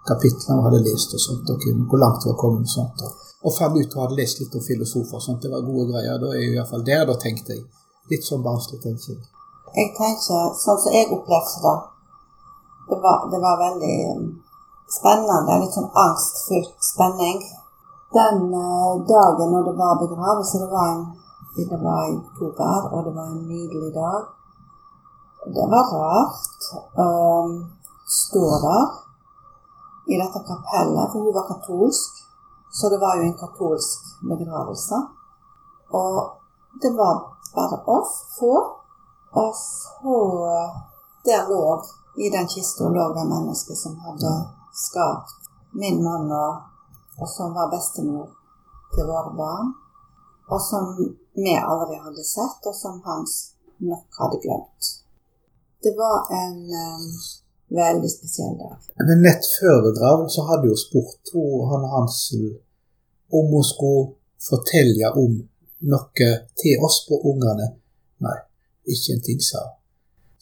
[0.07, 3.03] kapitlene og hadde lest og sånt, og hvor langt det var kommet og sånt.
[3.43, 5.41] Og fant ut hun hadde lest litt om filosofer og sånt.
[5.43, 6.19] Det var gode greier.
[6.19, 7.65] Da er jeg i hvert fall der, da tenkte jeg.
[8.11, 9.19] Litt sånn barnslig tenking.
[9.73, 10.21] Jeg tenker
[10.59, 11.75] sånn som jeg opplevde det.
[12.87, 14.29] Det var, det var veldig um,
[14.91, 15.59] spennende.
[15.63, 17.43] Litt sånn angstfylt spenning.
[18.15, 21.05] Den uh, dagen når det var begravelse, det var, en,
[21.57, 24.27] det var i oktober, og det var en nydelig dag.
[25.51, 26.69] Det var rart
[27.03, 27.07] å
[28.07, 29.02] stå der
[30.07, 32.11] i dette kapellet, for hun var katolsk.
[32.73, 33.99] Så det var jo en katolsk
[34.31, 34.97] begravelse.
[35.93, 36.15] Og
[36.81, 37.15] det var
[37.55, 38.53] bare oss få.
[39.33, 40.17] Og så
[41.25, 41.81] Der lå
[42.17, 44.31] i den kista lå det mennesket som hadde
[44.73, 46.53] skapt min mann, og,
[47.21, 48.27] og som var bestemor
[48.93, 49.71] til våre barn.
[50.51, 50.91] Og som
[51.33, 54.83] vi aldri hadde sett, og som Hans nok hadde glemt.
[55.83, 57.07] Det var en um,
[57.73, 58.77] veldig spesiell dag.
[59.07, 61.33] Men nett før begravelsen hadde jo spurt
[61.71, 62.45] han Hansel
[63.33, 64.11] om hun skulle
[64.49, 65.39] fortelle om
[65.93, 66.27] noe
[66.59, 67.71] til oss på ungene.
[68.23, 68.37] Nei,
[68.93, 69.79] ikke en ting, sa hun.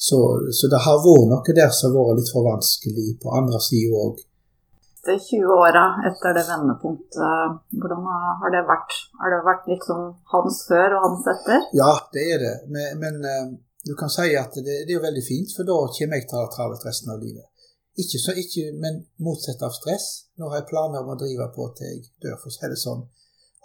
[0.02, 0.18] Så,
[0.58, 4.00] så, det har vært noe der som har vært litt for vanskelig på andre sida
[4.06, 4.22] òg.
[5.06, 8.08] De 20 åra etter det vendepunktet, hvordan
[8.42, 8.96] har det vært?
[9.22, 10.02] Har det vært liksom
[10.34, 11.64] hans før og hans etter?
[11.78, 12.56] Ja, det er det.
[12.74, 13.48] Men, men eh,
[13.88, 16.38] du kan si at det, det, er jo veldig fint, for da kommer jeg til
[16.38, 17.48] å ha travelt resten av livet.
[18.02, 20.06] Ikke så, ikke, men motsatt av stress.
[20.40, 22.80] Nå har jeg planer om å drive på til jeg dør, for å si det
[22.80, 23.02] sånn.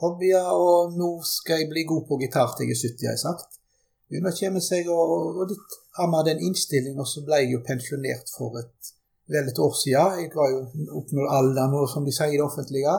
[0.02, 3.22] Hobbyer, og nå skal jeg bli god på gitar til jeg er 70, har jeg
[3.22, 3.60] sagt.
[4.06, 7.62] Nå kommer komme seg, og, og, litt har man den innstillingen, så ble jeg jo
[7.66, 8.90] pensjonert for et,
[9.32, 10.20] vel et år siden.
[10.22, 10.60] Jeg var jo
[11.00, 12.96] oppnådd alder nå, som de sier i det offentlige.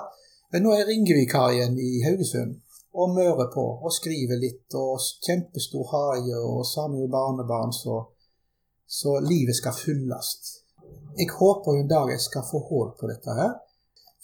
[0.54, 2.58] Men nå er jeg ringevikar igjen i Haugesund,
[2.98, 6.64] og mører på, og skriver litt, og kjempestor hage, og
[7.02, 7.98] jo barnebarn, så,
[9.00, 10.32] så livet skal fylles.
[11.20, 13.54] Jeg håper en dag jeg skal få hold på dette her,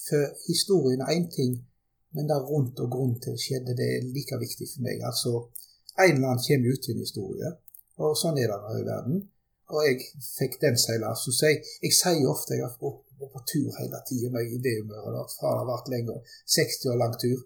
[0.07, 1.53] for historien er én ting,
[2.13, 5.01] men det rundt og grunnen til det skjedde, det er like viktig for meg.
[5.09, 5.31] Altså,
[5.97, 7.53] en eller annen kommer ut til en historie,
[8.01, 9.21] og sånn er det i verden.
[9.73, 10.01] Og jeg
[10.37, 11.33] fikk den seilasen.
[11.33, 14.73] Så jeg, jeg sier ofte jeg har vært på, tur hele tida når i det
[14.81, 15.33] humøret.
[15.37, 17.39] Fra det har vært lenger, 60 år lang tur.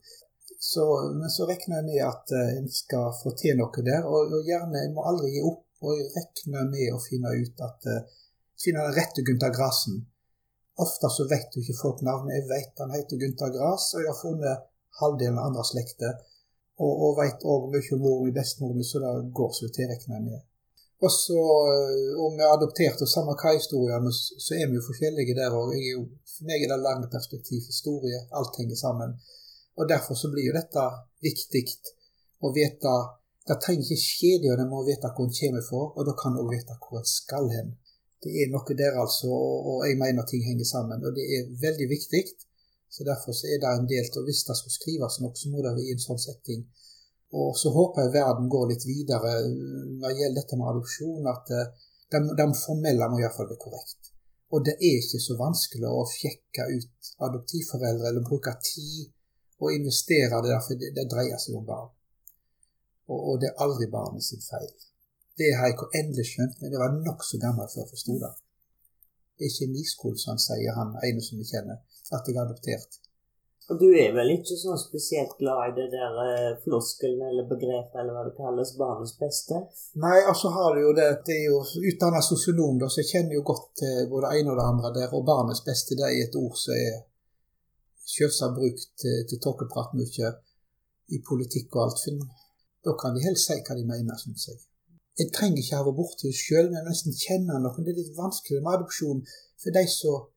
[0.59, 4.05] Så, men så regner jeg med at uh, en skal få til noe der.
[4.09, 5.63] Og, og gjerne, en må aldri gi opp.
[5.85, 8.15] Og jeg regner med å finne ut at uh,
[8.57, 10.01] finne den rette Gunther Grasen.
[10.81, 12.39] Ofte så vet jo ikke folk navnet.
[12.39, 14.65] Jeg vet han heter Gunther Gras, og jeg har funnet
[15.01, 16.19] halvdelen av andre slekter.
[16.77, 20.19] Og, og veit òg mye om mor min, bestemor så det går så til, regner
[20.19, 20.43] jeg med.
[21.05, 24.85] Og så, eh, om vi er adoptert og samme hva historie, så er vi jo
[24.85, 25.73] forskjellige der òg.
[26.33, 29.17] For meg er det langt perspektiv, historie, alt henger sammen.
[29.77, 30.83] Og derfor så blir jo dette
[31.23, 31.63] viktig
[32.45, 32.97] å vite
[33.47, 36.13] Det trenger ikke skje det, og en må vite hvor en kommer fra, og da
[36.19, 37.69] kan en òg vite hvor en skal hen.
[38.19, 41.05] Det er noe der, altså, og jeg mener ting henger sammen.
[41.07, 42.23] Og det er veldig viktig
[42.89, 45.63] så Derfor så er det en del til Hvis det skal skrives noe, så må
[45.63, 46.61] det være i en sånn setting.
[47.39, 51.51] Og så håper jeg verden går litt videre når det gjelder dette med adopsjon, at
[51.51, 54.13] de, de formelle må iallfall være korrekt.
[54.55, 59.11] Og det er ikke så vanskelig å sjekke ut adoptivforeldre eller bruke tid
[59.59, 61.89] og investere det der, for det, det dreier seg om barn.
[63.07, 64.69] Og, og, det er aldri barnet sin feil.
[65.37, 68.33] Det har jeg endelig skjønt, men det var nokså gammel før jeg forsto det.
[69.37, 71.83] Det er ikke miskol, som han sier, han ene som vi kjenner
[72.15, 72.97] at jeg er adoptert.
[73.67, 77.97] Og du er vel ikke sånn spesielt glad i det der eh, floskelen eller begrepet
[77.99, 79.59] eller hva det kalles, barnets beste?
[79.99, 81.09] Nei, altså har du jo det.
[81.27, 81.59] Det er jo
[81.91, 85.11] utdanna sosionom, så jeg kjenner jo godt både det ene og det andre der.
[85.19, 87.03] Og barnets beste det er et ord som er
[88.07, 90.31] selvsagt brukt til, tåkeprat mye
[91.15, 92.01] i politikk og alt.
[92.03, 92.25] For
[92.85, 94.59] da kan de helst si hva de mener, syns jeg.
[95.21, 97.85] En trenger ikke ha vært borti det sjøl, men nesten kjenne noen.
[97.85, 99.23] Det er litt vanskelig med adopsjon
[99.63, 100.27] for de som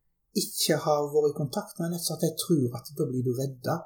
[0.41, 3.33] ikke har vært i kontakt med nett, så at de tror at da blir du
[3.37, 3.77] redda.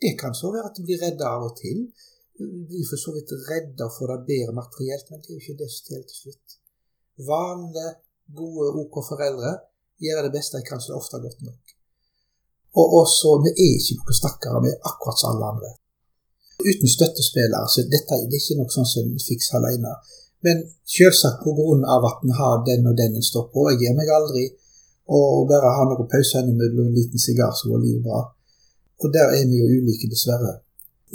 [0.00, 1.84] Det kan så være at du blir redda av og til.
[2.40, 5.58] Du blir for så vidt redda for det bedre materielt, men det er jo ikke
[5.60, 6.56] det som teller til slutt.
[7.30, 7.90] Vanlige,
[8.40, 9.52] gode, OK foreldre
[10.00, 11.69] gjør det beste de kan, så det er godt nok.
[12.78, 15.70] Og også, vi er ikke noen stakkare, vi er akkurat som alle andre.
[16.60, 19.94] Uten støttespillere, så dette det er ikke noe sånn som en fikser alene.
[20.44, 21.44] Men selvsagt
[21.94, 23.66] av at en har den og den en står på.
[23.70, 24.46] Jeg gir meg aldri
[25.10, 28.20] og bare ha noen pauser innimellom en liten sigar, så går livet bra.
[29.02, 30.60] Og der er vi jo ulike, dessverre.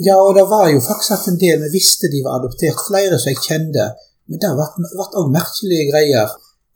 [0.06, 2.82] Ja, og det var jo faktisk at en del vi visste de var adoptert.
[2.88, 3.86] Flere som jeg kjente,
[4.26, 6.32] Men det ble òg merkelige greier.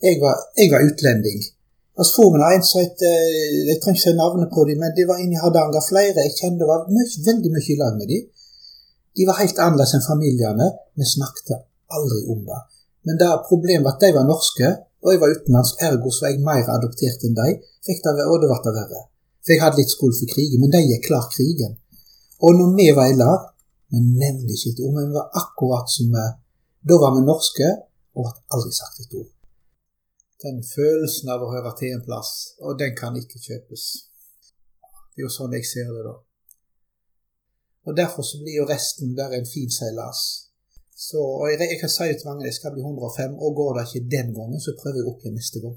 [0.07, 1.40] Jeg var, jeg var utlending.
[2.01, 4.95] Og så får vi en som het Jeg trenger ikke si navnet på dem, men
[4.97, 5.85] de var inne i Hardanger.
[5.85, 8.23] Flere jeg kjente var mye, veldig mye i lag med dem.
[9.17, 10.69] De var helt annerledes enn familiene.
[10.97, 11.59] Vi snakket
[11.97, 12.61] aldri om det.
[13.07, 14.69] Men det problemet var at de var norske,
[15.05, 17.49] og jeg var utenlandsk, ergo så var jeg mer adoptert enn de.
[17.87, 19.03] Fikk det, og det ble verre.
[19.41, 21.77] For jeg hadde litt skuld for krigen, men de gikk klar krigen.
[22.45, 23.49] Og når vi var i lag,
[23.93, 26.29] vi nevnte ikke et ord, men vi var akkurat som vi
[26.89, 27.67] Da var vi norske
[28.17, 29.29] og hadde aldri sagt et ord.
[30.41, 32.31] Den følelsen av å høre til en plass,
[32.65, 33.87] og den kan ikke kjøpes.
[35.12, 36.15] Det er jo sånn jeg ser det, da.
[37.89, 40.23] Og Derfor så blir jo resten bare en fin seilas.
[40.97, 43.87] Så, og jeg, jeg kan si til mange jeg skal bli 105, og går det
[43.89, 45.77] ikke den gangen, så prøver jeg opp igjen neste gang.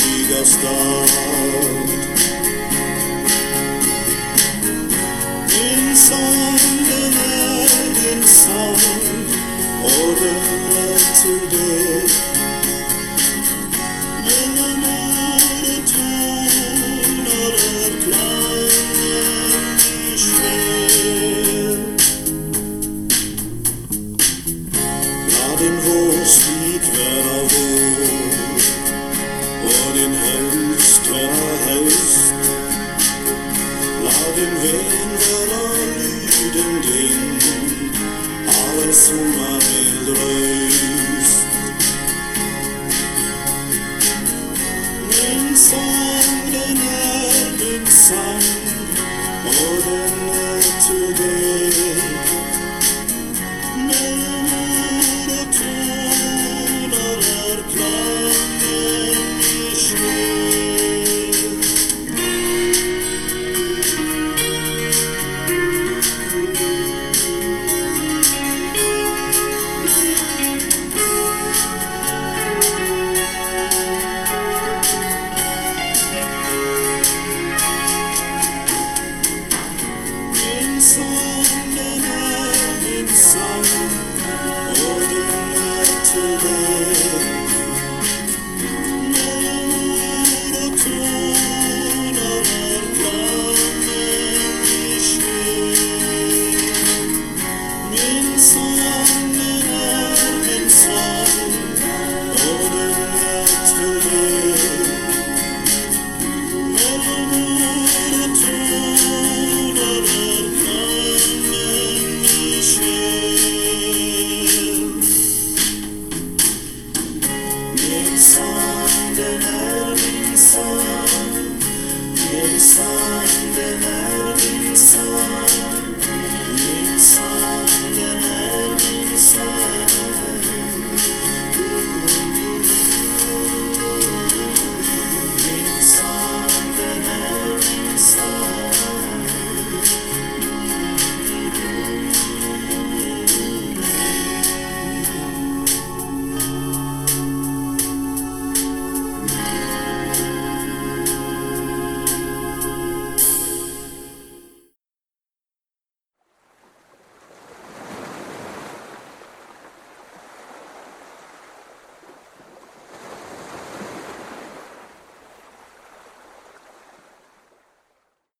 [0.04, 1.08] de flyger stad.
[5.48, 7.64] Din sang, den er